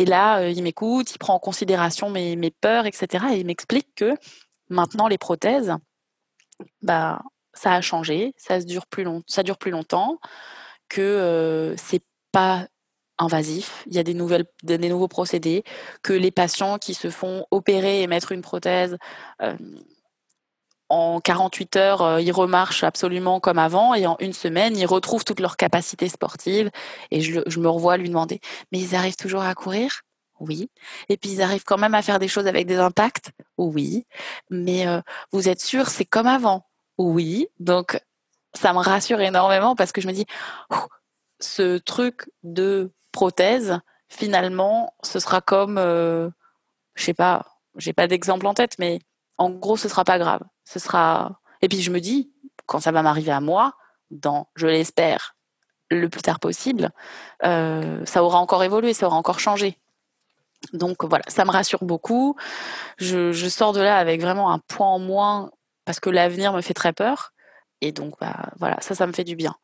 Et 0.00 0.06
là, 0.06 0.38
euh, 0.38 0.48
il 0.48 0.62
m'écoute, 0.62 1.12
il 1.14 1.18
prend 1.18 1.34
en 1.34 1.38
considération 1.38 2.08
mes, 2.08 2.34
mes 2.34 2.50
peurs, 2.50 2.86
etc. 2.86 3.26
Et 3.32 3.40
il 3.40 3.46
m'explique 3.46 3.94
que 3.94 4.14
maintenant, 4.70 5.08
les 5.08 5.18
prothèses, 5.18 5.74
bah, 6.80 7.20
ça 7.52 7.74
a 7.74 7.82
changé, 7.82 8.32
ça, 8.38 8.60
dure, 8.60 8.86
plus 8.86 9.04
long, 9.04 9.22
ça 9.26 9.42
dure 9.42 9.58
plus 9.58 9.70
longtemps, 9.70 10.18
que 10.88 11.02
euh, 11.02 11.76
c'est 11.76 12.02
pas 12.32 12.66
invasif, 13.20 13.84
il 13.86 13.94
y 13.94 13.98
a 13.98 14.02
des, 14.02 14.14
nouvelles, 14.14 14.46
des, 14.62 14.78
nouveaux 14.78 15.08
procédés, 15.08 15.64
que 16.02 16.12
les 16.12 16.30
patients 16.30 16.78
qui 16.78 16.94
se 16.94 17.10
font 17.10 17.46
opérer 17.50 18.02
et 18.02 18.06
mettre 18.06 18.32
une 18.32 18.42
prothèse 18.42 18.96
euh, 19.42 19.54
en 20.90 21.20
48 21.20 21.76
heures, 21.76 22.02
euh, 22.02 22.20
ils 22.20 22.32
remarchent 22.32 22.82
absolument 22.82 23.40
comme 23.40 23.58
avant 23.58 23.94
et 23.94 24.06
en 24.06 24.16
une 24.18 24.32
semaine, 24.32 24.76
ils 24.76 24.86
retrouvent 24.86 25.24
toutes 25.24 25.40
leurs 25.40 25.56
capacités 25.56 26.08
sportives. 26.08 26.70
Et 27.12 27.20
je, 27.20 27.60
me 27.60 27.68
revois 27.68 27.96
lui 27.96 28.08
demander, 28.08 28.40
mais 28.72 28.80
ils 28.80 28.94
arrivent 28.96 29.16
toujours 29.16 29.42
à 29.42 29.54
courir? 29.54 30.02
Oui. 30.40 30.70
Et 31.08 31.16
puis 31.16 31.30
ils 31.30 31.42
arrivent 31.42 31.64
quand 31.64 31.78
même 31.78 31.94
à 31.94 32.02
faire 32.02 32.18
des 32.18 32.28
choses 32.28 32.48
avec 32.48 32.66
des 32.66 32.76
impacts? 32.76 33.30
Oui. 33.56 34.06
Mais 34.50 34.86
euh, 34.88 35.00
vous 35.32 35.48
êtes 35.48 35.60
sûr, 35.60 35.88
c'est 35.88 36.04
comme 36.04 36.26
avant? 36.26 36.66
Oui. 36.98 37.48
Donc 37.60 38.00
ça 38.54 38.72
me 38.72 38.78
rassure 38.78 39.20
énormément 39.20 39.76
parce 39.76 39.92
que 39.92 40.00
je 40.00 40.08
me 40.08 40.12
dis, 40.12 40.26
ce 41.38 41.78
truc 41.78 42.28
de 42.42 42.90
prothèse, 43.12 43.80
finalement, 44.08 44.94
ce 45.02 45.18
sera 45.18 45.40
comme, 45.40 45.78
euh, 45.78 46.30
je 46.94 47.04
sais 47.04 47.14
pas, 47.14 47.46
j'ai 47.76 47.92
pas 47.92 48.06
d'exemple 48.06 48.46
en 48.46 48.54
tête, 48.54 48.78
mais 48.78 49.00
en 49.38 49.50
gros, 49.50 49.76
ce 49.76 49.88
sera 49.88 50.04
pas 50.04 50.18
grave 50.18 50.42
ce 50.70 50.78
sera. 50.78 51.40
Et 51.62 51.68
puis 51.68 51.82
je 51.82 51.90
me 51.90 52.00
dis, 52.00 52.30
quand 52.66 52.80
ça 52.80 52.92
va 52.92 53.02
m'arriver 53.02 53.32
à 53.32 53.40
moi, 53.40 53.74
dans, 54.10 54.48
je 54.54 54.66
l'espère, 54.66 55.36
le 55.90 56.08
plus 56.08 56.22
tard 56.22 56.38
possible, 56.38 56.90
euh, 57.44 58.04
ça 58.06 58.22
aura 58.22 58.38
encore 58.38 58.62
évolué, 58.62 58.94
ça 58.94 59.06
aura 59.06 59.16
encore 59.16 59.40
changé. 59.40 59.78
Donc 60.72 61.04
voilà, 61.04 61.24
ça 61.26 61.44
me 61.44 61.50
rassure 61.50 61.84
beaucoup. 61.84 62.36
Je, 62.98 63.32
je, 63.32 63.48
sors 63.48 63.72
de 63.72 63.80
là 63.80 63.96
avec 63.96 64.20
vraiment 64.20 64.52
un 64.52 64.58
point 64.58 64.86
en 64.86 64.98
moins 64.98 65.50
parce 65.84 65.98
que 65.98 66.10
l'avenir 66.10 66.52
me 66.52 66.60
fait 66.60 66.74
très 66.74 66.92
peur. 66.92 67.32
Et 67.80 67.92
donc 67.92 68.14
bah, 68.20 68.50
voilà, 68.58 68.76
ça, 68.80 68.94
ça 68.94 69.06
me 69.06 69.12
fait 69.12 69.24
du 69.24 69.34
bien. 69.34 69.56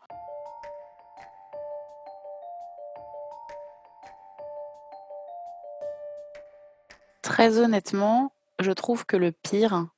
Très 7.36 7.58
honnêtement, 7.58 8.32
je 8.60 8.72
trouve 8.72 9.04
que 9.04 9.18
le 9.18 9.30
pire, 9.30 9.88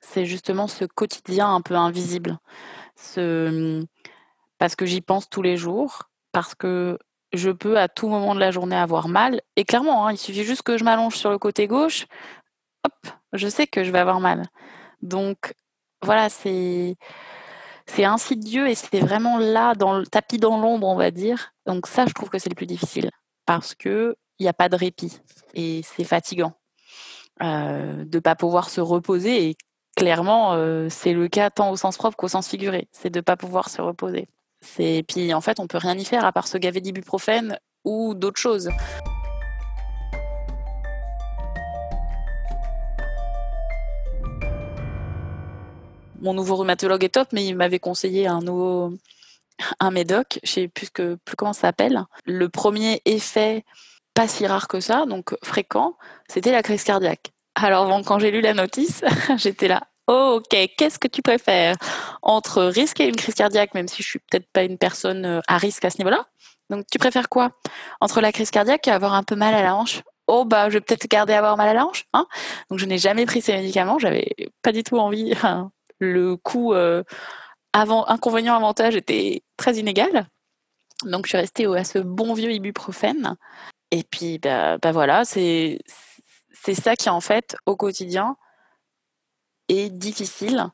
c'est 0.00 0.24
justement 0.24 0.66
ce 0.66 0.86
quotidien 0.86 1.54
un 1.54 1.60
peu 1.60 1.74
invisible. 1.74 2.38
Ce... 2.96 3.84
Parce 4.56 4.76
que 4.76 4.86
j'y 4.86 5.02
pense 5.02 5.28
tous 5.28 5.42
les 5.42 5.58
jours, 5.58 6.04
parce 6.32 6.54
que 6.54 6.98
je 7.34 7.50
peux 7.50 7.78
à 7.78 7.88
tout 7.88 8.08
moment 8.08 8.34
de 8.34 8.40
la 8.40 8.50
journée 8.50 8.76
avoir 8.76 9.08
mal. 9.08 9.42
Et 9.56 9.66
clairement, 9.66 10.06
hein, 10.06 10.12
il 10.12 10.16
suffit 10.16 10.42
juste 10.42 10.62
que 10.62 10.78
je 10.78 10.84
m'allonge 10.84 11.16
sur 11.16 11.30
le 11.30 11.36
côté 11.36 11.66
gauche, 11.66 12.06
hop, 12.82 13.12
je 13.34 13.48
sais 13.48 13.66
que 13.66 13.84
je 13.84 13.90
vais 13.90 13.98
avoir 13.98 14.20
mal. 14.20 14.44
Donc 15.02 15.52
voilà, 16.00 16.30
c'est 16.30 16.96
c'est 17.84 18.06
insidieux 18.06 18.68
et 18.68 18.74
c'est 18.74 19.00
vraiment 19.00 19.36
là, 19.36 19.74
dans 19.74 19.98
le 19.98 20.06
tapis 20.06 20.38
dans 20.38 20.58
l'ombre, 20.58 20.88
on 20.88 20.96
va 20.96 21.10
dire. 21.10 21.52
Donc 21.66 21.88
ça, 21.88 22.06
je 22.06 22.14
trouve 22.14 22.30
que 22.30 22.38
c'est 22.38 22.48
le 22.48 22.54
plus 22.54 22.64
difficile 22.64 23.10
parce 23.44 23.74
que 23.74 24.16
il 24.38 24.44
n'y 24.44 24.48
a 24.48 24.54
pas 24.54 24.70
de 24.70 24.76
répit 24.76 25.20
et 25.52 25.82
c'est 25.82 26.04
fatigant 26.04 26.54
euh, 27.42 28.04
de 28.04 28.18
pas 28.18 28.34
pouvoir 28.34 28.70
se 28.70 28.80
reposer 28.80 29.48
et 29.48 29.56
clairement, 29.96 30.54
euh, 30.54 30.88
c'est 30.90 31.12
le 31.12 31.28
cas 31.28 31.50
tant 31.50 31.70
au 31.70 31.76
sens 31.76 31.96
propre 31.96 32.16
qu'au 32.16 32.28
sens 32.28 32.48
figuré. 32.48 32.88
C'est 32.92 33.10
de 33.10 33.20
pas 33.20 33.36
pouvoir 33.36 33.68
se 33.68 33.82
reposer. 33.82 34.28
C'est 34.60 35.04
puis 35.06 35.34
en 35.34 35.40
fait, 35.40 35.60
on 35.60 35.66
peut 35.66 35.78
rien 35.78 35.96
y 35.96 36.04
faire 36.04 36.24
à 36.24 36.32
part 36.32 36.48
se 36.48 36.58
gaver 36.58 36.80
d'ibuprofène 36.80 37.58
ou 37.84 38.14
d'autres 38.14 38.40
choses. 38.40 38.70
Mon 46.20 46.32
nouveau 46.34 46.56
rhumatologue 46.56 47.04
est 47.04 47.10
top, 47.10 47.28
mais 47.32 47.46
il 47.46 47.54
m'avait 47.54 47.78
conseillé 47.78 48.26
un 48.26 48.40
nouveau 48.40 48.92
un 49.80 49.90
médoc, 49.90 50.38
je 50.42 50.50
sais 50.50 50.68
plus 50.68 50.90
que 50.90 51.16
plus 51.24 51.36
comment 51.36 51.52
ça 51.52 51.62
s'appelle. 51.62 52.04
Le 52.24 52.48
premier 52.48 53.00
effet 53.04 53.64
pas 54.16 54.26
si 54.26 54.46
rare 54.46 54.66
que 54.66 54.80
ça, 54.80 55.04
donc 55.04 55.36
fréquent, 55.44 55.96
c'était 56.26 56.50
la 56.50 56.62
crise 56.62 56.82
cardiaque. 56.82 57.32
Alors 57.54 58.02
quand 58.04 58.18
j'ai 58.18 58.30
lu 58.30 58.40
la 58.40 58.54
notice, 58.54 59.04
j'étais 59.36 59.68
là. 59.68 59.82
Ok, 60.06 60.56
qu'est-ce 60.78 60.98
que 60.98 61.08
tu 61.08 61.20
préfères 61.20 61.76
entre 62.22 62.62
risquer 62.64 63.08
une 63.08 63.16
crise 63.16 63.34
cardiaque, 63.34 63.74
même 63.74 63.88
si 63.88 64.02
je 64.02 64.08
suis 64.08 64.18
peut-être 64.20 64.50
pas 64.52 64.62
une 64.62 64.78
personne 64.78 65.26
euh, 65.26 65.40
à 65.48 65.58
risque 65.58 65.84
à 65.84 65.90
ce 65.90 65.98
niveau-là 65.98 66.26
Donc 66.70 66.86
tu 66.90 66.98
préfères 66.98 67.28
quoi 67.28 67.50
Entre 68.00 68.20
la 68.20 68.32
crise 68.32 68.50
cardiaque 68.50 68.88
et 68.88 68.90
avoir 68.90 69.14
un 69.14 69.22
peu 69.22 69.34
mal 69.34 69.54
à 69.54 69.62
la 69.62 69.74
hanche? 69.74 70.02
Oh 70.28 70.44
bah 70.44 70.70
je 70.70 70.74
vais 70.74 70.80
peut-être 70.80 71.06
garder 71.08 71.34
avoir 71.34 71.56
mal 71.58 71.68
à 71.68 71.74
la 71.74 71.84
hanche. 71.84 72.04
Hein 72.14 72.26
Donc 72.70 72.78
je 72.78 72.86
n'ai 72.86 72.98
jamais 72.98 73.26
pris 73.26 73.42
ces 73.42 73.52
médicaments, 73.52 73.98
j'avais 73.98 74.34
pas 74.62 74.72
du 74.72 74.82
tout 74.82 74.96
envie. 74.96 75.34
le 75.98 76.36
coût 76.36 76.72
euh, 76.72 77.02
avant, 77.74 78.08
inconvénient 78.08 78.56
avantage 78.56 78.96
était 78.96 79.42
très 79.58 79.74
inégal. 79.74 80.26
Donc 81.04 81.26
je 81.26 81.30
suis 81.30 81.38
restée 81.38 81.66
à 81.66 81.84
ce 81.84 81.98
bon 81.98 82.32
vieux 82.32 82.52
ibuprofène. 82.52 83.36
Et 83.90 84.02
puis 84.02 84.38
bah, 84.38 84.78
bah 84.78 84.92
voilà, 84.92 85.24
c'est 85.24 85.78
ça 86.74 86.96
qui 86.96 87.08
en 87.08 87.20
fait 87.20 87.56
au 87.66 87.76
quotidien 87.76 88.36
est 89.68 89.90
difficile 89.90 90.66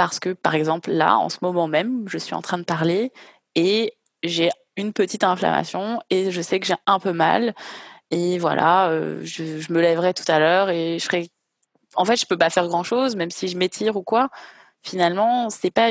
parce 0.00 0.18
que, 0.18 0.30
par 0.30 0.54
exemple, 0.54 0.90
là, 0.90 1.18
en 1.18 1.28
ce 1.28 1.36
moment 1.42 1.68
même, 1.68 2.08
je 2.08 2.16
suis 2.16 2.34
en 2.34 2.40
train 2.40 2.56
de 2.56 2.64
parler 2.64 3.12
et 3.54 3.98
j'ai 4.22 4.48
une 4.76 4.94
petite 4.94 5.24
inflammation 5.24 6.00
et 6.08 6.30
je 6.30 6.40
sais 6.40 6.58
que 6.58 6.66
j'ai 6.66 6.76
un 6.86 6.98
peu 6.98 7.12
mal. 7.12 7.54
Et 8.10 8.38
voilà, 8.38 8.88
euh, 8.88 9.20
je, 9.24 9.70
me 9.70 9.78
lèverai 9.78 10.14
tout 10.14 10.24
à 10.28 10.38
l'heure 10.38 10.70
et 10.70 10.98
je 10.98 11.04
serai. 11.04 11.28
En 11.96 12.06
fait, 12.06 12.16
je 12.16 12.24
peux 12.24 12.38
pas 12.38 12.48
faire 12.48 12.66
grand 12.66 12.82
chose, 12.82 13.14
même 13.14 13.30
si 13.30 13.48
je 13.48 13.58
m'étire 13.58 13.96
ou 13.96 14.02
quoi. 14.02 14.30
Finalement, 14.82 15.50
c'est 15.50 15.70
pas 15.70 15.90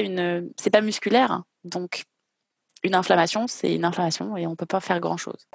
pas 0.71 0.81
musculaire. 0.81 1.43
Donc, 1.63 2.05
une 2.81 2.95
inflammation, 2.95 3.45
c'est 3.45 3.75
une 3.75 3.85
inflammation 3.85 4.35
et 4.37 4.47
on 4.47 4.55
peut 4.55 4.65
pas 4.65 4.79
faire 4.79 4.99
grand 4.99 5.17
chose. 5.17 5.47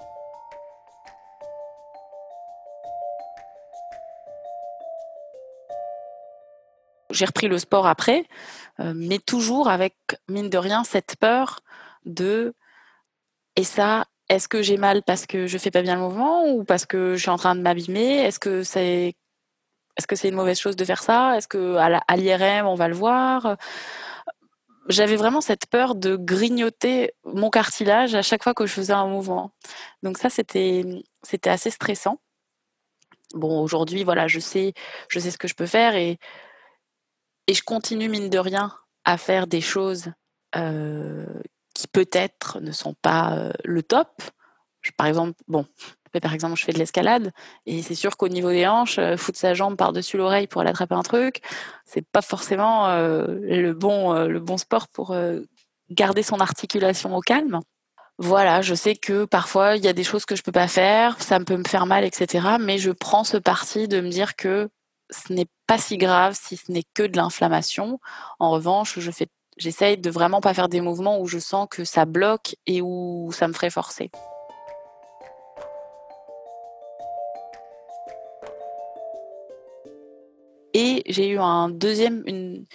J'ai 7.14 7.24
repris 7.24 7.48
le 7.48 7.58
sport 7.58 7.86
après, 7.86 8.26
euh, 8.80 8.92
mais 8.94 9.18
toujours 9.18 9.68
avec, 9.68 9.96
mine 10.28 10.50
de 10.50 10.58
rien, 10.58 10.84
cette 10.84 11.16
peur 11.16 11.60
de 12.04 12.54
et 13.56 13.64
ça, 13.64 14.06
est-ce 14.28 14.48
que 14.48 14.62
j'ai 14.62 14.76
mal 14.76 15.02
parce 15.02 15.26
que 15.26 15.46
je 15.46 15.58
fais 15.58 15.70
pas 15.70 15.82
bien 15.82 15.94
le 15.94 16.00
mouvement 16.02 16.46
ou 16.48 16.64
parce 16.64 16.86
que 16.86 17.14
je 17.14 17.20
suis 17.20 17.30
en 17.30 17.36
train 17.36 17.54
de 17.54 17.60
m'abîmer? 17.60 18.18
Est-ce 18.18 18.38
que 18.38 18.62
c'est 18.62 19.14
est-ce 19.96 20.06
que 20.08 20.16
c'est 20.16 20.28
une 20.28 20.34
mauvaise 20.34 20.58
chose 20.58 20.76
de 20.76 20.84
faire 20.84 21.02
ça? 21.02 21.36
Est-ce 21.36 21.46
que 21.48 21.76
à 21.76 22.16
l'IRM 22.16 22.66
on 22.66 22.74
va 22.74 22.88
le 22.88 22.94
voir? 22.94 23.56
J'avais 24.88 25.16
vraiment 25.16 25.40
cette 25.40 25.66
peur 25.66 25.94
de 25.94 26.16
grignoter 26.16 27.12
mon 27.24 27.48
cartilage 27.48 28.14
à 28.14 28.22
chaque 28.22 28.42
fois 28.42 28.54
que 28.54 28.66
je 28.66 28.72
faisais 28.72 28.92
un 28.92 29.06
mouvement. 29.06 29.52
Donc 30.02 30.18
ça 30.18 30.30
c'était 30.30 30.84
c'était 31.22 31.50
assez 31.50 31.70
stressant. 31.70 32.20
Bon 33.34 33.60
aujourd'hui 33.60 34.04
voilà 34.04 34.26
je 34.26 34.40
sais 34.40 34.74
je 35.08 35.20
sais 35.20 35.30
ce 35.30 35.38
que 35.38 35.48
je 35.48 35.54
peux 35.54 35.66
faire 35.66 35.94
et 35.96 36.18
et 37.46 37.54
je 37.54 37.62
continue, 37.62 38.08
mine 38.08 38.30
de 38.30 38.38
rien, 38.38 38.72
à 39.04 39.18
faire 39.18 39.46
des 39.46 39.60
choses 39.60 40.12
qui 40.52 41.88
peut-être 41.88 42.60
ne 42.60 42.72
sont 42.72 42.94
pas 42.94 43.50
le 43.64 43.82
top. 43.82 44.22
par 44.96 45.06
exemple, 45.06 45.34
bon, 45.48 45.66
par 46.22 46.32
exemple, 46.32 46.56
je 46.56 46.64
fais 46.64 46.72
de 46.72 46.78
l'escalade 46.78 47.32
et 47.66 47.82
c'est 47.82 47.94
sûr 47.94 48.16
qu'au 48.16 48.28
niveau 48.28 48.50
des 48.50 48.66
hanches, 48.66 49.00
foutre 49.16 49.38
sa 49.38 49.54
jambe 49.54 49.76
par-dessus 49.76 50.16
l'oreille 50.16 50.46
pour 50.46 50.60
aller 50.60 50.70
attraper 50.70 50.94
un 50.94 51.02
truc, 51.02 51.40
c'est 51.84 52.06
pas 52.06 52.22
forcément 52.22 52.88
le 52.88 53.72
bon 53.72 54.12
le 54.12 54.40
bon 54.40 54.56
sport 54.56 54.88
pour 54.88 55.16
garder 55.90 56.22
son 56.22 56.38
articulation 56.40 57.16
au 57.16 57.20
calme. 57.20 57.60
Voilà, 58.18 58.62
je 58.62 58.76
sais 58.76 58.94
que 58.94 59.24
parfois 59.24 59.76
il 59.76 59.84
y 59.84 59.88
a 59.88 59.92
des 59.92 60.04
choses 60.04 60.24
que 60.24 60.36
je 60.36 60.42
peux 60.42 60.52
pas 60.52 60.68
faire, 60.68 61.20
ça 61.20 61.40
peut 61.40 61.56
me 61.56 61.64
faire 61.66 61.86
mal, 61.86 62.04
etc. 62.04 62.46
Mais 62.60 62.78
je 62.78 62.92
prends 62.92 63.24
ce 63.24 63.36
parti 63.36 63.88
de 63.88 64.00
me 64.00 64.08
dire 64.08 64.36
que 64.36 64.68
ce 65.10 65.32
n'est 65.32 65.48
pas 65.66 65.78
si 65.78 65.96
grave 65.96 66.36
si 66.40 66.56
ce 66.56 66.70
n'est 66.70 66.84
que 66.94 67.02
de 67.02 67.16
l'inflammation. 67.16 68.00
En 68.38 68.50
revanche, 68.50 68.98
je 68.98 69.10
fais, 69.10 69.28
j'essaye 69.56 69.98
de 69.98 70.10
vraiment 70.10 70.40
pas 70.40 70.54
faire 70.54 70.68
des 70.68 70.80
mouvements 70.80 71.20
où 71.20 71.26
je 71.26 71.38
sens 71.38 71.66
que 71.70 71.84
ça 71.84 72.04
bloque 72.04 72.56
et 72.66 72.82
où 72.82 73.30
ça 73.32 73.48
me 73.48 73.52
ferait 73.52 73.70
forcer. 73.70 74.10
Et 80.74 81.02
j'ai 81.06 81.28
eu 81.28 81.38
un 81.38 81.68
deuxième, 81.68 82.24
une, 82.26 82.66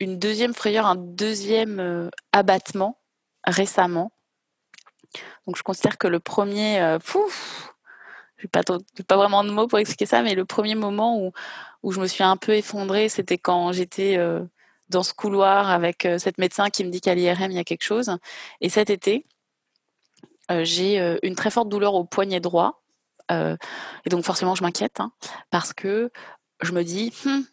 deuxième 0.00 0.54
frayeur, 0.54 0.86
un 0.86 0.94
deuxième 0.94 1.80
euh, 1.80 2.08
abattement 2.32 3.00
récemment. 3.44 4.12
Donc 5.46 5.56
je 5.56 5.62
considère 5.64 5.98
que 5.98 6.06
le 6.06 6.20
premier, 6.20 6.80
euh, 6.80 7.00
j'ai 7.00 7.28
pas, 8.48 8.62
pas 8.62 9.16
vraiment 9.16 9.44
de 9.44 9.50
mots 9.50 9.66
pour 9.66 9.78
expliquer 9.78 10.06
ça, 10.06 10.22
mais 10.22 10.34
le 10.34 10.44
premier 10.44 10.74
moment 10.74 11.18
où, 11.20 11.32
où 11.84 11.92
je 11.92 12.00
me 12.00 12.06
suis 12.06 12.24
un 12.24 12.36
peu 12.36 12.56
effondrée, 12.56 13.08
c'était 13.08 13.38
quand 13.38 13.70
j'étais 13.72 14.16
euh, 14.16 14.42
dans 14.88 15.02
ce 15.02 15.12
couloir 15.12 15.70
avec 15.70 16.06
euh, 16.06 16.18
cette 16.18 16.38
médecin 16.38 16.70
qui 16.70 16.82
me 16.82 16.90
dit 16.90 17.02
qu'à 17.02 17.14
l'IRM, 17.14 17.50
il 17.50 17.56
y 17.56 17.58
a 17.58 17.64
quelque 17.64 17.84
chose. 17.84 18.16
Et 18.62 18.70
cet 18.70 18.88
été, 18.88 19.26
euh, 20.50 20.64
j'ai 20.64 20.98
une 21.22 21.34
très 21.34 21.50
forte 21.50 21.68
douleur 21.68 21.94
au 21.94 22.04
poignet 22.04 22.40
droit. 22.40 22.82
et 23.30 24.10
donc 24.10 24.24
forcément, 24.24 24.54
je 24.54 24.62
m'inquiète 24.62 25.00
hein, 25.00 25.12
parce 25.50 25.72
que 25.72 26.10
je 26.62 26.72
me 26.72 26.82
dis, 26.84 27.12
hum, 27.26 27.44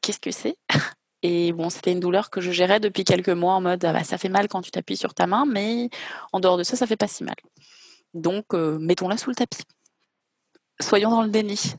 qu'est-ce 0.00 0.20
que 0.20 0.30
c'est? 0.30 0.56
Et 1.26 1.54
bon, 1.54 1.70
c'était 1.70 1.92
une 1.92 2.00
douleur 2.00 2.28
que 2.28 2.42
je 2.42 2.50
gérais 2.50 2.80
depuis 2.80 3.02
quelques 3.02 3.30
mois 3.30 3.54
en 3.54 3.62
mode, 3.62 3.82
ah 3.86 3.94
bah, 3.94 4.04
ça 4.04 4.18
fait 4.18 4.28
mal 4.28 4.46
quand 4.46 4.60
tu 4.60 4.70
t'appuies 4.70 4.98
sur 4.98 5.14
ta 5.14 5.26
main, 5.26 5.46
mais 5.46 5.88
en 6.34 6.40
dehors 6.40 6.58
de 6.58 6.64
ça, 6.64 6.76
ça 6.76 6.86
fait 6.86 6.98
pas 6.98 7.08
si 7.08 7.24
mal. 7.24 7.36
Donc, 8.12 8.52
mettons-la 8.52 9.16
sous 9.16 9.30
le 9.30 9.34
tapis 9.36 9.62
soyons 10.80 11.10
dans 11.10 11.22
le 11.22 11.30
déni. 11.30 11.74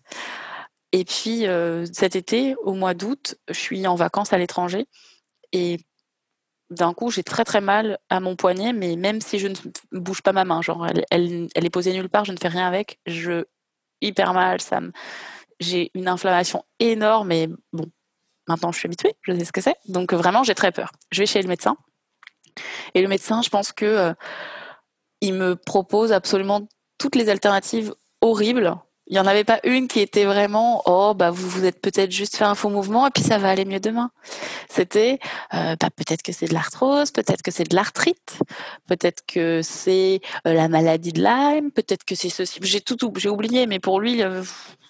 Et 0.91 1.04
puis 1.04 1.48
euh, 1.48 1.86
cet 1.91 2.16
été, 2.16 2.56
au 2.64 2.74
mois 2.74 2.93
d'août, 2.93 3.36
je 3.50 3.60
suis 3.60 3.86
en 3.88 3.96
vacances 3.96 4.34
à 4.34 4.38
l'étranger 4.38 4.88
et 5.52 5.80
d'un 6.70 6.93
coup, 6.93 7.12
j'ai 7.12 7.24
très 7.24 7.43
très 7.43 7.62
mal 7.62 8.00
à 8.10 8.20
mon 8.20 8.36
poignet, 8.36 8.74
mais 8.74 8.96
même 8.96 9.22
si 9.22 9.38
je 9.38 9.48
ne 9.48 9.56
bouge 9.91 10.22
pas 10.22 10.34
ma 10.34 10.46
main, 10.46 10.62
genre 10.62 10.88
elle, 11.12 11.48
est 11.54 11.70
posée 11.70 11.93
nulle 11.93 12.10
part, 12.10 12.26
je 12.26 12.32
ne 12.32 12.38
fais 12.38 12.48
rien 12.48 12.68
avec, 12.68 13.00
je 13.06 13.46
hyper 14.02 14.34
mal, 14.34 14.58
j'ai 15.60 15.91
une 15.93 16.08
inflammation 16.08 16.64
énorme 16.80 17.32
et 17.32 17.50
bon, 17.72 17.86
maintenant 18.48 18.72
je 18.72 18.80
suis 18.80 18.88
habituée, 18.88 19.16
je 19.22 19.34
sais 19.34 19.46
ce 19.46 19.52
que 19.52 19.62
c'est, 19.62 19.76
donc 19.88 20.14
vraiment 20.14 20.43
j'ai 20.43 20.56
très 20.56 20.72
peur. 20.72 20.91
Je 21.12 21.22
vais 21.22 21.28
chez 21.28 21.41
le 21.41 21.48
médecin 21.48 21.78
et 22.93 23.02
le 23.02 23.08
médecin, 23.08 23.41
je 23.41 23.50
pense 23.50 23.72
que 23.72 23.86
euh, 23.86 24.14
il 25.22 25.34
me 25.34 25.56
propose 25.56 26.12
absolument 26.12 26.68
toutes 26.98 27.16
les 27.16 27.30
alternatives 27.30 27.93
horribles 28.22 28.76
il 29.08 29.14
n'y 29.14 29.20
en 29.20 29.28
avait 29.28 29.43
pas 29.43 29.60
une 29.64 29.88
qui 29.88 29.99
était 29.99 30.26
vraiment 30.26 30.82
oh 30.86 31.14
bah 31.14 31.30
vous 31.30 31.47
vous 31.47 31.66
êtes 31.66 31.80
peut-être 31.80 32.12
juste 32.12 32.38
fait 32.38 32.43
un 32.43 32.56
faux 32.56 32.70
mouvement 32.70 33.06
et 33.06 33.12
puis 33.12 33.24
ça 33.24 33.38
va 33.38 33.49
aller 33.49 33.66
mieux 33.66 33.80
demain. 33.80 34.10
C'était 34.68 35.20
euh, 35.53 35.76
bah, 35.80 35.89
peut-être 35.95 36.24
que 36.24 36.32
c'est 36.32 36.47
de 36.47 36.53
l'arthrose, 36.53 37.12
peut-être 37.12 37.43
que 37.43 37.51
c'est 37.51 37.70
de 37.70 37.76
l'arthrite, 37.76 38.39
peut-être 38.88 39.24
que 39.28 39.62
c'est 39.62 40.22
euh, 40.47 40.53
la 40.53 40.68
maladie 40.70 41.14
de 41.14 41.22
Lyme, 41.22 41.72
peut-être 41.72 42.03
que 42.03 42.16
c'est 42.16 42.30
ceci. 42.30 42.60
J'ai 42.64 42.82
tout, 42.82 43.06
oublié, 43.06 43.68
mais 43.68 43.80
pour 43.80 43.99
lui, 43.99 44.24
euh, 44.24 44.43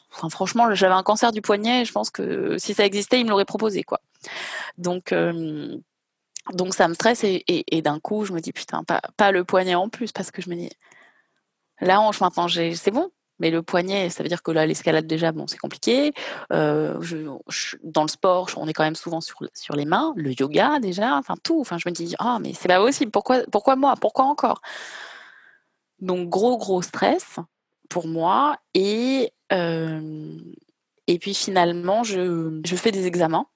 franchement, 0.09 0.73
j'avais 0.73 0.93
un 0.93 1.03
cancer 1.03 1.33
du 1.33 1.41
poignet. 1.41 1.83
Je 1.83 1.91
pense 1.91 2.09
que 2.09 2.57
si 2.57 2.73
ça 2.73 2.85
existait, 2.85 3.19
il 3.19 3.25
me 3.25 3.31
l'aurait 3.31 3.45
proposé 3.45 3.83
quoi. 3.83 3.99
Donc 4.77 5.13
donc 6.53 6.73
ça 6.73 6.87
me 6.87 6.93
stresse 6.93 7.23
et, 7.23 7.81
d'un 7.81 7.99
coup 7.99 8.23
je 8.23 8.31
me 8.31 8.39
dis 8.39 8.53
putain 8.53 8.83
pas 8.83 9.31
le 9.31 9.43
poignet 9.43 9.75
en 9.75 9.89
plus 9.89 10.11
parce 10.11 10.31
que 10.31 10.41
je 10.41 10.49
me 10.49 10.55
dis 10.55 10.69
la 11.81 11.99
hanche 11.99 12.21
maintenant 12.21 12.47
c'est 12.47 12.91
bon 12.91 13.09
mais 13.39 13.51
le 13.51 13.61
poignet, 13.61 14.09
ça 14.09 14.23
veut 14.23 14.29
dire 14.29 14.41
que 14.43 14.51
là, 14.51 14.65
l'escalade 14.65 15.07
déjà, 15.07 15.31
bon, 15.31 15.47
c'est 15.47 15.57
compliqué. 15.57 16.13
Euh, 16.53 16.99
dans 17.83 18.03
le 18.03 18.07
sport, 18.07 18.49
on 18.57 18.67
est 18.67 18.73
quand 18.73 18.83
même 18.83 18.95
souvent 18.95 19.21
sur, 19.21 19.39
sur 19.53 19.75
les 19.75 19.85
mains. 19.85 20.13
Le 20.15 20.31
yoga 20.31 20.79
déjà, 20.79 21.17
enfin 21.17 21.35
tout. 21.43 21.59
Enfin, 21.59 21.77
je 21.77 21.87
me 21.89 21.93
dis, 21.93 22.15
ah, 22.19 22.39
mais 22.41 22.53
c'est 22.53 22.67
pas 22.67 22.79
possible. 22.79 23.11
Pourquoi, 23.11 23.43
pourquoi 23.51 23.75
moi? 23.75 23.95
Pourquoi 23.99 24.25
encore? 24.25 24.61
Donc 25.99 26.29
gros 26.29 26.57
gros 26.57 26.81
stress 26.81 27.37
pour 27.89 28.07
moi 28.07 28.57
et 28.73 29.31
euh, 29.53 30.37
et 31.07 31.19
puis 31.19 31.33
finalement, 31.33 32.03
je, 32.03 32.61
je 32.65 32.75
fais 32.75 32.91
des 32.91 33.05
examens 33.05 33.47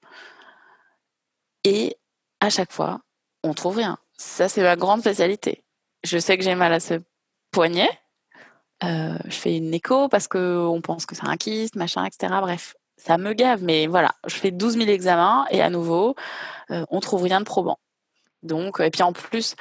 et 1.64 1.96
à 2.40 2.48
chaque 2.48 2.72
fois, 2.72 3.00
on 3.42 3.54
trouve 3.54 3.76
rien. 3.76 3.98
Ça, 4.16 4.48
c'est 4.48 4.62
ma 4.62 4.76
grande 4.76 5.00
spécialité. 5.00 5.64
Je 6.04 6.18
sais 6.18 6.38
que 6.38 6.44
j'ai 6.44 6.54
mal 6.54 6.72
à 6.72 6.80
ce 6.80 6.94
poignet, 7.50 7.90
je 8.82 9.30
fais 9.30 9.56
une 9.56 9.74
écho 9.74 10.08
parce 10.08 10.28
qu'on 10.28 10.80
pense 10.82 11.06
que 11.06 11.14
c'est 11.14 11.26
un 11.26 11.36
kyste, 11.36 11.76
machin, 11.76 12.04
etc. 12.04 12.34
Bref, 12.40 12.74
ça 13.00 13.18
me 13.18 13.32
gave, 13.32 13.62
mais 13.62 13.86
voilà, 13.86 14.12
je 14.26 14.34
fais 14.34 14.50
12 14.50 14.76
000 14.76 14.90
examens 14.90 15.46
et 15.50 15.62
à 15.62 15.70
nouveau, 15.70 16.14
euh, 16.70 16.84
on 16.90 17.00
trouve 17.00 17.22
rien 17.22 17.40
de 17.40 17.44
probant. 17.44 17.78
Donc, 18.42 18.80
et 18.80 18.90
puis 18.90 19.02
en 19.02 19.12
plus, 19.12 19.54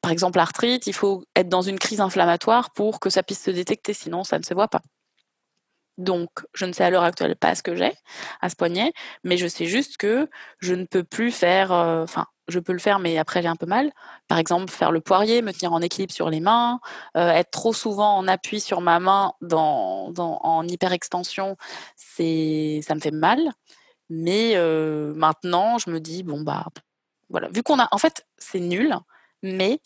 par 0.00 0.10
exemple, 0.10 0.38
l'arthrite, 0.38 0.86
il 0.86 0.92
faut 0.92 1.24
être 1.36 1.48
dans 1.48 1.62
une 1.62 1.78
crise 1.78 2.00
inflammatoire 2.00 2.70
pour 2.72 3.00
que 3.00 3.10
ça 3.10 3.22
puisse 3.22 3.42
se 3.42 3.50
détecter, 3.50 3.92
sinon 3.92 4.24
ça 4.24 4.38
ne 4.38 4.44
se 4.44 4.54
voit 4.54 4.68
pas. 4.68 4.80
Donc, 5.98 6.30
je 6.54 6.64
ne 6.64 6.72
sais 6.72 6.84
à 6.84 6.90
l'heure 6.90 7.04
actuelle 7.04 7.36
pas 7.36 7.54
ce 7.54 7.62
que 7.62 7.76
j'ai 7.76 7.92
à 8.40 8.48
ce 8.50 8.56
poignet, 8.56 8.92
mais 9.22 9.36
je 9.36 9.46
sais 9.46 9.66
juste 9.66 9.96
que 9.96 10.28
je 10.58 10.74
ne 10.74 10.84
peux 10.84 11.04
plus 11.04 11.30
faire, 11.30 11.72
euh, 11.72 12.02
enfin, 12.02 12.26
je 12.48 12.58
peux 12.58 12.72
le 12.72 12.78
faire, 12.78 12.98
mais 12.98 13.16
après 13.18 13.42
j'ai 13.42 13.48
un 13.48 13.56
peu 13.56 13.66
mal. 13.66 13.92
Par 14.28 14.38
exemple, 14.38 14.70
faire 14.70 14.90
le 14.90 15.00
poirier, 15.00 15.42
me 15.42 15.52
tenir 15.52 15.72
en 15.72 15.80
équilibre 15.80 16.12
sur 16.12 16.30
les 16.30 16.40
mains, 16.40 16.80
euh, 17.16 17.30
être 17.30 17.50
trop 17.50 17.72
souvent 17.72 18.16
en 18.16 18.28
appui 18.28 18.60
sur 18.60 18.80
ma 18.80 19.00
main 19.00 19.32
dans, 19.40 20.12
en 20.16 20.66
hyperextension, 20.66 21.56
ça 21.96 22.22
me 22.94 23.00
fait 23.00 23.10
mal. 23.12 23.52
Mais 24.10 24.52
euh, 24.56 25.14
maintenant, 25.14 25.78
je 25.78 25.90
me 25.90 26.00
dis 26.00 26.22
bon 26.22 26.42
bah 26.42 26.66
voilà, 27.30 27.48
vu 27.48 27.62
qu'on 27.62 27.78
a, 27.78 27.88
en 27.90 27.98
fait, 27.98 28.26
c'est 28.36 28.60
nul, 28.60 28.94
mais 29.42 29.80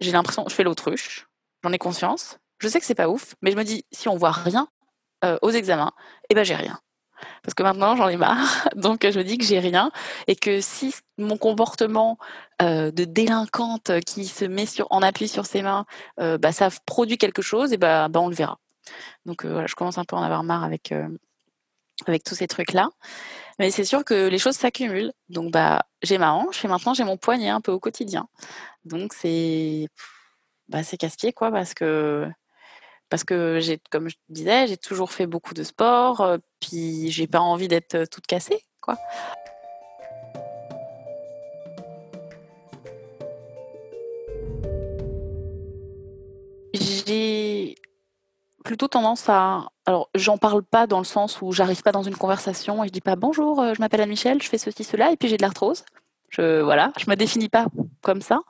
j'ai 0.00 0.12
l'impression, 0.12 0.44
je 0.48 0.54
fais 0.54 0.64
l'autruche, 0.64 1.28
j'en 1.64 1.72
ai 1.72 1.78
conscience. 1.78 2.38
Je 2.58 2.68
sais 2.68 2.80
que 2.80 2.86
c'est 2.86 2.94
pas 2.94 3.08
ouf, 3.08 3.34
mais 3.40 3.52
je 3.52 3.56
me 3.56 3.64
dis 3.64 3.84
si 3.92 4.08
on 4.08 4.16
voit 4.16 4.32
rien 4.32 4.68
euh, 5.24 5.38
aux 5.42 5.50
examens, 5.50 5.92
eh 6.30 6.34
ben 6.34 6.44
j'ai 6.44 6.54
rien 6.54 6.80
parce 7.42 7.54
que 7.54 7.62
maintenant 7.62 7.96
j'en 7.96 8.08
ai 8.08 8.16
marre. 8.16 8.68
Donc 8.76 9.08
je 9.08 9.18
me 9.18 9.24
dis 9.24 9.38
que 9.38 9.44
j'ai 9.44 9.58
rien 9.58 9.90
et 10.26 10.36
que 10.36 10.60
si 10.60 10.94
mon 11.16 11.36
comportement 11.36 12.18
euh, 12.62 12.90
de 12.90 13.04
délinquante 13.04 14.00
qui 14.06 14.26
se 14.26 14.44
met 14.44 14.66
en 14.90 15.02
appui 15.02 15.28
sur 15.28 15.46
ses 15.46 15.62
mains, 15.62 15.84
euh, 16.20 16.38
bah, 16.38 16.52
ça 16.52 16.68
produit 16.86 17.18
quelque 17.18 17.42
chose, 17.42 17.72
et 17.72 17.76
bah, 17.76 18.08
bah 18.08 18.20
on 18.20 18.28
le 18.28 18.34
verra. 18.34 18.58
Donc 19.26 19.44
voilà, 19.44 19.66
je 19.66 19.74
commence 19.74 19.98
un 19.98 20.04
peu 20.04 20.16
à 20.16 20.20
en 20.20 20.22
avoir 20.22 20.44
marre 20.44 20.64
avec 20.64 20.92
avec 22.06 22.24
tous 22.24 22.34
ces 22.34 22.46
trucs 22.46 22.72
là. 22.72 22.90
Mais 23.58 23.70
c'est 23.70 23.84
sûr 23.84 24.04
que 24.04 24.28
les 24.28 24.38
choses 24.38 24.56
s'accumulent. 24.56 25.12
Donc 25.28 25.52
bah 25.52 25.84
j'ai 26.02 26.18
ma 26.18 26.32
hanche 26.32 26.64
et 26.64 26.68
maintenant 26.68 26.94
j'ai 26.94 27.04
mon 27.04 27.16
poignet 27.16 27.50
un 27.50 27.60
peu 27.60 27.72
au 27.72 27.80
quotidien. 27.80 28.28
Donc 28.84 29.12
c'est 29.14 29.88
bah 30.68 30.82
c'est 30.82 30.96
casse-pied 30.96 31.32
quoi 31.32 31.50
parce 31.50 31.74
que 31.74 32.28
parce 33.10 33.24
que 33.24 33.58
j'ai, 33.60 33.80
comme 33.90 34.08
je 34.08 34.16
disais, 34.28 34.66
j'ai 34.66 34.76
toujours 34.76 35.12
fait 35.12 35.26
beaucoup 35.26 35.54
de 35.54 35.62
sport, 35.62 36.38
puis 36.60 37.10
j'ai 37.10 37.26
pas 37.26 37.40
envie 37.40 37.68
d'être 37.68 38.04
toute 38.10 38.26
cassée, 38.26 38.64
quoi. 38.80 38.96
J'ai 46.74 47.76
plutôt 48.64 48.88
tendance 48.88 49.28
à, 49.28 49.68
alors 49.86 50.10
j'en 50.14 50.36
parle 50.36 50.62
pas 50.62 50.86
dans 50.86 50.98
le 50.98 51.04
sens 51.04 51.40
où 51.40 51.52
j'arrive 51.52 51.82
pas 51.82 51.92
dans 51.92 52.02
une 52.02 52.16
conversation 52.16 52.84
et 52.84 52.88
je 52.88 52.92
dis 52.92 53.00
pas 53.00 53.16
bonjour, 53.16 53.64
je 53.74 53.80
m'appelle 53.80 54.02
Anne-Michel, 54.02 54.42
je 54.42 54.48
fais 54.48 54.58
ceci 54.58 54.84
cela 54.84 55.10
et 55.10 55.16
puis 55.16 55.28
j'ai 55.28 55.38
de 55.38 55.42
l'arthrose. 55.42 55.84
Je 56.28 56.60
voilà, 56.60 56.92
je 56.98 57.08
me 57.08 57.16
définis 57.16 57.48
pas 57.48 57.66
comme 58.02 58.20
ça 58.20 58.40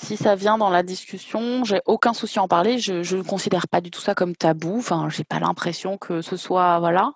si 0.00 0.16
ça 0.16 0.36
vient 0.36 0.58
dans 0.58 0.70
la 0.70 0.82
discussion, 0.82 1.64
j'ai 1.64 1.80
aucun 1.84 2.14
souci 2.14 2.38
à 2.38 2.42
en 2.42 2.48
parler. 2.48 2.78
Je 2.78 3.16
ne 3.16 3.22
considère 3.22 3.66
pas 3.66 3.80
du 3.80 3.90
tout 3.90 4.00
ça 4.00 4.14
comme 4.14 4.36
tabou. 4.36 4.78
Enfin, 4.78 5.08
j'ai 5.08 5.24
pas 5.24 5.40
l'impression 5.40 5.98
que 5.98 6.22
ce 6.22 6.36
soit 6.36 6.78
voilà. 6.78 7.14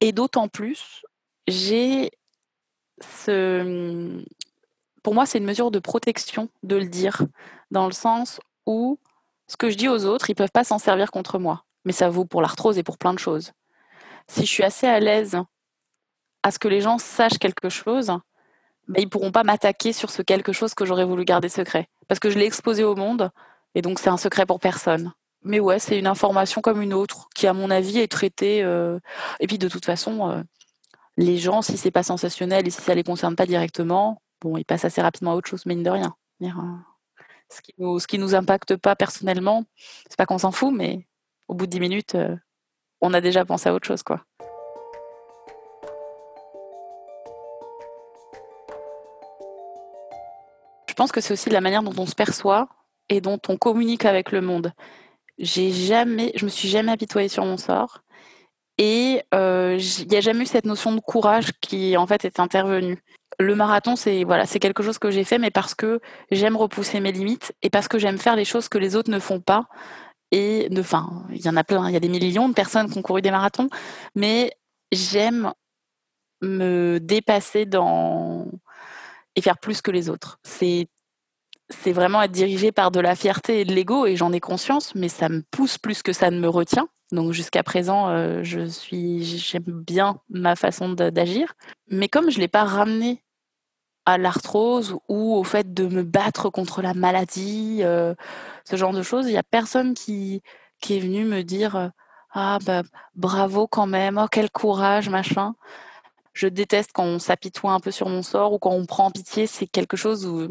Et 0.00 0.12
d'autant 0.12 0.48
plus, 0.48 1.02
j'ai 1.48 2.10
ce, 3.00 4.22
pour 5.02 5.14
moi, 5.14 5.24
c'est 5.24 5.38
une 5.38 5.46
mesure 5.46 5.70
de 5.70 5.78
protection 5.78 6.50
de 6.62 6.76
le 6.76 6.86
dire, 6.86 7.22
dans 7.70 7.86
le 7.86 7.92
sens 7.92 8.40
où 8.66 8.98
ce 9.46 9.56
que 9.56 9.70
je 9.70 9.76
dis 9.76 9.88
aux 9.88 10.04
autres, 10.04 10.28
ils 10.28 10.34
peuvent 10.34 10.50
pas 10.52 10.64
s'en 10.64 10.78
servir 10.78 11.10
contre 11.10 11.38
moi. 11.38 11.64
Mais 11.86 11.92
ça 11.92 12.10
vaut 12.10 12.26
pour 12.26 12.42
l'arthrose 12.42 12.76
et 12.78 12.82
pour 12.82 12.98
plein 12.98 13.14
de 13.14 13.18
choses. 13.18 13.52
Si 14.28 14.44
je 14.44 14.50
suis 14.50 14.64
assez 14.64 14.86
à 14.86 15.00
l'aise 15.00 15.38
à 16.42 16.50
ce 16.50 16.58
que 16.58 16.68
les 16.68 16.82
gens 16.82 16.98
sachent 16.98 17.38
quelque 17.38 17.70
chose, 17.70 18.12
bah, 18.88 19.00
ils 19.00 19.08
pourront 19.08 19.32
pas 19.32 19.44
m'attaquer 19.44 19.92
sur 19.92 20.10
ce 20.10 20.22
quelque 20.22 20.52
chose 20.52 20.74
que 20.74 20.84
j'aurais 20.84 21.04
voulu 21.04 21.24
garder 21.24 21.48
secret. 21.48 21.88
Parce 22.08 22.20
que 22.20 22.30
je 22.30 22.38
l'ai 22.38 22.46
exposé 22.46 22.84
au 22.84 22.94
monde, 22.94 23.30
et 23.74 23.82
donc 23.82 23.98
c'est 23.98 24.10
un 24.10 24.16
secret 24.16 24.46
pour 24.46 24.60
personne. 24.60 25.12
Mais 25.42 25.60
ouais, 25.60 25.78
c'est 25.78 25.98
une 25.98 26.06
information 26.06 26.60
comme 26.60 26.80
une 26.80 26.94
autre, 26.94 27.28
qui 27.34 27.46
à 27.46 27.52
mon 27.52 27.70
avis 27.70 27.98
est 27.98 28.10
traitée. 28.10 28.62
Euh, 28.62 28.98
et 29.40 29.46
puis 29.46 29.58
de 29.58 29.68
toute 29.68 29.84
façon, 29.84 30.30
euh, 30.30 30.42
les 31.16 31.36
gens, 31.38 31.62
si 31.62 31.76
c'est 31.76 31.90
pas 31.90 32.02
sensationnel 32.02 32.66
et 32.66 32.70
si 32.70 32.80
ça 32.80 32.94
les 32.94 33.04
concerne 33.04 33.36
pas 33.36 33.46
directement, 33.46 34.22
bon, 34.40 34.56
ils 34.56 34.64
passent 34.64 34.84
assez 34.84 35.02
rapidement 35.02 35.32
à 35.32 35.34
autre 35.34 35.48
chose, 35.48 35.66
mine 35.66 35.82
de 35.82 35.90
rien. 35.90 36.14
Euh, 36.42 36.48
ce 37.50 37.60
qui 37.62 37.74
nous, 37.78 37.98
ce 37.98 38.06
qui 38.06 38.18
nous 38.18 38.34
impacte 38.34 38.76
pas 38.76 38.96
personnellement, 38.96 39.64
c'est 40.08 40.16
pas 40.16 40.26
qu'on 40.26 40.38
s'en 40.38 40.52
fout, 40.52 40.74
mais 40.74 41.06
au 41.48 41.54
bout 41.54 41.66
de 41.66 41.70
dix 41.70 41.80
minutes, 41.80 42.16
on 43.00 43.14
a 43.14 43.20
déjà 43.20 43.44
pensé 43.44 43.68
à 43.68 43.74
autre 43.74 43.86
chose, 43.86 44.02
quoi. 44.02 44.24
Pense 50.96 51.12
que 51.12 51.20
c'est 51.20 51.32
aussi 51.32 51.50
la 51.50 51.60
manière 51.60 51.82
dont 51.82 51.94
on 51.98 52.06
se 52.06 52.14
perçoit 52.14 52.68
et 53.08 53.20
dont 53.20 53.38
on 53.48 53.56
communique 53.56 54.04
avec 54.04 54.32
le 54.32 54.40
monde. 54.40 54.72
J'ai 55.38 55.70
jamais, 55.70 56.32
je 56.34 56.44
me 56.44 56.50
suis 56.50 56.68
jamais 56.68 56.92
apitoyée 56.92 57.28
sur 57.28 57.44
mon 57.44 57.58
sort 57.58 58.02
et 58.78 59.22
euh, 59.34 59.78
il 60.00 60.08
n'y 60.08 60.16
a 60.16 60.20
jamais 60.20 60.44
eu 60.44 60.46
cette 60.46 60.66
notion 60.66 60.94
de 60.94 61.00
courage 61.00 61.52
qui 61.60 61.96
en 61.96 62.06
fait 62.06 62.24
est 62.24 62.40
intervenue. 62.40 62.98
Le 63.38 63.54
marathon, 63.54 63.96
c'est 63.96 64.24
voilà, 64.24 64.46
c'est 64.46 64.58
quelque 64.58 64.82
chose 64.82 64.98
que 64.98 65.10
j'ai 65.10 65.24
fait, 65.24 65.38
mais 65.38 65.50
parce 65.50 65.74
que 65.74 66.00
j'aime 66.30 66.56
repousser 66.56 67.00
mes 67.00 67.12
limites 67.12 67.54
et 67.62 67.70
parce 67.70 67.88
que 67.88 67.98
j'aime 67.98 68.18
faire 68.18 68.36
les 68.36 68.44
choses 68.44 68.68
que 68.68 68.78
les 68.78 68.96
autres 68.96 69.10
ne 69.10 69.18
font 69.18 69.40
pas. 69.40 69.66
Et 70.32 70.68
il 70.70 71.44
y 71.44 71.48
en 71.48 71.56
a 71.56 71.64
plein, 71.64 71.88
il 71.88 71.92
y 71.92 71.96
a 71.96 72.00
des 72.00 72.08
millions 72.08 72.48
de 72.48 72.54
personnes 72.54 72.90
qui 72.90 72.98
ont 72.98 73.02
couru 73.02 73.22
des 73.22 73.30
marathons, 73.30 73.68
mais 74.14 74.52
j'aime 74.90 75.52
me 76.42 76.98
dépasser 77.00 77.64
dans 77.64 78.46
et 79.36 79.42
faire 79.42 79.58
plus 79.58 79.82
que 79.82 79.90
les 79.90 80.10
autres. 80.10 80.38
C'est 80.42 80.88
vraiment 81.92 82.22
être 82.22 82.32
dirigé 82.32 82.72
par 82.72 82.90
de 82.90 83.00
la 83.00 83.14
fierté 83.14 83.60
et 83.60 83.64
de 83.64 83.74
l'ego 83.74 84.06
et 84.06 84.16
j'en 84.16 84.32
ai 84.32 84.40
conscience, 84.40 84.94
mais 84.94 85.08
ça 85.08 85.28
me 85.28 85.42
pousse 85.50 85.78
plus 85.78 86.02
que 86.02 86.12
ça 86.12 86.30
ne 86.30 86.40
me 86.40 86.48
retient. 86.48 86.88
Donc 87.12 87.32
jusqu'à 87.32 87.62
présent, 87.62 88.08
euh, 88.08 88.42
je 88.42 88.66
suis, 88.66 89.22
j'aime 89.22 89.64
bien 89.66 90.18
ma 90.28 90.56
façon 90.56 90.88
d'agir, 90.88 91.54
mais 91.88 92.08
comme 92.08 92.30
je 92.30 92.40
l'ai 92.40 92.48
pas 92.48 92.64
ramené 92.64 93.22
à 94.06 94.18
l'arthrose 94.18 94.96
ou 95.08 95.34
au 95.34 95.44
fait 95.44 95.72
de 95.72 95.86
me 95.86 96.02
battre 96.02 96.50
contre 96.50 96.82
la 96.82 96.94
maladie, 96.94 97.80
euh, 97.82 98.14
ce 98.64 98.76
genre 98.76 98.92
de 98.92 99.02
choses, 99.02 99.26
il 99.26 99.32
y 99.32 99.36
a 99.36 99.42
personne 99.44 99.94
qui 99.94 100.42
qui 100.80 100.96
est 100.96 101.00
venu 101.00 101.24
me 101.24 101.42
dire 101.42 101.76
euh, 101.76 101.88
ah 102.32 102.58
bah 102.64 102.82
bravo 103.14 103.66
quand 103.68 103.86
même, 103.86 104.18
oh 104.22 104.26
quel 104.30 104.50
courage 104.50 105.08
machin 105.08 105.54
je 106.36 106.48
déteste 106.48 106.90
quand 106.92 107.04
on 107.04 107.18
s'apitoie 107.18 107.72
un 107.72 107.80
peu 107.80 107.90
sur 107.90 108.10
mon 108.10 108.22
sort 108.22 108.52
ou 108.52 108.58
quand 108.58 108.70
on 108.70 108.84
prend 108.84 109.10
pitié. 109.10 109.46
C'est 109.46 109.66
quelque 109.66 109.96
chose 109.96 110.26
où 110.26 110.46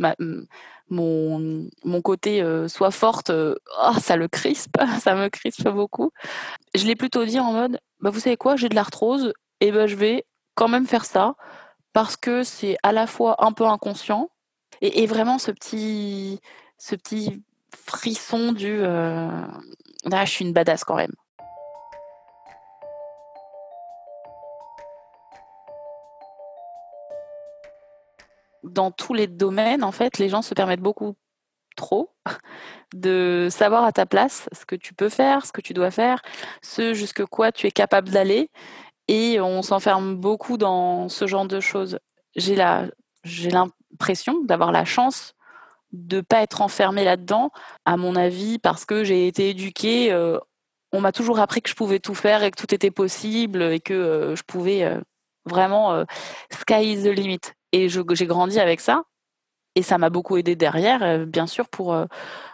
mon, 0.89 1.69
mon 1.83 2.01
côté 2.01 2.41
euh, 2.41 2.67
soit 2.67 2.89
forte, 2.89 3.29
euh, 3.29 3.55
oh, 3.79 3.93
ça 4.01 4.17
le 4.17 4.27
crispe, 4.27 4.77
ça 4.99 5.13
me 5.13 5.29
crispe 5.29 5.69
beaucoup. 5.69 6.11
Je 6.73 6.85
l'ai 6.87 6.95
plutôt 6.95 7.23
dit 7.23 7.39
en 7.39 7.53
mode, 7.53 7.79
bah, 7.99 8.09
vous 8.09 8.19
savez 8.19 8.35
quoi, 8.35 8.55
j'ai 8.55 8.67
de 8.67 8.73
l'arthrose, 8.73 9.31
et 9.61 9.71
ben 9.71 9.85
je 9.85 9.95
vais 9.95 10.25
quand 10.55 10.67
même 10.67 10.87
faire 10.87 11.05
ça 11.05 11.35
parce 11.93 12.17
que 12.17 12.43
c'est 12.43 12.77
à 12.81 12.91
la 12.91 13.05
fois 13.05 13.45
un 13.45 13.51
peu 13.51 13.65
inconscient 13.65 14.29
et, 14.81 15.05
vraiment 15.05 15.37
ce 15.37 15.51
petit, 15.51 16.39
ce 16.79 16.95
petit 16.95 17.43
frisson 17.69 18.53
du, 18.53 18.79
euh, 18.81 19.29
ah, 20.11 20.25
je 20.25 20.31
suis 20.31 20.45
une 20.45 20.53
badass 20.53 20.83
quand 20.83 20.95
même. 20.95 21.13
Dans 28.65 28.91
tous 28.91 29.13
les 29.13 29.27
domaines, 29.27 29.83
en 29.83 29.91
fait, 29.91 30.17
les 30.17 30.29
gens 30.29 30.41
se 30.41 30.53
permettent 30.53 30.81
beaucoup 30.81 31.15
trop 31.75 32.13
de 32.93 33.47
savoir 33.51 33.83
à 33.83 33.91
ta 33.91 34.05
place 34.05 34.47
ce 34.53 34.65
que 34.65 34.75
tu 34.75 34.93
peux 34.93 35.09
faire, 35.09 35.45
ce 35.45 35.51
que 35.51 35.61
tu 35.61 35.73
dois 35.73 35.91
faire, 35.91 36.21
ce 36.61 36.93
jusque 36.93 37.25
quoi 37.25 37.51
tu 37.51 37.67
es 37.67 37.71
capable 37.71 38.09
d'aller. 38.09 38.49
Et 39.07 39.39
on 39.39 39.61
s'enferme 39.61 40.15
beaucoup 40.15 40.57
dans 40.57 41.09
ce 41.09 41.27
genre 41.27 41.47
de 41.47 41.59
choses. 41.59 41.99
J'ai 42.35 42.55
l'impression 42.55 44.43
d'avoir 44.43 44.71
la 44.71 44.85
chance 44.85 45.35
de 45.91 46.21
pas 46.21 46.41
être 46.41 46.61
enfermée 46.61 47.05
là-dedans, 47.05 47.51
à 47.85 47.97
mon 47.97 48.15
avis, 48.15 48.59
parce 48.59 48.85
que 48.85 49.03
j'ai 49.03 49.27
été 49.27 49.49
éduquée. 49.49 50.11
Euh, 50.11 50.39
on 50.91 51.01
m'a 51.01 51.11
toujours 51.11 51.39
appris 51.39 51.61
que 51.61 51.69
je 51.69 51.75
pouvais 51.75 51.99
tout 51.99 52.15
faire 52.15 52.43
et 52.43 52.51
que 52.51 52.59
tout 52.59 52.73
était 52.73 52.91
possible 52.91 53.61
et 53.61 53.79
que 53.79 53.93
euh, 53.93 54.35
je 54.35 54.43
pouvais 54.43 54.83
euh, 54.83 54.99
vraiment 55.45 56.03
sky 56.51 56.93
is 56.93 57.03
the 57.03 57.07
limit. 57.07 57.53
Et 57.75 57.89
j'ai 57.89 58.25
grandi 58.25 58.57
avec 58.59 58.79
ça. 58.79 59.03
Et 59.75 59.81
ça 59.83 59.97
m'a 59.97 60.09
beaucoup 60.09 60.37
aidé 60.37 60.55
derrière, 60.55 61.03
euh, 61.03 61.25
bien 61.25 61.45
sûr, 61.47 61.67
pour 61.67 61.93
euh, 61.93 62.05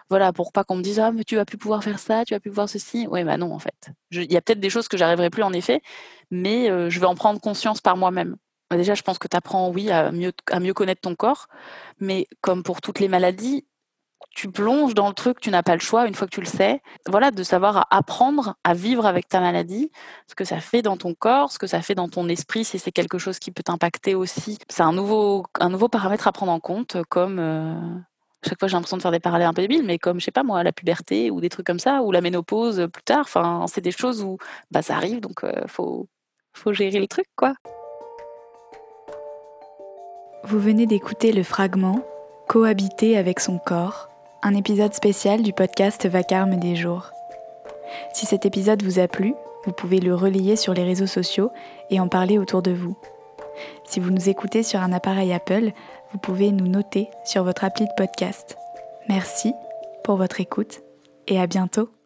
voilà, 0.09 0.33
pour 0.33 0.51
pas 0.51 0.63
qu'on 0.63 0.75
me 0.75 0.81
dise 0.81 0.99
ah 0.99 1.11
mais 1.11 1.23
tu 1.23 1.35
vas 1.35 1.45
plus 1.45 1.59
pouvoir 1.59 1.83
faire 1.83 1.99
ça, 1.99 2.25
tu 2.25 2.33
vas 2.33 2.39
plus 2.39 2.49
pouvoir 2.49 2.67
ceci. 2.67 3.07
Oui, 3.11 3.23
bah 3.23 3.37
non 3.37 3.53
en 3.53 3.59
fait. 3.59 3.91
Il 4.09 4.31
y 4.31 4.37
a 4.37 4.41
peut-être 4.41 4.59
des 4.59 4.71
choses 4.71 4.87
que 4.87 4.97
j'arriverai 4.97 5.29
plus 5.29 5.43
en 5.43 5.53
effet, 5.53 5.81
mais 6.31 6.71
euh, 6.71 6.89
je 6.89 6.99
vais 6.99 7.05
en 7.05 7.13
prendre 7.13 7.39
conscience 7.39 7.81
par 7.81 7.97
moi-même. 7.97 8.35
Bah, 8.71 8.77
déjà, 8.77 8.95
je 8.95 9.03
pense 9.03 9.19
que 9.19 9.27
tu 9.27 9.37
apprends, 9.37 9.69
oui, 9.69 9.91
à 9.91 10.11
mieux, 10.11 10.31
à 10.49 10.59
mieux 10.59 10.73
connaître 10.73 11.01
ton 11.01 11.13
corps, 11.13 11.47
mais 11.99 12.27
comme 12.41 12.63
pour 12.63 12.81
toutes 12.81 12.99
les 12.99 13.07
maladies, 13.07 13.67
tu 14.33 14.49
plonges 14.49 14.93
dans 14.93 15.07
le 15.07 15.13
truc, 15.13 15.39
tu 15.41 15.49
n'as 15.49 15.63
pas 15.63 15.73
le 15.73 15.81
choix 15.81 16.07
une 16.07 16.15
fois 16.15 16.25
que 16.25 16.33
tu 16.33 16.39
le 16.39 16.47
sais. 16.47 16.81
Voilà, 17.07 17.31
de 17.31 17.43
savoir 17.43 17.87
apprendre 17.91 18.55
à 18.63 18.73
vivre 18.73 19.05
avec 19.05 19.27
ta 19.27 19.41
maladie, 19.41 19.91
ce 20.27 20.35
que 20.35 20.45
ça 20.45 20.59
fait 20.59 20.81
dans 20.81 20.97
ton 20.97 21.13
corps, 21.13 21.51
ce 21.51 21.59
que 21.59 21.67
ça 21.67 21.81
fait 21.81 21.95
dans 21.95 22.07
ton 22.07 22.27
esprit, 22.29 22.63
si 22.63 22.79
c'est 22.79 22.91
quelque 22.91 23.17
chose 23.17 23.39
qui 23.39 23.51
peut 23.51 23.63
t'impacter 23.63 24.15
aussi. 24.15 24.57
C'est 24.69 24.83
un 24.83 24.93
nouveau, 24.93 25.45
un 25.59 25.69
nouveau 25.69 25.89
paramètre 25.89 26.27
à 26.27 26.31
prendre 26.31 26.51
en 26.51 26.59
compte, 26.59 26.97
comme 27.09 27.39
euh, 27.39 27.75
chaque 28.47 28.59
fois 28.59 28.67
j'ai 28.69 28.75
l'impression 28.75 28.97
de 28.97 29.01
faire 29.01 29.11
des 29.11 29.19
parallèles 29.19 29.47
un 29.47 29.53
peu 29.53 29.61
débiles, 29.61 29.83
mais 29.85 29.99
comme 29.99 30.19
je 30.19 30.25
sais 30.25 30.31
pas 30.31 30.43
moi, 30.43 30.63
la 30.63 30.71
puberté 30.71 31.29
ou 31.29 31.41
des 31.41 31.49
trucs 31.49 31.67
comme 31.67 31.79
ça, 31.79 32.01
ou 32.01 32.11
la 32.11 32.21
ménopause 32.21 32.87
plus 32.91 33.03
tard. 33.03 33.21
Enfin, 33.21 33.65
c'est 33.67 33.81
des 33.81 33.91
choses 33.91 34.23
où 34.23 34.37
bah 34.71 34.81
ça 34.81 34.95
arrive, 34.95 35.19
donc 35.19 35.43
euh, 35.43 35.51
faut 35.67 36.07
faut 36.53 36.73
gérer 36.73 36.99
le 36.99 37.07
truc 37.07 37.27
quoi. 37.35 37.53
Vous 40.43 40.59
venez 40.59 40.85
d'écouter 40.85 41.33
le 41.33 41.43
fragment 41.43 42.03
Cohabiter 42.47 43.17
avec 43.17 43.39
son 43.39 43.59
corps 43.59 44.10
un 44.43 44.55
épisode 44.55 44.93
spécial 44.93 45.43
du 45.43 45.53
podcast 45.53 46.07
Vacarme 46.07 46.57
des 46.57 46.75
jours. 46.75 47.11
Si 48.13 48.25
cet 48.25 48.45
épisode 48.45 48.81
vous 48.83 48.99
a 48.99 49.07
plu, 49.07 49.33
vous 49.65 49.71
pouvez 49.71 49.99
le 49.99 50.15
relayer 50.15 50.55
sur 50.55 50.73
les 50.73 50.83
réseaux 50.83 51.07
sociaux 51.07 51.51
et 51.89 51.99
en 51.99 52.07
parler 52.07 52.37
autour 52.37 52.61
de 52.61 52.71
vous. 52.71 52.97
Si 53.83 53.99
vous 53.99 54.09
nous 54.09 54.29
écoutez 54.29 54.63
sur 54.63 54.79
un 54.79 54.93
appareil 54.93 55.33
Apple, 55.33 55.71
vous 56.11 56.17
pouvez 56.17 56.51
nous 56.51 56.67
noter 56.67 57.09
sur 57.23 57.43
votre 57.43 57.63
appli 57.63 57.85
de 57.85 57.91
podcast. 57.95 58.57
Merci 59.07 59.53
pour 60.03 60.15
votre 60.15 60.41
écoute 60.41 60.81
et 61.27 61.39
à 61.39 61.45
bientôt. 61.45 62.00